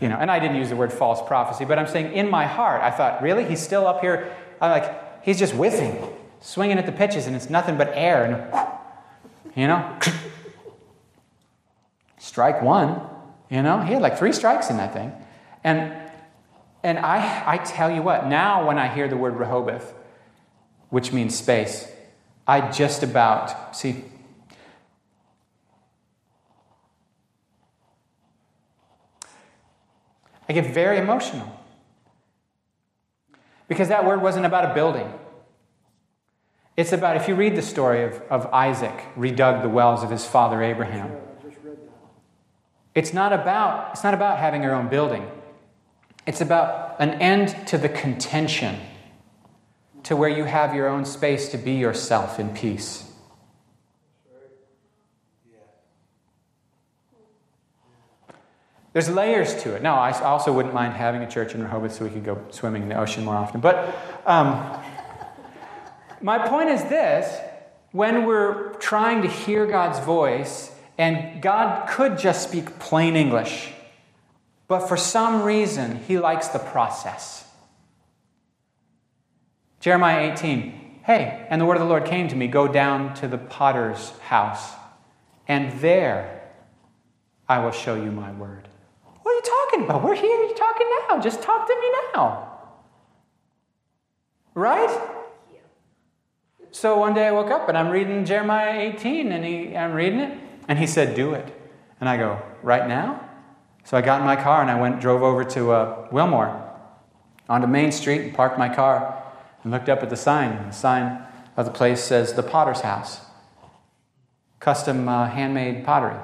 You 0.00 0.08
know, 0.08 0.16
and 0.16 0.30
I 0.30 0.38
didn't 0.38 0.56
use 0.56 0.68
the 0.68 0.76
word 0.76 0.92
false 0.92 1.26
prophecy, 1.26 1.64
but 1.64 1.78
I'm 1.78 1.86
saying 1.86 2.12
in 2.12 2.28
my 2.28 2.46
heart, 2.46 2.82
I 2.82 2.90
thought, 2.90 3.22
really? 3.22 3.44
He's 3.44 3.62
still 3.62 3.86
up 3.86 4.00
here? 4.00 4.34
I'm 4.60 4.70
like, 4.70 5.24
he's 5.24 5.38
just 5.38 5.54
whiffing, 5.54 5.96
swinging 6.40 6.78
at 6.78 6.84
the 6.84 6.92
pitches, 6.92 7.26
and 7.26 7.34
it's 7.34 7.48
nothing 7.48 7.78
but 7.78 7.90
air. 7.94 8.24
And, 8.24 9.56
you 9.56 9.66
know? 9.66 9.98
Strike 12.18 12.60
one. 12.60 13.00
You 13.54 13.62
know? 13.62 13.80
He 13.80 13.92
had 13.92 14.02
like 14.02 14.18
three 14.18 14.32
strikes 14.32 14.68
in 14.68 14.78
that 14.78 14.92
thing. 14.92 15.12
And 15.62 15.94
and 16.82 16.98
I, 16.98 17.42
I 17.46 17.56
tell 17.56 17.90
you 17.90 18.02
what, 18.02 18.26
now 18.26 18.66
when 18.66 18.78
I 18.78 18.88
hear 18.88 19.08
the 19.08 19.16
word 19.16 19.36
Rehoboth, 19.36 19.94
which 20.90 21.12
means 21.12 21.34
space, 21.34 21.90
I 22.46 22.70
just 22.70 23.02
about, 23.02 23.74
see, 23.74 24.04
I 30.46 30.52
get 30.52 30.74
very 30.74 30.98
emotional. 30.98 31.58
Because 33.66 33.88
that 33.88 34.04
word 34.04 34.20
wasn't 34.20 34.44
about 34.44 34.70
a 34.70 34.74
building. 34.74 35.10
It's 36.76 36.92
about, 36.92 37.16
if 37.16 37.28
you 37.28 37.34
read 37.34 37.56
the 37.56 37.62
story 37.62 38.04
of, 38.04 38.20
of 38.28 38.44
Isaac, 38.52 39.06
redug 39.16 39.62
the 39.62 39.70
wells 39.70 40.02
of 40.02 40.10
his 40.10 40.26
father 40.26 40.62
Abraham, 40.62 41.12
it's 42.94 43.12
not 43.12 43.32
about, 43.32 43.90
it's 43.92 44.04
not 44.04 44.14
about 44.14 44.38
having 44.38 44.62
your 44.62 44.74
own 44.74 44.88
building. 44.88 45.30
It's 46.26 46.40
about 46.40 46.96
an 47.00 47.10
end 47.20 47.54
to 47.68 47.78
the 47.78 47.88
contention, 47.88 48.80
to 50.04 50.16
where 50.16 50.28
you 50.28 50.44
have 50.44 50.74
your 50.74 50.88
own 50.88 51.04
space 51.04 51.48
to 51.50 51.58
be 51.58 51.72
yourself 51.72 52.38
in 52.38 52.50
peace. 52.50 53.10
There's 58.94 59.10
layers 59.10 59.60
to 59.64 59.74
it. 59.74 59.82
Now, 59.82 59.96
I 59.96 60.12
also 60.20 60.52
wouldn't 60.52 60.72
mind 60.72 60.94
having 60.94 61.20
a 61.22 61.28
church 61.28 61.52
in 61.52 61.64
Rehoboth 61.64 61.94
so 61.94 62.04
we 62.04 62.10
could 62.10 62.24
go 62.24 62.40
swimming 62.50 62.84
in 62.84 62.88
the 62.88 62.96
ocean 62.96 63.24
more 63.24 63.34
often. 63.34 63.60
But 63.60 63.92
um, 64.24 64.80
my 66.22 66.38
point 66.46 66.70
is 66.70 66.80
this 66.84 67.40
when 67.90 68.24
we're 68.24 68.74
trying 68.74 69.22
to 69.22 69.28
hear 69.28 69.66
God's 69.66 69.98
voice, 69.98 70.70
and 70.96 71.42
God 71.42 71.88
could 71.88 72.18
just 72.18 72.48
speak 72.48 72.78
plain 72.78 73.16
English, 73.16 73.72
but 74.68 74.88
for 74.88 74.96
some 74.96 75.42
reason, 75.42 76.00
He 76.06 76.18
likes 76.18 76.48
the 76.48 76.58
process. 76.58 77.44
Jeremiah 79.80 80.32
18, 80.32 81.00
hey, 81.02 81.46
and 81.50 81.60
the 81.60 81.66
word 81.66 81.76
of 81.76 81.82
the 81.82 81.88
Lord 81.88 82.04
came 82.04 82.28
to 82.28 82.36
me 82.36 82.46
go 82.46 82.66
down 82.68 83.14
to 83.14 83.28
the 83.28 83.38
potter's 83.38 84.10
house, 84.20 84.72
and 85.46 85.78
there 85.80 86.50
I 87.48 87.58
will 87.58 87.72
show 87.72 87.94
you 87.94 88.10
my 88.10 88.32
word. 88.32 88.68
What 89.22 89.32
are 89.32 89.34
you 89.34 89.42
talking 89.42 89.84
about? 89.84 90.02
We're 90.02 90.14
here. 90.14 90.44
You're 90.44 90.54
talking 90.54 90.86
now. 91.08 91.20
Just 91.20 91.42
talk 91.42 91.66
to 91.66 91.74
me 91.74 91.90
now. 92.14 92.50
Right? 94.54 95.10
So 96.70 96.98
one 96.98 97.14
day 97.14 97.28
I 97.28 97.30
woke 97.32 97.50
up 97.50 97.68
and 97.68 97.78
I'm 97.78 97.88
reading 97.88 98.24
Jeremiah 98.24 98.80
18 98.80 99.32
and 99.32 99.44
he, 99.44 99.76
I'm 99.76 99.92
reading 99.92 100.20
it 100.20 100.38
and 100.68 100.78
he 100.78 100.86
said, 100.86 101.14
Do 101.14 101.34
it. 101.34 101.52
And 102.00 102.08
I 102.08 102.16
go, 102.16 102.42
Right 102.62 102.88
now? 102.88 103.20
So 103.84 103.96
I 103.98 104.00
got 104.00 104.20
in 104.20 104.26
my 104.26 104.36
car 104.36 104.62
and 104.62 104.70
I 104.70 104.80
went, 104.80 105.00
drove 105.00 105.22
over 105.22 105.44
to 105.44 105.72
uh, 105.72 106.08
Wilmore 106.10 106.60
onto 107.48 107.66
Main 107.66 107.92
Street 107.92 108.22
and 108.22 108.34
parked 108.34 108.58
my 108.58 108.74
car 108.74 109.22
and 109.62 109.70
looked 109.70 109.88
up 109.88 110.02
at 110.02 110.10
the 110.10 110.16
sign. 110.16 110.68
The 110.68 110.72
sign 110.72 111.22
of 111.56 111.66
the 111.66 111.70
place 111.70 112.02
says 112.02 112.32
the 112.32 112.42
Potter's 112.42 112.80
House, 112.80 113.20
custom 114.58 115.08
uh, 115.08 115.28
handmade 115.28 115.84
pottery. 115.84 116.18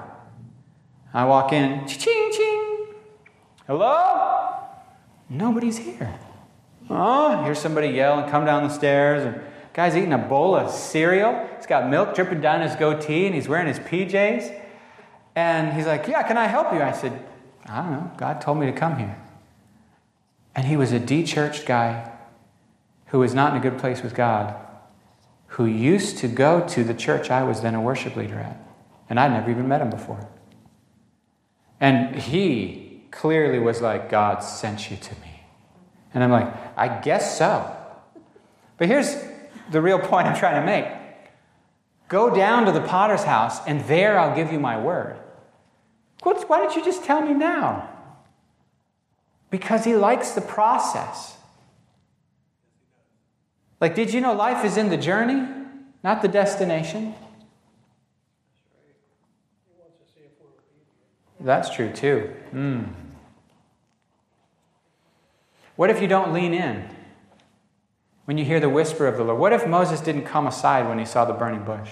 I 1.12 1.24
walk 1.24 1.52
in, 1.52 1.86
ching 1.86 2.30
ching. 2.32 2.94
Hello? 3.66 4.64
Nobody's 5.28 5.78
here. 5.78 6.18
Oh, 6.88 7.44
hear 7.44 7.54
somebody 7.54 7.88
yell 7.88 8.18
and 8.18 8.30
come 8.30 8.44
down 8.44 8.64
the 8.66 8.74
stairs, 8.74 9.24
and 9.24 9.40
guy's 9.72 9.96
eating 9.96 10.12
a 10.12 10.18
bowl 10.18 10.54
of 10.54 10.70
cereal. 10.70 11.48
He's 11.56 11.66
got 11.66 11.88
milk 11.88 12.14
dripping 12.14 12.40
down 12.40 12.60
his 12.60 12.74
goatee, 12.76 13.26
and 13.26 13.34
he's 13.34 13.48
wearing 13.48 13.66
his 13.66 13.78
PJs. 13.78 14.60
And 15.34 15.72
he's 15.72 15.86
like, 15.86 16.08
"Yeah, 16.08 16.22
can 16.22 16.36
I 16.36 16.46
help 16.46 16.72
you?" 16.72 16.82
I 16.82 16.92
said, 16.92 17.12
"I 17.66 17.82
don't 17.82 17.92
know. 17.92 18.10
God 18.16 18.40
told 18.40 18.58
me 18.58 18.66
to 18.66 18.72
come 18.72 18.98
here." 18.98 19.16
And 20.54 20.66
he 20.66 20.76
was 20.76 20.92
a 20.92 20.98
de-churched 20.98 21.66
guy 21.66 22.10
who 23.06 23.18
was 23.20 23.34
not 23.34 23.52
in 23.52 23.58
a 23.58 23.60
good 23.60 23.78
place 23.78 24.02
with 24.02 24.14
God, 24.14 24.54
who 25.48 25.64
used 25.64 26.18
to 26.18 26.28
go 26.28 26.66
to 26.68 26.84
the 26.84 26.94
church 26.94 27.30
I 27.30 27.42
was 27.42 27.60
then 27.60 27.74
a 27.74 27.80
worship 27.80 28.16
leader 28.16 28.38
at. 28.38 28.56
And 29.08 29.18
I'd 29.18 29.32
never 29.32 29.50
even 29.50 29.68
met 29.68 29.80
him 29.80 29.90
before. 29.90 30.28
And 31.80 32.14
he 32.14 33.02
clearly 33.10 33.58
was 33.58 33.80
like, 33.80 34.08
God 34.08 34.42
sent 34.44 34.90
you 34.90 34.96
to 34.96 35.14
me. 35.20 35.42
And 36.14 36.22
I'm 36.22 36.30
like, 36.30 36.52
I 36.76 36.88
guess 37.00 37.38
so. 37.38 37.76
But 38.76 38.88
here's 38.88 39.16
the 39.70 39.80
real 39.80 39.98
point 39.98 40.26
I'm 40.26 40.36
trying 40.36 40.60
to 40.60 40.66
make 40.66 40.86
go 42.08 42.34
down 42.34 42.66
to 42.66 42.72
the 42.72 42.80
potter's 42.80 43.22
house, 43.22 43.64
and 43.66 43.84
there 43.84 44.18
I'll 44.18 44.34
give 44.34 44.52
you 44.52 44.58
my 44.58 44.76
word. 44.76 45.16
Why 46.22 46.58
don't 46.58 46.74
you 46.74 46.84
just 46.84 47.04
tell 47.04 47.22
me 47.22 47.32
now? 47.32 47.88
Because 49.48 49.84
he 49.84 49.94
likes 49.94 50.32
the 50.32 50.40
process. 50.40 51.36
Like, 53.80 53.94
did 53.94 54.12
you 54.12 54.20
know 54.20 54.34
life 54.34 54.64
is 54.64 54.76
in 54.76 54.90
the 54.90 54.96
journey, 54.96 55.46
not 56.02 56.20
the 56.20 56.28
destination? 56.28 57.14
That's 61.38 61.70
true 61.70 61.90
too. 61.90 62.34
Mm. 62.52 62.88
What 65.76 65.88
if 65.88 66.02
you 66.02 66.08
don't 66.08 66.34
lean 66.34 66.52
in 66.52 66.86
when 68.30 68.38
you 68.38 68.44
hear 68.44 68.60
the 68.60 68.68
whisper 68.68 69.08
of 69.08 69.16
the 69.16 69.24
Lord? 69.24 69.40
What 69.40 69.52
if 69.52 69.66
Moses 69.66 70.00
didn't 70.00 70.22
come 70.22 70.46
aside 70.46 70.86
when 70.86 71.00
he 71.00 71.04
saw 71.04 71.24
the 71.24 71.32
burning 71.32 71.64
bush? 71.64 71.90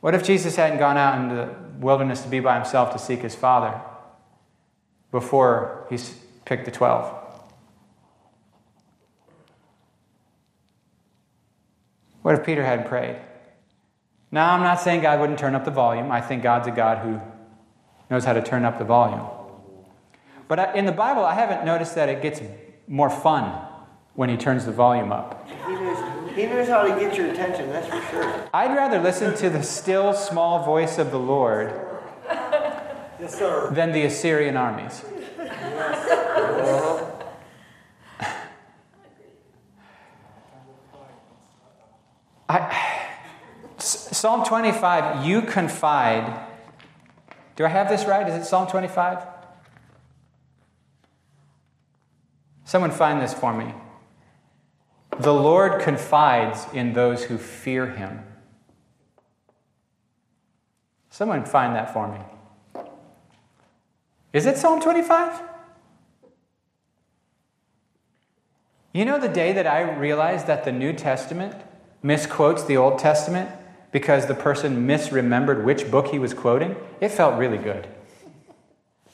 What 0.00 0.16
if 0.16 0.24
Jesus 0.24 0.56
hadn't 0.56 0.80
gone 0.80 0.96
out 0.96 1.16
into 1.20 1.36
the 1.36 1.54
wilderness 1.78 2.22
to 2.22 2.28
be 2.28 2.40
by 2.40 2.56
himself 2.56 2.92
to 2.92 2.98
seek 2.98 3.20
his 3.20 3.36
Father 3.36 3.80
before 5.12 5.86
he 5.88 5.96
picked 6.44 6.64
the 6.64 6.72
12? 6.72 7.14
What 12.22 12.34
if 12.34 12.44
Peter 12.44 12.64
hadn't 12.64 12.88
prayed? 12.88 13.16
Now, 14.32 14.54
I'm 14.54 14.62
not 14.62 14.80
saying 14.80 15.02
God 15.02 15.20
wouldn't 15.20 15.38
turn 15.38 15.54
up 15.54 15.64
the 15.64 15.70
volume. 15.70 16.10
I 16.10 16.20
think 16.20 16.42
God's 16.42 16.66
a 16.66 16.72
God 16.72 16.98
who 16.98 17.20
knows 18.10 18.24
how 18.24 18.32
to 18.32 18.42
turn 18.42 18.64
up 18.64 18.78
the 18.78 18.84
volume. 18.84 19.26
But 20.48 20.74
in 20.74 20.86
the 20.86 20.92
Bible, 20.92 21.24
I 21.24 21.34
haven't 21.34 21.64
noticed 21.64 21.94
that 21.94 22.08
it 22.08 22.22
gets 22.22 22.40
more 22.86 23.10
fun 23.10 23.66
when 24.14 24.30
he 24.30 24.36
turns 24.36 24.64
the 24.64 24.72
volume 24.72 25.12
up. 25.12 25.46
He 25.48 25.74
knows, 25.74 26.34
he 26.34 26.46
knows 26.46 26.68
how 26.68 26.82
to 26.82 26.98
get 26.98 27.14
your 27.16 27.30
attention, 27.30 27.70
that's 27.70 27.86
for 27.86 28.00
sure. 28.10 28.48
I'd 28.54 28.74
rather 28.74 28.98
listen 28.98 29.34
to 29.36 29.50
the 29.50 29.62
still 29.62 30.14
small 30.14 30.64
voice 30.64 30.98
of 30.98 31.10
the 31.10 31.18
Lord 31.18 31.72
Yes, 33.20 33.38
than 33.72 33.92
the 33.92 34.04
Assyrian 34.04 34.56
armies. 34.56 35.04
I, 42.48 43.04
Psalm 43.76 44.44
25, 44.44 45.26
you 45.26 45.42
confide. 45.42 46.47
Do 47.58 47.64
I 47.64 47.68
have 47.70 47.88
this 47.88 48.04
right? 48.04 48.28
Is 48.28 48.36
it 48.36 48.44
Psalm 48.44 48.68
25? 48.68 49.26
Someone 52.64 52.92
find 52.92 53.20
this 53.20 53.34
for 53.34 53.52
me. 53.52 53.74
The 55.18 55.34
Lord 55.34 55.82
confides 55.82 56.68
in 56.72 56.92
those 56.92 57.24
who 57.24 57.36
fear 57.36 57.90
him. 57.90 58.22
Someone 61.10 61.44
find 61.44 61.74
that 61.74 61.92
for 61.92 62.06
me. 62.06 62.20
Is 64.32 64.46
it 64.46 64.56
Psalm 64.56 64.80
25? 64.80 65.42
You 68.92 69.04
know 69.04 69.18
the 69.18 69.28
day 69.28 69.52
that 69.52 69.66
I 69.66 69.80
realized 69.80 70.46
that 70.46 70.62
the 70.62 70.70
New 70.70 70.92
Testament 70.92 71.56
misquotes 72.04 72.62
the 72.62 72.76
Old 72.76 73.00
Testament 73.00 73.50
because 73.90 74.26
the 74.26 74.34
person 74.34 74.86
misremembered 74.86 75.64
which 75.64 75.90
book 75.90 76.08
he 76.08 76.18
was 76.18 76.34
quoting? 76.34 76.76
It 77.00 77.10
felt 77.10 77.38
really 77.38 77.58
good. 77.58 77.86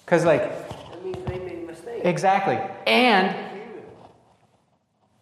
Because, 0.04 0.24
like, 0.24 0.42
That 0.42 1.04
means 1.04 1.24
they 1.26 1.38
made 1.38 1.64
a 1.64 1.66
mistake. 1.66 2.00
Exactly. 2.04 2.58
And 2.86 3.34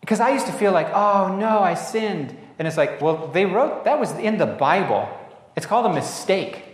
because 0.00 0.20
I 0.20 0.30
used 0.30 0.46
to 0.46 0.53
feel 0.53 0.72
like, 0.72 0.88
oh 0.92 1.36
no, 1.38 1.61
I 1.61 1.74
sinned. 1.74 2.36
And 2.59 2.68
it's 2.68 2.76
like, 2.76 3.00
well, 3.00 3.28
they 3.28 3.46
wrote, 3.46 3.84
that 3.84 3.98
was 3.98 4.12
in 4.12 4.36
the 4.36 4.46
Bible. 4.46 5.09
It's 5.57 5.66
called 5.66 5.86
a 5.86 5.92
mistake. 5.94 6.64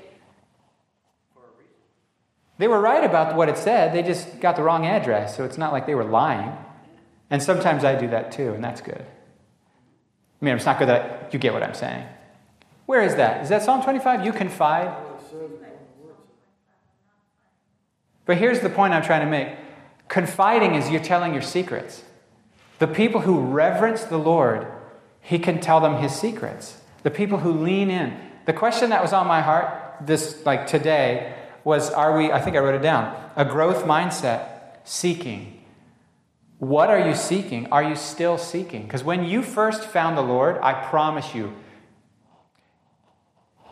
They 2.58 2.66
were 2.66 2.80
right 2.80 3.04
about 3.04 3.36
what 3.36 3.48
it 3.48 3.56
said, 3.56 3.94
they 3.94 4.02
just 4.02 4.40
got 4.40 4.56
the 4.56 4.62
wrong 4.62 4.84
address. 4.84 5.36
So 5.36 5.44
it's 5.44 5.58
not 5.58 5.72
like 5.72 5.86
they 5.86 5.94
were 5.94 6.04
lying. 6.04 6.52
And 7.30 7.42
sometimes 7.42 7.84
I 7.84 7.94
do 7.94 8.08
that 8.08 8.32
too, 8.32 8.52
and 8.52 8.64
that's 8.64 8.80
good. 8.80 9.04
I 10.40 10.44
mean, 10.44 10.56
it's 10.56 10.66
not 10.66 10.78
good 10.78 10.88
that 10.88 11.02
I, 11.02 11.28
you 11.30 11.38
get 11.38 11.52
what 11.52 11.62
I'm 11.62 11.74
saying. 11.74 12.06
Where 12.88 13.02
is 13.02 13.16
that? 13.16 13.42
Is 13.42 13.50
that 13.50 13.62
Psalm 13.62 13.82
25? 13.82 14.24
You 14.24 14.32
confide. 14.32 14.90
But 18.24 18.38
here's 18.38 18.60
the 18.60 18.70
point 18.70 18.94
I'm 18.94 19.02
trying 19.02 19.20
to 19.20 19.26
make 19.26 19.50
confiding 20.08 20.74
is 20.74 20.88
you're 20.88 21.02
telling 21.02 21.34
your 21.34 21.42
secrets. 21.42 22.02
The 22.78 22.86
people 22.86 23.20
who 23.20 23.40
reverence 23.40 24.04
the 24.04 24.16
Lord, 24.16 24.66
He 25.20 25.38
can 25.38 25.60
tell 25.60 25.80
them 25.80 25.96
His 25.98 26.14
secrets. 26.14 26.80
The 27.02 27.10
people 27.10 27.40
who 27.40 27.52
lean 27.52 27.90
in. 27.90 28.18
The 28.46 28.54
question 28.54 28.88
that 28.88 29.02
was 29.02 29.12
on 29.12 29.26
my 29.26 29.42
heart 29.42 29.98
this, 30.00 30.46
like 30.46 30.66
today, 30.66 31.34
was 31.64 31.90
are 31.90 32.16
we, 32.16 32.32
I 32.32 32.40
think 32.40 32.56
I 32.56 32.60
wrote 32.60 32.74
it 32.74 32.82
down, 32.82 33.14
a 33.36 33.44
growth 33.44 33.84
mindset, 33.84 34.78
seeking. 34.84 35.62
What 36.58 36.88
are 36.88 37.06
you 37.06 37.14
seeking? 37.14 37.66
Are 37.66 37.82
you 37.82 37.96
still 37.96 38.38
seeking? 38.38 38.84
Because 38.84 39.04
when 39.04 39.24
you 39.24 39.42
first 39.42 39.84
found 39.84 40.16
the 40.16 40.22
Lord, 40.22 40.56
I 40.62 40.72
promise 40.72 41.34
you, 41.34 41.52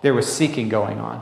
there 0.06 0.14
was 0.14 0.32
seeking 0.32 0.68
going 0.68 1.00
on. 1.00 1.20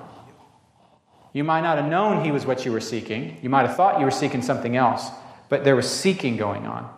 You 1.32 1.42
might 1.42 1.62
not 1.62 1.78
have 1.78 1.88
known 1.88 2.22
He 2.22 2.30
was 2.30 2.44
what 2.44 2.66
you 2.66 2.70
were 2.70 2.82
seeking. 2.82 3.38
You 3.40 3.48
might 3.48 3.66
have 3.66 3.76
thought 3.76 3.98
you 3.98 4.04
were 4.04 4.10
seeking 4.10 4.42
something 4.42 4.76
else, 4.76 5.08
but 5.48 5.64
there 5.64 5.74
was 5.74 5.88
seeking 5.88 6.36
going 6.36 6.66
on. 6.66 6.94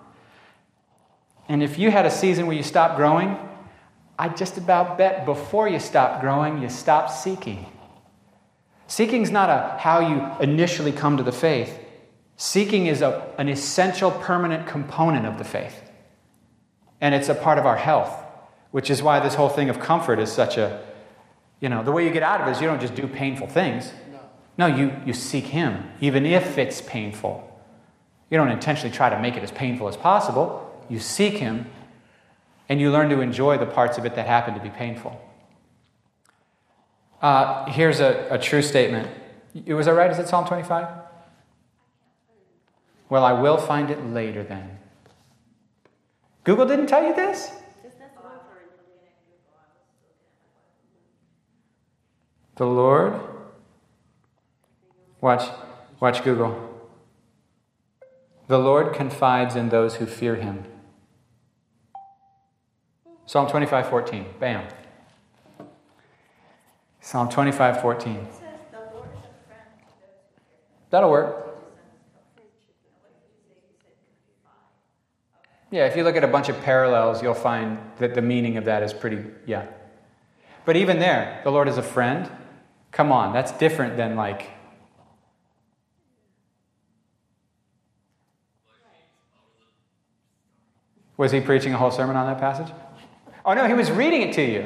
And 1.48 1.62
if 1.62 1.78
you 1.78 1.92
had 1.92 2.04
a 2.04 2.10
season 2.10 2.48
where 2.48 2.56
you 2.56 2.64
stopped 2.64 2.96
growing, 2.96 3.38
I 4.18 4.30
just 4.30 4.58
about 4.58 4.98
bet 4.98 5.24
before 5.24 5.68
you 5.68 5.78
stopped 5.78 6.20
growing, 6.20 6.60
you 6.60 6.68
stopped 6.68 7.12
seeking. 7.12 7.66
Seeking 8.88 9.22
is 9.22 9.30
not 9.30 9.48
a 9.48 9.78
how 9.78 10.00
you 10.00 10.44
initially 10.44 10.90
come 10.90 11.16
to 11.18 11.22
the 11.22 11.30
faith. 11.30 11.78
Seeking 12.36 12.86
is 12.86 13.00
a, 13.00 13.32
an 13.38 13.48
essential, 13.48 14.10
permanent 14.10 14.66
component 14.66 15.24
of 15.24 15.38
the 15.38 15.44
faith. 15.44 15.88
And 17.00 17.14
it's 17.14 17.28
a 17.28 17.34
part 17.36 17.58
of 17.58 17.64
our 17.64 17.76
health, 17.76 18.12
which 18.72 18.90
is 18.90 19.04
why 19.04 19.20
this 19.20 19.36
whole 19.36 19.50
thing 19.50 19.70
of 19.70 19.78
comfort 19.78 20.18
is 20.18 20.32
such 20.32 20.58
a, 20.58 20.82
you 21.60 21.68
know, 21.68 21.82
the 21.82 21.92
way 21.92 22.04
you 22.04 22.10
get 22.10 22.22
out 22.22 22.40
of 22.40 22.48
it 22.48 22.52
is 22.52 22.60
you 22.60 22.66
don't 22.66 22.80
just 22.80 22.94
do 22.94 23.06
painful 23.06 23.46
things. 23.46 23.92
No, 24.58 24.66
no 24.68 24.76
you, 24.76 24.92
you 25.06 25.12
seek 25.12 25.44
Him, 25.44 25.90
even 26.00 26.26
if 26.26 26.58
it's 26.58 26.82
painful. 26.82 27.42
You 28.30 28.36
don't 28.36 28.50
intentionally 28.50 28.94
try 28.94 29.08
to 29.08 29.18
make 29.18 29.36
it 29.36 29.42
as 29.42 29.50
painful 29.50 29.88
as 29.88 29.96
possible. 29.96 30.62
You 30.88 30.98
seek 30.98 31.34
Him, 31.34 31.66
and 32.68 32.80
you 32.80 32.90
learn 32.90 33.08
to 33.10 33.20
enjoy 33.20 33.58
the 33.58 33.66
parts 33.66 33.96
of 33.98 34.04
it 34.04 34.14
that 34.16 34.26
happen 34.26 34.54
to 34.54 34.60
be 34.60 34.70
painful. 34.70 35.20
Uh, 37.22 37.64
here's 37.66 38.00
a, 38.00 38.26
a 38.30 38.38
true 38.38 38.62
statement. 38.62 39.08
Was 39.66 39.88
I 39.88 39.92
right? 39.92 40.10
Is 40.10 40.18
it 40.18 40.28
Psalm 40.28 40.46
25? 40.46 40.86
Well, 43.08 43.24
I 43.24 43.32
will 43.32 43.56
find 43.56 43.90
it 43.90 44.04
later 44.04 44.42
then. 44.42 44.78
Google 46.44 46.66
didn't 46.66 46.88
tell 46.88 47.04
you 47.04 47.14
this? 47.14 47.50
The 52.56 52.66
Lord. 52.66 53.20
Watch, 55.20 55.48
watch 56.00 56.24
Google. 56.24 56.62
The 58.48 58.58
Lord 58.58 58.94
confides 58.94 59.56
in 59.56 59.68
those 59.68 59.96
who 59.96 60.06
fear 60.06 60.36
him. 60.36 60.64
Psalm 63.26 63.48
25, 63.48 63.88
14. 63.88 64.26
Bam. 64.38 64.68
Psalm 67.00 67.28
25, 67.28 67.80
14. 67.82 68.14
It 68.14 68.32
says 68.32 68.40
the 68.70 68.78
Lord 68.94 69.08
is 69.12 69.24
a 69.24 69.46
friend 69.48 69.68
to 69.78 69.84
those 69.84 70.16
who 70.16 70.28
fear 70.28 70.36
him. 70.36 70.84
That'll 70.90 71.10
work. 71.10 71.42
Yeah, 75.70 75.86
if 75.86 75.96
you 75.96 76.04
look 76.04 76.16
at 76.16 76.24
a 76.24 76.28
bunch 76.28 76.48
of 76.48 76.62
parallels, 76.62 77.22
you'll 77.22 77.34
find 77.34 77.78
that 77.98 78.14
the 78.14 78.22
meaning 78.22 78.56
of 78.56 78.64
that 78.64 78.82
is 78.82 78.94
pretty, 78.94 79.24
yeah. 79.44 79.66
But 80.64 80.76
even 80.76 81.00
there, 81.00 81.40
the 81.44 81.50
Lord 81.50 81.68
is 81.68 81.76
a 81.76 81.82
friend. 81.82 82.30
Come 82.96 83.12
on, 83.12 83.34
that's 83.34 83.52
different 83.52 83.98
than 83.98 84.16
like. 84.16 84.48
Was 91.18 91.30
he 91.30 91.40
preaching 91.40 91.74
a 91.74 91.76
whole 91.76 91.90
sermon 91.90 92.16
on 92.16 92.26
that 92.26 92.38
passage? 92.40 92.72
Oh 93.44 93.52
no, 93.52 93.66
he 93.66 93.74
was 93.74 93.90
reading 93.90 94.22
it 94.22 94.34
to 94.34 94.42
you. 94.42 94.60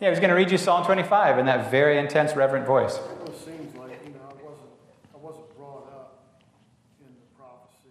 Yeah, 0.00 0.08
he 0.08 0.10
was 0.10 0.20
going 0.20 0.30
to 0.30 0.36
read 0.36 0.52
you 0.52 0.58
Psalm 0.58 0.84
25 0.84 1.40
in 1.40 1.46
that 1.46 1.70
very 1.72 1.98
intense, 1.98 2.36
reverent 2.36 2.66
voice. 2.66 2.96
It 2.96 3.02
almost 3.18 3.44
seems 3.44 3.74
like, 3.76 3.98
you 4.04 4.12
know, 4.12 4.20
I 4.30 4.34
wasn't, 4.44 4.70
I 5.12 5.18
wasn't 5.18 5.56
brought 5.56 5.88
up 5.92 6.42
in 7.00 7.06
the 7.06 7.26
prophecy 7.36 7.90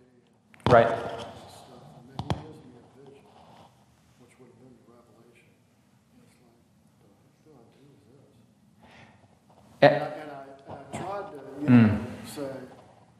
Right. 0.70 0.88
and 0.88 1.00
stuff, 1.20 1.84
and 2.00 2.08
then 2.08 2.40
he 2.40 2.48
gives 2.48 2.64
me 2.64 2.72
a 2.80 3.10
vision. 3.10 3.22
And 9.92 10.04
I, 10.04 10.08
and 10.08 10.32
I, 10.32 10.74
I 10.74 10.98
tried 10.98 11.32
to, 11.32 11.38
you 11.62 11.68
Mm. 11.70 11.88
know, 11.88 12.00
say, 12.26 12.52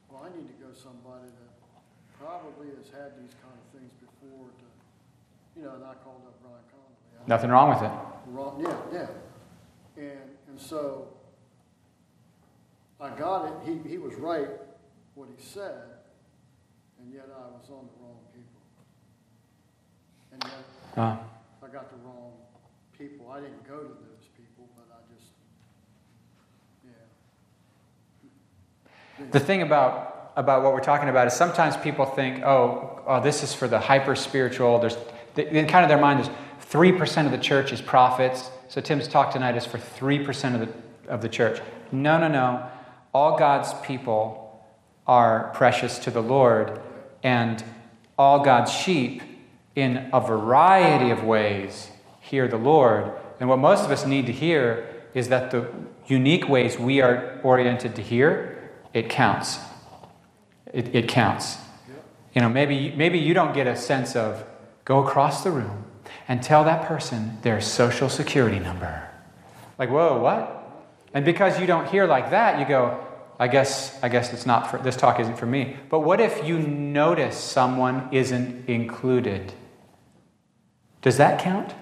well, 0.10 0.24
I 0.26 0.30
need 0.38 0.48
to 0.48 0.54
go 0.64 0.70
somebody 0.74 1.30
that 1.40 1.52
probably 2.20 2.68
has 2.78 2.88
had 2.90 3.18
these 3.22 3.34
kind 3.42 3.54
of 3.58 3.66
things 3.74 3.92
before 4.02 4.48
to, 4.50 4.66
you 5.60 5.64
know, 5.66 5.76
and 5.76 5.84
I 5.84 5.94
called 6.04 6.24
up 6.28 6.36
Brian 6.42 6.64
Conley. 6.72 7.28
Nothing 7.28 7.50
wrong 7.50 7.70
with 7.70 7.82
it. 7.84 7.92
Wrong, 8.28 8.60
yeah, 8.62 8.78
yeah. 8.94 9.08
And, 9.98 10.30
and 10.50 10.60
so 10.60 11.08
I 13.00 13.10
got 13.10 13.46
it, 13.46 13.54
he, 13.66 13.90
he 13.90 13.98
was 13.98 14.16
right 14.16 14.50
what 15.16 15.30
he 15.30 15.42
said, 15.44 15.82
and 17.00 17.14
yet 17.14 17.28
I 17.34 17.48
was 17.56 17.70
on 17.70 17.88
the 17.88 17.96
wrong 18.04 18.20
people. 18.34 18.62
And 20.34 20.44
yet 20.44 20.98
Uh, 20.98 21.18
I 21.64 21.68
got 21.68 21.90
the 21.90 21.98
wrong 22.06 22.34
people. 22.98 23.32
I 23.32 23.40
didn't 23.42 23.66
go 23.68 23.78
to 23.80 23.88
those 23.88 24.28
people, 24.38 24.68
but 24.76 24.88
I 24.94 25.00
just, 25.14 25.32
yeah. 26.86 26.92
The 29.32 29.40
thing 29.40 29.62
about 29.62 30.12
about 30.36 30.64
what 30.64 30.74
we're 30.74 30.82
talking 30.82 31.08
about 31.08 31.28
is 31.28 31.34
sometimes 31.34 31.78
people 31.78 32.06
think, 32.06 32.44
oh, 32.44 33.02
oh 33.08 33.22
this 33.22 33.42
is 33.42 33.54
for 33.54 33.68
the 33.68 33.80
hyper 33.80 34.16
spiritual. 34.16 34.80
There's 34.80 34.98
in 35.38 35.68
kind 35.68 35.84
of 35.84 35.90
their 35.90 36.00
mind, 36.00 36.30
three 36.60 36.92
percent 36.92 37.26
of 37.26 37.32
the 37.32 37.38
church 37.38 37.72
is 37.72 37.82
prophets. 37.82 38.50
So 38.68 38.82
Tim's 38.82 39.08
talk 39.08 39.32
tonight 39.32 39.56
is 39.56 39.66
for 39.66 39.78
three 39.78 40.24
percent 40.24 40.56
of 40.56 40.68
the 40.68 41.12
of 41.12 41.22
the 41.22 41.30
church. 41.30 41.62
No, 41.92 42.20
no, 42.20 42.28
no. 42.28 42.68
All 43.14 43.38
God's 43.38 43.74
people 43.86 44.66
are 45.08 45.52
precious 45.54 46.00
to 46.00 46.12
the 46.12 46.22
Lord, 46.22 46.82
and 47.24 47.64
all 48.18 48.44
God's 48.44 48.72
sheep, 48.72 49.22
in 49.76 50.10
a 50.12 50.20
variety 50.20 51.12
of 51.12 51.24
ways, 51.24 51.90
hear 52.20 52.48
the 52.48 52.58
Lord. 52.58 53.12
And 53.40 53.50
what 53.50 53.60
most 53.60 53.86
of 53.86 53.92
us 53.92 54.06
need 54.06 54.26
to 54.26 54.32
hear 54.32 54.88
is 55.14 55.30
that 55.30 55.52
the 55.52 55.70
unique 56.08 56.48
ways 56.48 56.80
we 56.80 57.02
are 57.02 57.40
oriented 57.44 57.96
to 57.96 58.02
hear, 58.02 58.55
it 58.96 59.10
counts. 59.10 59.60
It, 60.74 60.96
it 60.96 61.08
counts. 61.10 61.58
You 62.34 62.42
know, 62.42 62.50
maybe, 62.50 62.94
maybe 62.96 63.20
you 63.20 63.34
don't 63.34 63.54
get 63.54 63.68
a 63.68 63.76
sense 63.76 64.16
of 64.16 64.44
go 64.86 65.06
across 65.06 65.44
the 65.44 65.52
room 65.52 65.86
and 66.28 66.42
tell 66.42 66.64
that 66.64 66.88
person 66.88 67.38
their 67.44 67.62
social 67.62 68.10
security 68.10 68.60
number. 68.60 69.08
Like, 69.78 69.90
whoa, 69.90 70.18
what? 70.20 70.88
And 71.14 71.26
because 71.26 71.60
you 71.60 71.68
don't 71.68 71.88
hear 71.88 72.08
like 72.08 72.32
that, 72.32 72.60
you 72.60 72.66
go, 72.66 73.06
I 73.38 73.50
guess, 73.50 74.02
I 74.02 74.08
guess 74.08 74.34
it's 74.34 74.46
not 74.46 74.72
for, 74.72 74.78
this 74.78 74.96
talk 74.96 75.20
isn't 75.20 75.38
for 75.38 75.46
me. 75.46 75.76
But 75.90 76.00
what 76.00 76.22
if 76.22 76.46
you 76.46 76.58
notice 76.58 77.38
someone 77.38 78.08
isn't 78.14 78.70
included? 78.70 79.54
Does 81.02 81.18
that 81.18 81.40
count? 81.40 81.74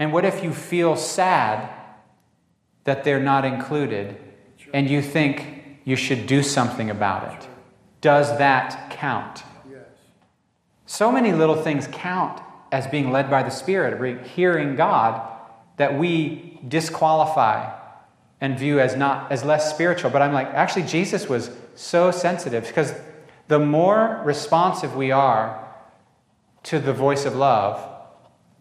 And 0.00 0.12
what 0.12 0.24
if 0.24 0.42
you 0.42 0.52
feel 0.52 0.96
sad 0.96 1.68
that 2.84 3.04
they're 3.04 3.20
not 3.20 3.44
included 3.44 4.16
and 4.72 4.88
you 4.88 5.02
think 5.02 5.59
you 5.84 5.96
should 5.96 6.26
do 6.26 6.42
something 6.42 6.90
about 6.90 7.32
it? 7.34 7.48
Does 8.00 8.36
that 8.38 8.90
count? 8.90 9.42
So 10.86 11.12
many 11.12 11.32
little 11.32 11.54
things 11.54 11.88
count 11.92 12.42
as 12.72 12.86
being 12.86 13.12
led 13.12 13.30
by 13.30 13.42
the 13.42 13.50
Spirit, 13.50 14.26
hearing 14.26 14.74
God, 14.74 15.20
that 15.76 15.98
we 15.98 16.58
disqualify 16.66 17.76
and 18.40 18.58
view 18.58 18.80
as 18.80 18.96
not 18.96 19.30
as 19.30 19.44
less 19.44 19.72
spiritual. 19.72 20.10
But 20.10 20.22
I'm 20.22 20.32
like, 20.32 20.48
actually, 20.48 20.84
Jesus 20.84 21.28
was 21.28 21.50
so 21.74 22.10
sensitive 22.10 22.66
because 22.66 22.94
the 23.48 23.58
more 23.58 24.20
responsive 24.24 24.96
we 24.96 25.10
are 25.10 25.68
to 26.64 26.78
the 26.78 26.92
voice 26.92 27.24
of 27.24 27.36
love, 27.36 27.86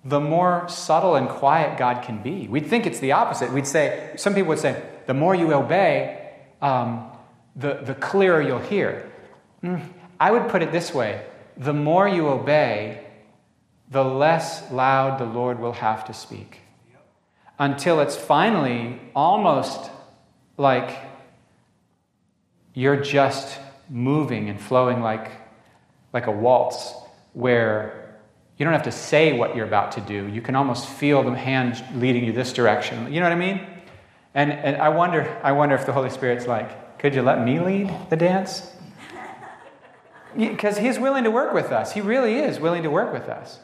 the 0.06 0.20
more 0.20 0.68
subtle 0.70 1.16
and 1.16 1.28
quiet 1.28 1.78
God 1.78 2.04
can 2.04 2.22
be. 2.22 2.48
We'd 2.48 2.68
think 2.68 2.86
it's 2.86 3.00
the 3.00 3.12
opposite. 3.12 3.52
We'd 3.52 3.68
say, 3.68 4.14
some 4.16 4.34
people 4.34 4.50
would 4.50 4.60
say, 4.60 4.82
the 5.08 5.14
more 5.14 5.36
you 5.36 5.54
obey, 5.54 6.19
um, 6.62 7.10
the, 7.56 7.76
the 7.84 7.96
clearer 7.96 8.42
you'll 8.42 8.60
hear. 8.60 9.12
Mm, 9.64 9.84
I 10.20 10.32
would 10.32 10.50
put 10.50 10.62
it 10.62 10.72
this 10.72 10.94
way 10.94 11.24
the 11.58 11.74
more 11.74 12.08
you 12.08 12.30
obey, 12.30 13.06
the 13.92 14.04
less 14.04 14.72
loud 14.72 15.20
the 15.20 15.26
Lord 15.26 15.60
will 15.60 15.74
have 15.74 16.06
to 16.06 16.14
speak. 16.14 16.62
Until 17.58 18.00
it's 18.00 18.16
finally 18.16 19.02
almost 19.14 19.92
like 20.56 20.98
you're 22.74 23.02
just 23.02 23.60
moving 23.90 24.50
and 24.50 24.60
flowing 24.62 25.02
like, 25.02 25.32
like 26.14 26.28
a 26.28 26.32
waltz, 26.32 26.94
where 27.34 28.16
you 28.58 28.64
don't 28.64 28.74
have 28.74 28.84
to 28.84 28.92
say 28.92 29.34
what 29.38 29.56
you're 29.56 29.66
about 29.66 29.94
to 29.94 30.02
do. 30.02 30.28
You 30.28 30.42
can 30.42 30.56
almost 30.56 30.88
feel 30.88 31.24
the 31.24 31.36
hand 31.36 31.84
leading 31.96 32.24
you 32.24 32.32
this 32.32 32.54
direction. 32.54 33.12
You 33.12 33.20
know 33.20 33.26
what 33.26 33.34
I 33.34 33.36
mean? 33.36 33.68
And, 34.34 34.52
and 34.52 34.78
I, 34.78 34.90
wonder, 34.90 35.40
I 35.44 35.52
wonder 35.54 35.76
if 35.76 35.86
the 35.86 35.94
Holy 35.94 36.10
Spirit's 36.10 36.46
like, 36.46 37.00
could 37.00 37.16
you 37.16 37.22
let 37.22 37.44
me 37.44 37.60
lead 37.60 37.92
the 38.10 38.16
dance? 38.16 38.72
Because 40.38 40.78
He's 40.78 41.00
willing 41.00 41.24
to 41.24 41.32
work 41.32 41.54
with 41.54 41.72
us. 41.72 41.94
He 41.94 42.02
really 42.02 42.36
is 42.36 42.60
willing 42.60 42.84
to 42.84 42.90
work 42.90 43.12
with 43.12 43.28
us. 43.28 43.60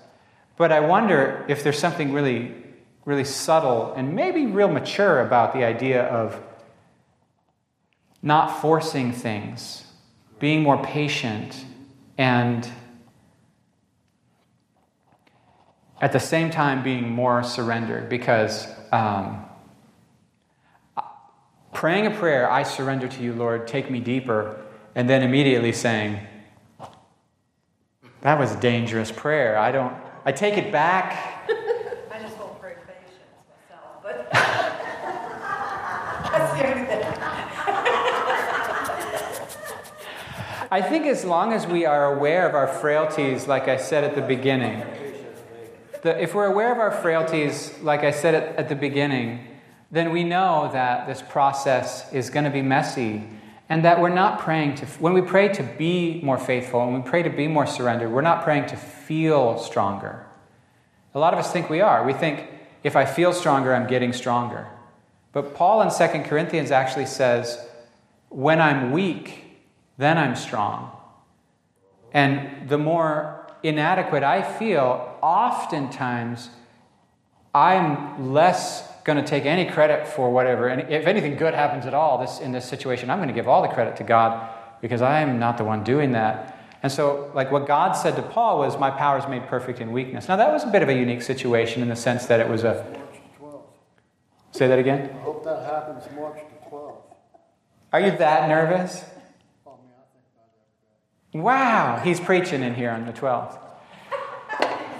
But 0.57 0.71
I 0.71 0.79
wonder 0.79 1.45
if 1.47 1.63
there's 1.63 1.77
something 1.77 2.13
really, 2.13 2.55
really 3.03 3.25
subtle 3.25 3.93
and 3.93 4.15
maybe 4.15 4.45
real 4.47 4.69
mature 4.69 5.19
about 5.19 5.53
the 5.53 5.63
idea 5.63 6.03
of 6.03 6.41
not 8.23 8.61
forcing 8.61 9.11
things, 9.11 9.85
being 10.39 10.63
more 10.63 10.81
patient, 10.83 11.63
and 12.17 12.67
at 16.01 16.11
the 16.11 16.19
same 16.19 16.49
time 16.49 16.83
being 16.83 17.11
more 17.11 17.43
surrendered. 17.43 18.09
Because 18.09 18.67
um, 18.91 19.45
praying 21.75 22.07
a 22.07 22.11
prayer, 22.11 22.49
I 22.49 22.63
surrender 22.63 23.07
to 23.07 23.21
you, 23.21 23.33
Lord, 23.33 23.67
take 23.67 23.91
me 23.91 23.99
deeper, 23.99 24.59
and 24.95 25.07
then 25.09 25.21
immediately 25.21 25.73
saying, 25.73 26.19
that 28.21 28.39
was 28.39 28.53
a 28.53 28.59
dangerous 28.59 29.11
prayer. 29.11 29.57
I 29.57 29.71
don't, 29.71 29.93
I 30.25 30.31
take 30.31 30.57
it 30.57 30.71
back. 30.71 31.47
I 32.11 32.19
just 32.19 32.37
won't 32.39 32.59
pray 32.59 32.75
patience 32.87 33.19
myself, 33.69 34.01
but 34.01 34.29
that's 36.31 36.59
the 36.59 36.67
only 36.67 36.85
thing. 36.87 37.01
I 40.71 40.81
think 40.81 41.05
as 41.05 41.23
long 41.23 41.53
as 41.53 41.67
we 41.67 41.85
are 41.85 42.15
aware 42.15 42.47
of 42.49 42.55
our 42.55 42.67
frailties, 42.67 43.47
like 43.47 43.67
I 43.67 43.77
said 43.77 44.03
at 44.03 44.15
the 44.15 44.21
beginning, 44.21 44.83
the, 46.01 46.19
if 46.21 46.33
we're 46.33 46.45
aware 46.45 46.71
of 46.71 46.79
our 46.79 46.91
frailties, 46.91 47.77
like 47.83 48.03
I 48.03 48.11
said 48.11 48.33
at, 48.33 48.55
at 48.55 48.69
the 48.69 48.75
beginning, 48.75 49.54
then 49.91 50.11
we 50.11 50.23
know 50.23 50.69
that 50.73 51.07
this 51.07 51.21
process 51.21 52.11
is 52.13 52.29
going 52.29 52.45
to 52.45 52.51
be 52.51 52.61
messy 52.61 53.23
and 53.69 53.83
that 53.83 53.99
we're 53.99 54.09
not 54.09 54.39
praying 54.39 54.75
to, 54.75 54.85
when 54.99 55.13
we 55.13 55.21
pray 55.21 55.47
to 55.47 55.63
be 55.63 56.21
more 56.21 56.37
faithful 56.37 56.83
and 56.83 56.95
we 56.95 57.09
pray 57.09 57.23
to 57.23 57.29
be 57.29 57.47
more 57.47 57.65
surrendered, 57.65 58.11
we're 58.11 58.21
not 58.21 58.43
praying 58.43 58.67
to 58.67 58.77
feel 58.77 59.57
stronger. 59.57 60.25
A 61.13 61.19
lot 61.19 61.33
of 61.33 61.39
us 61.39 61.51
think 61.51 61.69
we 61.69 61.81
are. 61.81 62.05
We 62.05 62.13
think, 62.13 62.47
if 62.83 62.95
I 62.95 63.05
feel 63.05 63.33
stronger, 63.33 63.73
I'm 63.73 63.87
getting 63.87 64.13
stronger. 64.13 64.67
But 65.31 65.55
Paul 65.55 65.81
in 65.81 65.89
2 65.89 66.23
Corinthians 66.29 66.71
actually 66.71 67.07
says, 67.07 67.65
when 68.29 68.61
I'm 68.61 68.91
weak, 68.91 69.43
then 69.97 70.17
I'm 70.17 70.35
strong. 70.35 70.91
And 72.11 72.69
the 72.69 72.77
more 72.77 73.47
inadequate 73.63 74.23
I 74.23 74.41
feel, 74.43 75.17
oftentimes 75.21 76.49
I'm 77.53 78.33
less 78.33 78.87
going 79.05 79.23
to 79.23 79.23
take 79.23 79.45
any 79.45 79.69
credit 79.69 80.07
for 80.07 80.31
whatever. 80.31 80.67
And 80.67 80.91
if 80.91 81.05
anything 81.05 81.37
good 81.37 81.53
happens 81.53 81.85
at 81.85 81.93
all 81.93 82.17
this, 82.17 82.39
in 82.39 82.51
this 82.51 82.65
situation, 82.67 83.09
I'm 83.09 83.19
going 83.19 83.29
to 83.29 83.35
give 83.35 83.47
all 83.47 83.61
the 83.61 83.67
credit 83.67 83.95
to 83.97 84.03
God 84.03 84.49
because 84.81 85.01
I 85.01 85.21
am 85.21 85.39
not 85.39 85.57
the 85.57 85.63
one 85.63 85.83
doing 85.83 86.11
that. 86.13 86.51
And 86.81 86.91
so, 86.91 87.31
like 87.33 87.51
what 87.51 87.67
God 87.67 87.93
said 87.93 88.15
to 88.15 88.21
Paul 88.21 88.59
was, 88.59 88.77
My 88.77 88.91
power 88.91 89.17
is 89.17 89.27
made 89.27 89.47
perfect 89.47 89.79
in 89.79 89.91
weakness. 89.91 90.27
Now, 90.27 90.35
that 90.35 90.51
was 90.51 90.63
a 90.63 90.67
bit 90.67 90.81
of 90.81 90.89
a 90.89 90.93
unique 90.93 91.21
situation 91.21 91.81
in 91.81 91.87
the 91.87 91.95
sense 91.95 92.25
that 92.25 92.39
it 92.39 92.49
was 92.49 92.63
a. 92.63 92.85
Say 94.51 94.67
that 94.67 94.79
again? 94.79 95.09
I 95.09 95.21
hope 95.21 95.43
that 95.43 95.65
happens 95.65 96.03
March 96.15 96.39
the 96.39 96.69
twelfth. 96.69 97.01
Are 97.91 97.99
you 97.99 98.17
that 98.17 98.49
nervous? 98.49 99.03
Oh, 99.67 99.77
man, 99.83 99.93
I 99.97 100.05
think 100.13 100.25
about 100.33 100.47
it 100.47 100.61
every 101.31 101.39
day. 101.39 101.43
Wow, 101.43 102.01
he's 102.03 102.19
preaching 102.19 102.63
in 102.63 102.73
here 102.73 102.91
on 102.91 103.05
the 103.05 103.13
12th. 103.13 103.59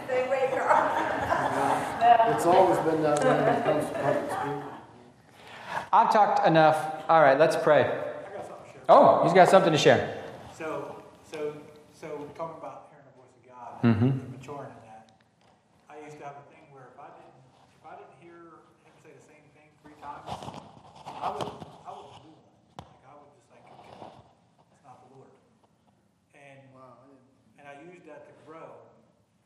Stay 0.05 0.25
away, 0.25 0.49
girl. 0.53 0.95
It's 2.27 2.45
always 2.45 2.77
been 2.79 3.03
that 3.03 3.23
way 3.23 3.29
when 3.29 3.53
it 3.55 3.63
comes 3.63 3.85
to 3.89 3.93
public 3.99 4.31
speaking. 4.31 4.63
I've 5.93 6.11
talked 6.11 6.47
enough. 6.47 7.03
All 7.09 7.21
right, 7.21 7.37
let's 7.37 7.55
pray. 7.55 7.83
I 7.85 8.35
got 8.35 8.47
something 8.47 8.65
to 8.65 8.71
share. 8.73 8.81
Oh, 8.89 9.23
he's 9.23 9.33
got 9.33 9.49
something 9.49 9.71
to 9.71 9.77
share. 9.77 10.23
So, 10.57 11.03
so, 11.31 11.53
so 11.93 12.07
talking 12.35 12.57
about 12.57 12.89
hearing 12.91 13.05
the 13.05 13.15
voice 13.19 13.31
of 13.35 13.43
God, 13.45 13.71
Mhm. 13.83 14.09
and 14.25 14.31
maturing 14.31 14.71
in 14.73 14.81
that. 14.89 15.11
I 15.89 15.99
used 16.03 16.17
to 16.19 16.25
have 16.25 16.35
a 16.41 16.45
thing 16.53 16.65
where 16.73 16.89
if 16.93 16.97
I 16.99 17.07
didn't, 17.13 17.37
if 17.79 17.83
I 17.85 17.93
didn't 17.95 18.17
hear 18.19 18.65
him 18.83 18.95
say 19.03 19.11
the 19.13 19.25
same 19.29 19.45
thing 19.53 19.69
three 19.83 19.95
times, 20.01 20.25
I 20.25 21.29
would, 21.29 21.47
I 21.85 21.91
would 21.93 22.09
do 22.25 22.31
one. 22.33 22.49
Like 22.81 23.03
I 23.05 23.13
would 23.15 23.29
just 23.37 23.47
like, 23.53 23.63
okay, 23.69 23.93
that's 24.01 24.83
not 24.83 24.97
the 25.05 25.09
Lord. 25.15 25.31
And 26.33 26.59
Wow, 26.73 26.99
I 26.99 27.07
didn't- 27.07 27.29
and 27.61 27.65
I 27.69 27.75
used 27.93 28.03
that 28.09 28.25
to 28.27 28.33
grow 28.47 28.83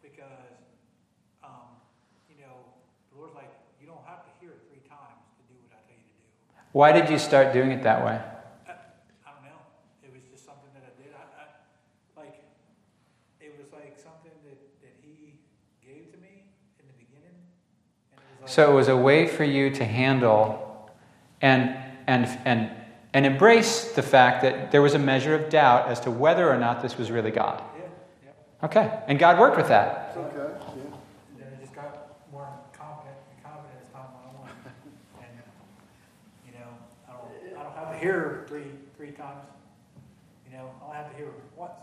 because, 0.02 0.56
um, 1.44 1.78
you 2.30 2.38
know, 2.42 2.74
the 3.12 3.18
Lord's 3.18 3.36
like, 3.36 3.50
you 3.82 3.88
don't 3.88 4.04
have 4.06 4.24
to 4.26 4.32
hear 4.40 4.52
it 4.54 4.62
three 4.70 4.84
times 4.88 5.24
to 5.38 5.44
do 5.50 5.56
what 5.66 5.72
I 5.74 5.82
tell 5.88 5.98
you 5.98 6.06
to 6.06 6.14
do. 6.14 6.28
Why 6.72 6.92
did 6.92 7.10
you 7.10 7.18
start 7.18 7.54
doing 7.54 7.72
it 7.72 7.84
that 7.84 8.04
way? 8.06 8.20
I, 8.68 8.72
I 8.72 9.32
don't 9.34 9.44
know. 9.44 9.60
It 10.04 10.12
was 10.14 10.22
just 10.32 10.46
something 10.46 10.70
that 10.76 10.84
I 10.84 11.02
did. 11.02 11.14
I, 11.14 11.42
I 11.42 12.22
like 12.22 12.44
it 13.42 13.56
was 13.58 13.72
like 13.74 13.98
something 13.98 14.32
that, 14.46 14.82
that 14.82 14.94
he 15.02 15.34
gave 15.86 16.12
to 16.12 16.18
me 16.20 16.44
in 16.80 16.86
the 16.88 16.94
beginning. 16.98 17.36
It 18.12 18.42
like 18.42 18.50
So 18.50 18.72
it 18.72 18.76
was 18.76 18.88
a 18.88 18.98
way 18.98 19.28
for 19.28 19.44
you 19.44 19.70
to 19.72 19.84
handle 19.86 20.90
and 21.42 21.76
and 22.08 22.28
and 22.46 22.72
and 23.14 23.26
embrace 23.26 23.94
the 23.94 24.04
fact 24.04 24.44
that 24.44 24.72
there 24.72 24.82
was 24.84 24.94
a 24.94 25.00
measure 25.00 25.34
of 25.34 25.50
doubt 25.50 25.88
as 25.88 26.00
to 26.02 26.12
whether 26.12 26.48
or 26.48 26.58
not 26.58 26.82
this 26.84 26.98
was 26.98 27.10
really 27.10 27.32
God. 27.32 27.64
yeah, 27.76 27.84
yeah. 28.26 28.66
Okay. 28.66 29.00
And 29.08 29.18
God 29.18 29.40
worked 29.40 29.58
with 29.58 29.68
that. 29.70 30.14
Okay, 30.16 30.38
yeah. 30.38 30.84
And 30.84 31.40
then 31.40 31.48
I 31.58 31.62
just 31.62 31.74
got 31.74 32.18
more 32.32 32.48
confident 32.72 33.18
and 33.34 33.44
confident 33.44 33.74
as 33.82 33.90
time 33.92 34.06
went 34.14 34.46
on. 34.46 34.50
and 35.22 35.34
you 36.46 36.54
know, 36.54 36.68
I 37.08 37.14
don't 37.14 37.60
I 37.60 37.64
don't 37.64 37.76
have 37.78 37.92
to 37.94 37.98
hear 37.98 38.46
three 38.48 38.72
three 38.96 39.12
times. 39.12 39.42
You 40.46 40.58
know, 40.58 40.70
I'll 40.84 40.92
have 40.94 41.10
to 41.10 41.18
hear 41.18 41.28
it 41.28 41.34
once. 41.56 41.74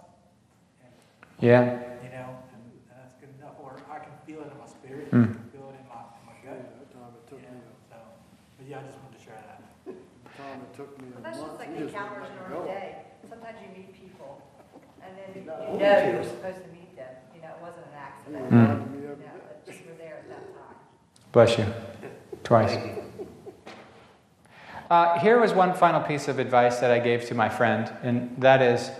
And 0.84 0.93
Yeah. 1.41 1.64
you 2.03 2.11
know, 2.16 2.32
and, 2.53 2.62
and 2.64 2.97
that's 2.97 3.14
good 3.20 3.30
enough. 3.39 3.57
Or 3.62 3.76
I 3.91 3.99
can 4.01 4.12
feel 4.26 4.41
it 4.41 4.49
in 4.53 4.59
my 4.59 4.66
spirit. 4.66 5.11
Mm. 5.12 5.30
I 5.30 5.34
can 5.37 5.51
feel 5.53 5.68
it 5.72 5.76
in 5.80 5.87
my, 5.89 6.01
in 6.16 6.22
my 6.24 6.37
gut. 6.41 6.59
That 6.64 6.89
time 6.93 7.12
it 7.12 7.24
took 7.28 7.41
You 7.41 7.53
me, 7.53 7.61
know, 7.61 7.76
so, 7.91 7.97
but 8.59 8.64
yeah, 8.68 8.80
I 8.80 8.82
just 8.89 8.97
wanted 9.05 9.18
to 9.18 9.22
share 9.24 9.41
that. 9.45 9.61
the 9.87 10.32
time 10.41 10.59
it 10.64 10.72
took 10.76 10.91
me 11.01 11.09
a 11.09 11.14
But 11.14 11.22
that's 11.24 11.39
just 11.39 11.49
month. 11.49 11.61
like 11.61 11.70
you 11.76 11.84
just 11.84 11.95
encounters 11.95 12.28
let 12.28 12.47
in 12.49 12.53
our 12.57 12.64
day. 12.64 12.89
Sometimes 13.28 13.59
you 13.61 13.68
meet 13.76 13.91
people, 13.93 14.41
and 15.03 15.11
then 15.18 15.28
you 15.34 15.43
No, 15.45 15.55
know 15.76 16.11
you 16.11 16.16
were 16.16 16.24
supposed 16.24 16.62
to 16.64 16.70
meet 16.72 16.95
them. 16.97 17.12
You 17.34 17.41
know, 17.43 17.53
it 17.53 17.61
wasn't 17.61 17.87
an 17.93 17.99
accident. 18.01 18.43
reminded 18.49 18.97
You 18.97 19.09
know, 19.28 19.37
but 19.45 19.66
just 19.66 19.84
were 19.84 19.99
there 19.99 20.24
at 20.24 20.28
that 20.30 20.45
time. 20.57 20.76
Bless 21.32 21.59
you. 21.59 21.66
Twice. 22.45 22.76
Uh, 24.89 25.18
here 25.18 25.41
was 25.41 25.53
one 25.53 25.74
final 25.74 26.01
piece 26.01 26.28
of 26.28 26.39
advice 26.39 26.78
that 26.78 26.93
I 26.93 27.01
gave 27.01 27.24
to 27.26 27.34
my 27.34 27.49
friend, 27.49 27.91
and 28.03 28.30
that 28.39 28.62
is 28.62 28.91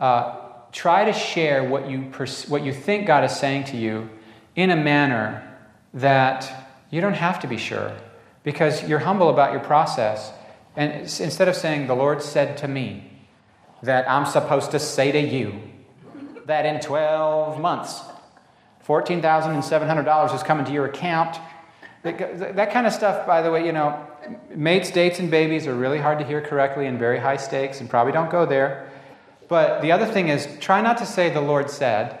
uh, 0.00 0.43
try 0.74 1.04
to 1.04 1.12
share 1.12 1.62
what 1.62 1.88
you, 1.88 2.10
pers- 2.10 2.48
what 2.48 2.64
you 2.64 2.72
think 2.72 3.06
God 3.06 3.24
is 3.24 3.34
saying 3.34 3.64
to 3.64 3.76
you 3.76 4.10
in 4.56 4.70
a 4.70 4.76
manner 4.76 5.48
that 5.94 6.68
you 6.90 7.00
don't 7.00 7.14
have 7.14 7.38
to 7.40 7.46
be 7.46 7.56
sure 7.56 7.96
because 8.42 8.86
you're 8.88 8.98
humble 8.98 9.30
about 9.30 9.52
your 9.52 9.60
process. 9.60 10.32
And 10.76 10.92
instead 10.92 11.46
of 11.46 11.54
saying, 11.54 11.86
The 11.86 11.94
Lord 11.94 12.20
said 12.20 12.56
to 12.58 12.68
me 12.68 13.10
that 13.82 14.10
I'm 14.10 14.26
supposed 14.26 14.72
to 14.72 14.80
say 14.80 15.12
to 15.12 15.20
you 15.20 15.60
that 16.46 16.66
in 16.66 16.80
12 16.80 17.60
months, 17.60 18.00
$14,700 18.86 20.34
is 20.34 20.42
coming 20.42 20.66
to 20.66 20.72
your 20.72 20.86
account. 20.86 21.38
That, 22.02 22.56
that 22.56 22.72
kind 22.72 22.86
of 22.86 22.92
stuff, 22.92 23.26
by 23.26 23.42
the 23.42 23.50
way, 23.50 23.64
you 23.64 23.72
know, 23.72 24.06
mates, 24.54 24.90
dates, 24.90 25.20
and 25.20 25.30
babies 25.30 25.66
are 25.66 25.74
really 25.74 25.98
hard 25.98 26.18
to 26.18 26.24
hear 26.24 26.40
correctly 26.40 26.86
and 26.86 26.98
very 26.98 27.18
high 27.18 27.36
stakes 27.36 27.80
and 27.80 27.88
probably 27.88 28.12
don't 28.12 28.30
go 28.30 28.44
there. 28.44 28.90
But 29.48 29.82
the 29.82 29.92
other 29.92 30.06
thing 30.06 30.28
is, 30.28 30.48
try 30.60 30.80
not 30.80 30.98
to 30.98 31.06
say 31.06 31.30
the 31.30 31.40
Lord 31.40 31.70
said. 31.70 32.18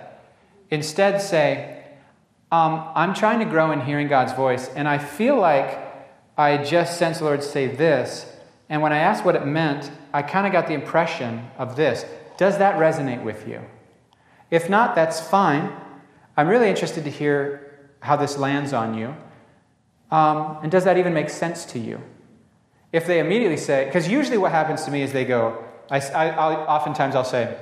Instead, 0.70 1.20
say, 1.20 1.84
um, 2.52 2.88
I'm 2.94 3.14
trying 3.14 3.38
to 3.40 3.44
grow 3.44 3.72
in 3.72 3.80
hearing 3.80 4.08
God's 4.08 4.32
voice, 4.32 4.68
and 4.76 4.86
I 4.86 4.98
feel 4.98 5.38
like 5.38 5.78
I 6.36 6.58
just 6.58 6.98
sensed 6.98 7.20
the 7.20 7.26
Lord 7.26 7.42
say 7.42 7.66
this. 7.66 8.26
And 8.68 8.82
when 8.82 8.92
I 8.92 8.98
asked 8.98 9.24
what 9.24 9.36
it 9.36 9.46
meant, 9.46 9.90
I 10.12 10.22
kind 10.22 10.46
of 10.46 10.52
got 10.52 10.66
the 10.66 10.74
impression 10.74 11.48
of 11.58 11.76
this. 11.76 12.04
Does 12.36 12.58
that 12.58 12.76
resonate 12.76 13.22
with 13.22 13.46
you? 13.48 13.60
If 14.50 14.68
not, 14.68 14.94
that's 14.94 15.20
fine. 15.20 15.72
I'm 16.36 16.48
really 16.48 16.68
interested 16.68 17.04
to 17.04 17.10
hear 17.10 17.88
how 18.00 18.16
this 18.16 18.36
lands 18.36 18.72
on 18.72 18.94
you. 18.94 19.16
Um, 20.10 20.58
and 20.62 20.70
does 20.70 20.84
that 20.84 20.98
even 20.98 21.14
make 21.14 21.30
sense 21.30 21.64
to 21.66 21.78
you? 21.78 22.00
If 22.92 23.06
they 23.06 23.18
immediately 23.18 23.56
say, 23.56 23.86
because 23.86 24.08
usually 24.08 24.38
what 24.38 24.52
happens 24.52 24.84
to 24.84 24.90
me 24.90 25.02
is 25.02 25.12
they 25.12 25.24
go, 25.24 25.63
I, 25.90 25.98
I, 25.98 26.66
oftentimes 26.66 27.14
I'll 27.14 27.24
say, 27.24 27.56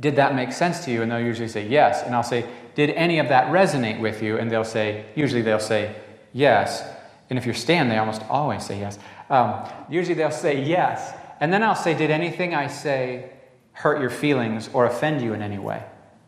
Did 0.00 0.16
that 0.16 0.34
make 0.34 0.52
sense 0.52 0.84
to 0.84 0.90
you? 0.90 1.02
And 1.02 1.10
they'll 1.10 1.20
usually 1.20 1.48
say, 1.48 1.66
Yes. 1.66 2.02
And 2.02 2.14
I'll 2.14 2.22
say, 2.22 2.46
Did 2.74 2.90
any 2.90 3.18
of 3.18 3.28
that 3.28 3.52
resonate 3.52 4.00
with 4.00 4.22
you? 4.22 4.38
And 4.38 4.50
they'll 4.50 4.64
say, 4.64 5.06
Usually 5.14 5.42
they'll 5.42 5.60
say, 5.60 5.94
Yes. 6.32 6.82
And 7.30 7.38
if 7.38 7.44
you're 7.44 7.54
Stan, 7.54 7.88
they 7.88 7.98
almost 7.98 8.22
always 8.28 8.64
say 8.64 8.80
yes. 8.80 8.98
Um, 9.28 9.68
usually 9.90 10.14
they'll 10.14 10.30
say 10.30 10.62
yes. 10.62 11.12
And 11.40 11.52
then 11.52 11.62
I'll 11.62 11.74
say, 11.74 11.94
Did 11.94 12.10
anything 12.10 12.54
I 12.54 12.66
say 12.66 13.30
hurt 13.72 14.00
your 14.00 14.10
feelings 14.10 14.70
or 14.72 14.86
offend 14.86 15.22
you 15.22 15.34
in 15.34 15.42
any 15.42 15.58
way? 15.58 15.84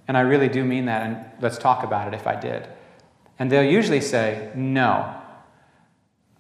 And 0.09 0.17
I 0.17 0.21
really 0.23 0.49
do 0.49 0.65
mean 0.65 0.87
that, 0.87 1.03
and 1.07 1.25
let's 1.41 1.57
talk 1.57 1.85
about 1.85 2.09
it 2.09 2.15
if 2.15 2.27
I 2.27 2.35
did. 2.35 2.69
And 3.39 3.51
they'll 3.51 3.63
usually 3.63 4.01
say, 4.01 4.51
No. 4.55 5.20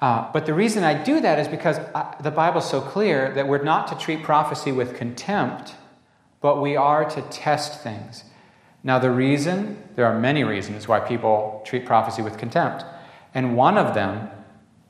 Uh, 0.00 0.30
but 0.32 0.46
the 0.46 0.54
reason 0.54 0.82
I 0.82 0.94
do 0.94 1.20
that 1.20 1.38
is 1.38 1.46
because 1.48 1.78
I, 1.94 2.14
the 2.22 2.30
Bible's 2.30 2.68
so 2.68 2.80
clear 2.80 3.32
that 3.34 3.46
we're 3.46 3.62
not 3.62 3.88
to 3.88 3.98
treat 3.98 4.22
prophecy 4.22 4.72
with 4.72 4.96
contempt, 4.96 5.74
but 6.40 6.60
we 6.60 6.74
are 6.76 7.04
to 7.04 7.22
test 7.22 7.82
things. 7.82 8.24
Now, 8.82 8.98
the 8.98 9.10
reason, 9.10 9.82
there 9.96 10.06
are 10.06 10.18
many 10.18 10.42
reasons 10.42 10.88
why 10.88 11.00
people 11.00 11.62
treat 11.66 11.84
prophecy 11.84 12.22
with 12.22 12.38
contempt. 12.38 12.84
And 13.34 13.56
one 13.56 13.76
of 13.76 13.94
them 13.94 14.30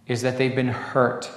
is 0.07 0.23
that 0.23 0.39
they've 0.39 0.55
been 0.55 0.69
hurt. 0.69 1.29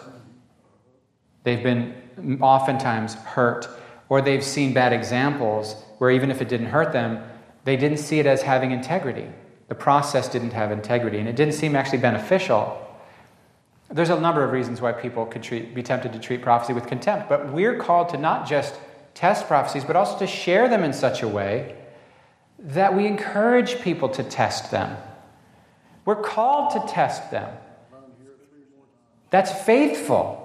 They've 1.44 1.64
been 1.64 1.96
oftentimes 2.42 3.16
hurt, 3.16 3.68
or 4.08 4.22
they've 4.22 4.44
seen 4.44 4.74
bad 4.74 4.94
examples 4.94 5.76
where 5.98 6.12
even 6.12 6.30
if 6.30 6.42
it 6.42 6.48
didn't 6.48 6.68
hurt 6.68 6.94
them, 6.94 7.24
they 7.64 7.76
didn't 7.76 7.98
see 7.98 8.20
it 8.20 8.28
as 8.28 8.44
having 8.44 8.72
integrity. 8.72 9.28
The 9.68 9.76
process 9.76 10.30
didn't 10.30 10.52
have 10.52 10.72
integrity, 10.72 11.18
and 11.18 11.28
it 11.28 11.36
didn't 11.36 11.56
seem 11.56 11.76
actually 11.76 12.00
beneficial. 12.00 12.80
There's 13.94 14.10
a 14.10 14.20
number 14.20 14.44
of 14.44 14.52
reasons 14.52 14.82
why 14.82 14.92
people 14.92 15.28
could 15.28 15.44
treat, 15.44 15.76
be 15.76 15.84
tempted 15.84 16.14
to 16.14 16.20
treat 16.20 16.42
prophecy 16.42 16.74
with 16.74 16.88
contempt, 16.88 17.30
but 17.30 17.54
we're 17.54 17.78
called 17.78 18.10
to 18.10 18.18
not 18.18 18.48
just 18.48 18.74
test 19.14 19.48
prophecies, 19.48 19.86
but 19.86 19.96
also 19.96 20.18
to 20.18 20.26
share 20.26 20.68
them 20.68 20.84
in 20.84 20.94
such 20.94 21.22
a 21.22 21.28
way 21.28 21.76
that 22.58 22.96
we 22.96 23.06
encourage 23.06 23.80
people 23.82 24.10
to 24.10 24.24
test 24.24 24.72
them. 24.72 24.98
We're 26.06 26.22
called 26.22 26.72
to 26.72 26.92
test 26.92 27.30
them. 27.30 27.56
That's 29.30 29.52
faithful. 29.64 30.40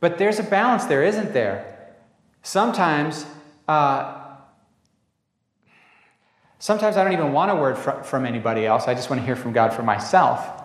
But 0.00 0.18
there's 0.18 0.40
a 0.40 0.44
balance 0.44 0.86
there, 0.86 1.04
isn't 1.04 1.32
there? 1.32 1.94
Sometimes, 2.42 3.26
uh, 3.68 4.24
sometimes 6.58 6.96
I 6.96 7.04
don't 7.04 7.12
even 7.12 7.32
want 7.32 7.52
a 7.52 7.54
word 7.54 7.78
fr- 7.78 8.02
from 8.02 8.26
anybody 8.26 8.66
else. 8.66 8.88
I 8.88 8.94
just 8.94 9.08
want 9.08 9.22
to 9.22 9.26
hear 9.26 9.36
from 9.36 9.52
God 9.52 9.72
for 9.72 9.82
myself. 9.82 10.55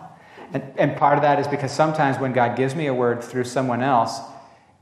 And, 0.52 0.62
and 0.76 0.96
part 0.96 1.16
of 1.16 1.22
that 1.22 1.38
is 1.38 1.46
because 1.48 1.72
sometimes 1.72 2.18
when 2.18 2.32
God 2.32 2.56
gives 2.56 2.74
me 2.74 2.86
a 2.86 2.94
word 2.94 3.22
through 3.24 3.44
someone 3.44 3.82
else, 3.82 4.20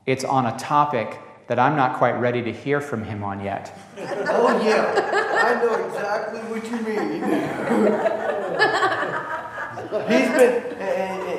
it's 0.07 0.25
on 0.25 0.47
a 0.47 0.57
topic 0.59 1.18
that 1.47 1.59
I'm 1.59 1.77
not 1.77 1.97
quite 1.99 2.12
ready 2.12 2.43
to 2.43 2.53
hear 2.53 2.81
from 2.81 3.05
him 3.05 3.23
on 3.25 3.43
yet. 3.43 3.77
Oh, 4.33 4.62
yeah. 4.62 4.95
I 5.43 5.55
know 5.62 5.75
exactly 5.87 6.41
what 6.41 6.64
you 6.64 6.79
mean. 6.83 7.23
He's 9.91 10.29
been. 10.29 10.55
Hey, 10.79 10.79
hey, 10.79 11.21
hey. 11.27 11.39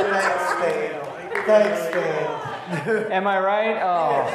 Thanks, 0.00 0.48
Stan. 0.48 0.92
Thanks, 1.46 1.80
Stan. 1.88 2.28
Am 3.12 3.26
I 3.26 3.38
right? 3.40 3.76
Oh. 3.82 4.26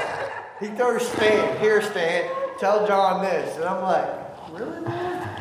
He 0.60 0.68
throws 0.68 1.08
Stan. 1.08 1.58
Here, 1.60 1.82
Stan. 1.82 2.30
Tell 2.60 2.86
John 2.86 3.24
this. 3.24 3.56
And 3.56 3.66
I'm 3.66 3.82
like, 3.82 4.06
really, 4.52 4.82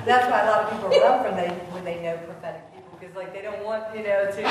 That's 0.05 0.31
why 0.31 0.41
a 0.43 0.47
lot 0.51 0.65
of 0.65 0.71
people 0.73 0.89
run 0.89 1.25
from 1.25 1.37
they 1.37 1.49
when 1.73 1.85
they 1.85 2.01
know 2.03 2.17
prophetic 2.19 2.63
people 2.63 2.67
because 2.67 2.68
like 3.19 3.33
they 3.35 3.43
don't 3.43 3.65
want 3.65 3.85
you 3.95 4.05
know 4.05 4.31
to. 4.31 4.43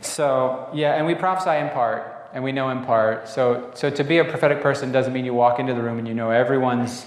So, 0.00 0.68
yeah, 0.74 0.94
and 0.94 1.06
we 1.06 1.14
prophesy 1.14 1.58
in 1.58 1.68
part, 1.70 2.30
and 2.34 2.42
we 2.42 2.50
know 2.50 2.70
in 2.70 2.84
part. 2.84 3.28
So, 3.28 3.70
so 3.74 3.88
to 3.88 4.02
be 4.02 4.18
a 4.18 4.24
prophetic 4.24 4.60
person 4.60 4.90
doesn't 4.90 5.12
mean 5.12 5.24
you 5.24 5.34
walk 5.34 5.60
into 5.60 5.74
the 5.74 5.82
room 5.82 5.98
and 5.98 6.08
you 6.08 6.14
know 6.14 6.30
everyone's 6.30 7.06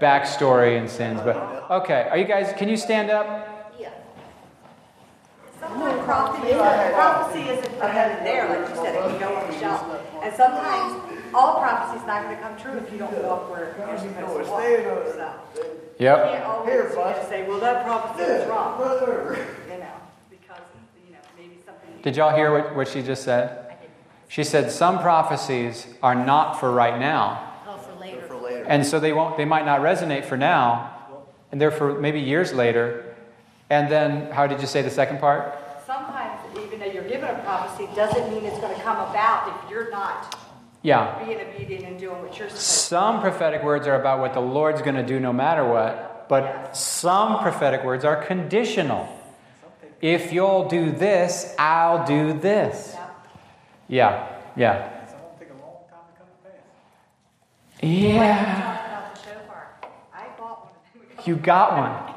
backstory 0.00 0.78
and 0.78 0.90
sins. 0.90 1.20
But, 1.22 1.36
okay, 1.70 2.08
are 2.10 2.18
you 2.18 2.24
guys, 2.24 2.52
can 2.56 2.68
you 2.68 2.76
stand 2.76 3.10
up? 3.10 3.72
Yeah. 3.78 3.92
Sometimes 5.60 6.02
prophecy 6.04 6.48
isn't, 6.48 6.92
prophecy 6.94 7.42
isn't 7.48 7.80
ahead 7.80 8.18
and 8.18 8.26
there, 8.26 8.48
like 8.48 8.68
you 8.68 8.74
said, 8.74 8.96
if 8.96 9.12
you 9.12 9.18
go 9.20 9.34
on 9.36 9.46
the 9.50 9.58
shelf. 9.58 9.84
And 10.22 10.34
sometimes 10.34 11.09
all 11.34 11.60
prophecy 11.60 12.00
is 12.00 12.06
not 12.06 12.24
going 12.24 12.36
to 12.36 12.42
come 12.42 12.58
true 12.58 12.78
if 12.78 12.92
you 12.92 12.98
don't 12.98 13.12
walk 13.24 13.50
where 13.50 13.74
you're 13.78 13.98
supposed 13.98 14.46
to 14.46 14.50
walk. 14.50 14.60
Stay 14.60 14.84
in 14.84 14.90
you 16.00 16.06
can't 16.06 16.44
always 16.44 16.70
Here, 16.70 16.88
you 16.88 16.96
bud. 16.96 17.16
know, 17.16 17.28
say, 17.28 17.46
well, 17.46 17.60
that 17.60 17.84
prophecy 17.84 18.32
was 18.32 18.48
wrong, 18.48 18.78
Brother. 18.78 19.46
you 19.70 19.78
know, 19.78 19.92
because, 20.30 20.62
you 21.06 21.12
know, 21.12 21.18
maybe 21.36 21.58
something. 21.66 21.90
Did 22.02 22.16
y'all 22.16 22.34
hear 22.34 22.52
what, 22.52 22.74
what 22.74 22.88
she 22.88 23.02
just 23.02 23.22
said? 23.22 23.76
She 24.28 24.42
said 24.44 24.70
some 24.70 25.00
prophecies 25.00 25.86
are 26.02 26.14
not 26.14 26.58
for 26.58 26.70
right 26.70 26.98
now. 26.98 27.52
Oh, 27.66 27.76
for 27.76 28.00
later. 28.00 28.22
For 28.22 28.36
later. 28.36 28.64
And 28.64 28.86
so 28.86 28.98
they 28.98 29.12
won't 29.12 29.36
they 29.36 29.44
might 29.44 29.66
not 29.66 29.80
resonate 29.80 30.24
for 30.24 30.38
now, 30.38 30.90
and 31.52 31.60
they're 31.60 31.70
for 31.72 32.00
maybe 32.00 32.20
years 32.20 32.54
later. 32.54 33.16
And 33.68 33.90
then 33.90 34.30
how 34.30 34.46
did 34.46 34.60
you 34.60 34.66
say 34.66 34.80
the 34.82 34.90
second 34.90 35.18
part? 35.18 35.58
Sometimes, 35.84 36.40
even 36.58 36.78
though 36.78 36.86
you're 36.86 37.08
given 37.08 37.28
a 37.28 37.38
prophecy, 37.40 37.88
doesn't 37.94 38.30
mean 38.32 38.44
it's 38.44 38.58
going 38.58 38.74
to 38.74 38.82
come 38.82 38.96
about 39.10 39.64
if 39.64 39.70
you're 39.70 39.90
not 39.90 40.39
Yeah. 40.82 41.22
being 41.24 41.38
obedient 41.40 41.84
and 41.84 41.98
doing 41.98 42.22
what 42.22 42.38
you're 42.38 42.48
supposed 42.48 42.64
to. 42.64 42.70
Some 42.70 43.20
prophetic 43.20 43.62
words 43.62 43.86
are 43.86 44.00
about 44.00 44.20
what 44.20 44.32
the 44.32 44.40
Lord's 44.40 44.80
going 44.82 44.94
to 44.96 45.02
do 45.06 45.20
no 45.20 45.32
matter 45.32 45.64
what, 45.64 46.26
but 46.28 46.74
some 46.76 47.38
prophetic 47.40 47.84
words 47.84 48.04
are 48.04 48.16
conditional. 48.24 49.08
if 50.00 50.32
you'll 50.32 50.68
do 50.68 50.90
this, 50.90 51.54
I'll 51.58 52.06
do 52.06 52.32
this. 52.32 52.96
Yeah, 53.88 54.26
yeah. 54.56 55.06
Some 55.06 55.16
of 55.16 55.38
them 55.38 55.48
take 55.48 55.50
a 55.50 55.60
long 55.62 55.82
time 55.90 56.06
to 56.12 56.18
come 56.18 56.28
to 56.44 56.48
pass. 56.48 57.82
Yeah. 57.82 58.44
Talking 58.44 58.88
about 58.88 59.14
the 59.14 59.20
shofar. 59.20 59.80
I 60.14 60.26
bought 60.38 60.60
one. 60.64 61.24
You 61.26 61.36
got 61.36 61.76
one. 61.76 62.16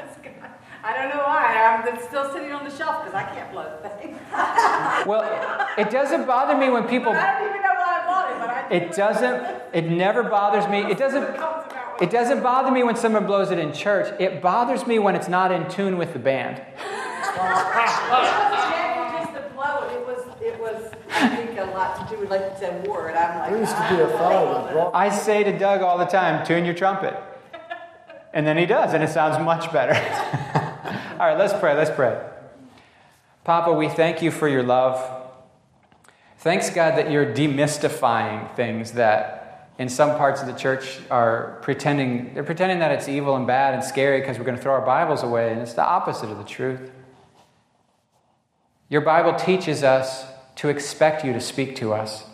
I 0.85 0.93
don't 0.97 1.09
know 1.09 1.23
why. 1.23 1.83
I'm 1.85 1.99
still 2.07 2.31
sitting 2.33 2.51
on 2.51 2.63
the 2.65 2.75
shelf 2.75 3.03
because 3.03 3.13
I 3.15 3.23
can't 3.33 3.51
blow 3.51 3.65
the 3.83 3.89
thing. 3.89 4.15
Well, 5.07 5.23
it 5.77 5.89
doesn't 5.89 6.25
bother 6.27 6.55
me 6.57 6.69
when 6.69 6.87
people. 6.87 7.11
I 7.11 7.39
don't 7.39 7.49
even 7.49 7.61
know 7.61 7.67
why 7.67 7.71
I 7.71 7.72
bought 7.72 7.72
it, 8.71 8.89
but 8.89 8.99
I. 8.99 9.11
It 9.11 9.13
doesn't. 9.13 9.61
It 9.73 9.89
never 9.89 10.23
bothers 10.23 10.67
me. 10.67 10.79
It 10.91 10.97
doesn't. 10.97 11.23
It 12.01 12.09
doesn't 12.09 12.41
bother 12.41 12.71
me 12.71 12.83
when 12.83 12.95
someone 12.95 13.25
blows 13.25 13.51
it 13.51 13.59
in 13.59 13.71
church. 13.73 14.13
It 14.19 14.41
bothers 14.41 14.87
me 14.87 14.99
when 14.99 15.15
it's 15.15 15.27
not 15.27 15.51
in 15.51 15.69
tune 15.69 15.97
with 15.97 16.13
the 16.13 16.19
band. 16.19 16.57
It 16.57 17.37
wasn't 17.37 18.23
just 19.17 19.33
the 19.33 19.41
blow. 19.53 19.87
It 19.89 20.05
was. 20.05 20.25
It 20.41 20.59
was. 20.59 20.91
I 21.11 21.35
think 21.35 21.57
a 21.59 21.65
lot 21.65 22.09
to 22.09 22.15
do 22.15 22.21
with 22.21 22.29
like 22.29 22.41
you 22.41 22.51
said 22.59 22.87
war, 22.87 23.09
and 23.09 23.17
I'm 23.17 23.39
like. 23.39 23.49
There 23.51 23.59
used 23.59 23.75
to 23.75 23.89
be 23.89 24.01
a 24.01 24.07
fellow 24.17 24.65
that 24.65 24.73
brought 24.73 24.95
I 24.95 25.09
say 25.09 25.43
to 25.43 25.57
Doug 25.57 25.81
all 25.81 25.97
the 25.97 26.05
time, 26.05 26.45
tune 26.45 26.65
your 26.65 26.73
trumpet. 26.73 27.15
And 28.33 28.47
then 28.47 28.57
he 28.57 28.65
does, 28.65 28.93
and 28.93 29.03
it 29.03 29.09
sounds 29.09 29.37
much 29.43 29.71
better. 29.71 29.93
all 31.19 31.27
right, 31.27 31.37
let's 31.37 31.53
pray. 31.53 31.75
Let's 31.75 31.91
pray. 31.91 32.19
Papa, 33.43 33.71
we 33.73 33.89
thank 33.89 34.21
you 34.23 34.31
for 34.31 34.47
your 34.47 34.63
love. 34.63 35.22
Thanks, 36.43 36.69
God, 36.71 36.97
that 36.97 37.09
you're 37.09 37.25
demystifying 37.25 38.53
things 38.57 38.91
that 38.91 39.71
in 39.79 39.87
some 39.87 40.17
parts 40.17 40.41
of 40.41 40.47
the 40.47 40.53
church 40.53 40.99
are 41.09 41.57
pretending, 41.61 42.33
they're 42.33 42.43
pretending 42.43 42.79
that 42.79 42.91
it's 42.91 43.07
evil 43.07 43.37
and 43.37 43.47
bad 43.47 43.73
and 43.73 43.81
scary 43.81 44.19
because 44.19 44.37
we're 44.37 44.43
going 44.43 44.57
to 44.57 44.61
throw 44.61 44.73
our 44.73 44.85
Bibles 44.85 45.23
away, 45.23 45.53
and 45.53 45.61
it's 45.61 45.71
the 45.71 45.85
opposite 45.85 46.29
of 46.29 46.37
the 46.37 46.43
truth. 46.43 46.91
Your 48.89 48.99
Bible 48.99 49.39
teaches 49.39 49.83
us 49.83 50.25
to 50.57 50.67
expect 50.67 51.23
you 51.23 51.31
to 51.31 51.39
speak 51.39 51.77
to 51.77 51.93
us, 51.93 52.25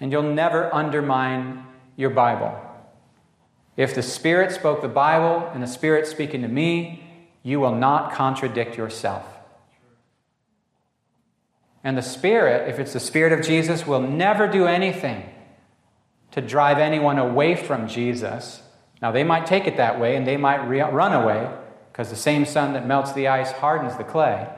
and 0.00 0.12
you'll 0.12 0.22
never 0.22 0.72
undermine 0.72 1.66
your 1.96 2.10
Bible. 2.10 2.56
If 3.76 3.92
the 3.96 4.02
Spirit 4.02 4.52
spoke 4.52 4.82
the 4.82 4.88
Bible 4.88 5.50
and 5.52 5.60
the 5.60 5.66
Spirit 5.66 6.06
speaking 6.06 6.42
to 6.42 6.48
me, 6.48 7.02
you 7.42 7.58
will 7.58 7.74
not 7.74 8.12
contradict 8.12 8.78
yourself. 8.78 9.35
And 11.86 11.96
the 11.96 12.02
Spirit, 12.02 12.68
if 12.68 12.80
it's 12.80 12.94
the 12.94 12.98
Spirit 12.98 13.32
of 13.32 13.46
Jesus, 13.46 13.86
will 13.86 14.00
never 14.00 14.48
do 14.48 14.66
anything 14.66 15.22
to 16.32 16.40
drive 16.40 16.78
anyone 16.78 17.16
away 17.16 17.54
from 17.54 17.86
Jesus. 17.86 18.60
Now, 19.00 19.12
they 19.12 19.22
might 19.22 19.46
take 19.46 19.68
it 19.68 19.76
that 19.76 20.00
way 20.00 20.16
and 20.16 20.26
they 20.26 20.36
might 20.36 20.66
re- 20.66 20.80
run 20.80 21.12
away 21.12 21.48
because 21.92 22.10
the 22.10 22.16
same 22.16 22.44
sun 22.44 22.72
that 22.72 22.88
melts 22.88 23.12
the 23.12 23.28
ice 23.28 23.52
hardens 23.52 23.96
the 23.96 24.02
clay. 24.02 24.48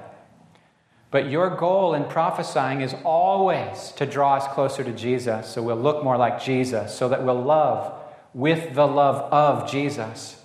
But 1.11 1.29
your 1.29 1.55
goal 1.55 1.93
in 1.93 2.05
prophesying 2.05 2.81
is 2.81 2.95
always 3.05 3.93
to 3.97 4.07
draw 4.07 4.37
us 4.37 4.49
closer 4.55 4.83
to 4.83 4.93
Jesus 4.93 5.49
so 5.49 5.62
we'll 5.62 5.76
look 5.76 6.03
more 6.03 6.16
like 6.16 6.43
Jesus, 6.43 6.95
so 6.95 7.11
that 7.11 7.22
we'll 7.22 7.43
love 7.43 7.93
with 8.33 8.74
the 8.74 8.87
love 8.87 9.31
of 9.31 9.70
Jesus. 9.70 10.43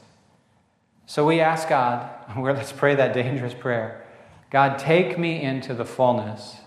So 1.05 1.25
we 1.25 1.39
ask 1.39 1.69
God, 1.69 2.09
let's 2.37 2.73
pray 2.73 2.95
that 2.95 3.13
dangerous 3.13 3.53
prayer 3.53 4.05
God, 4.49 4.77
take 4.77 5.17
me 5.17 5.41
into 5.41 5.73
the 5.73 5.85
fullness 5.85 6.57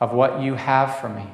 of 0.00 0.12
what 0.12 0.40
you 0.40 0.54
have 0.54 0.98
for 1.00 1.08
me. 1.08 1.26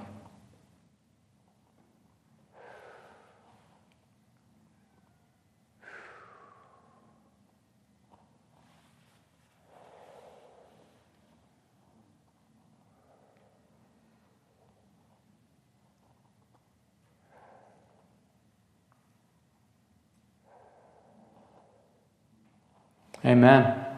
Amen. 23.24 23.89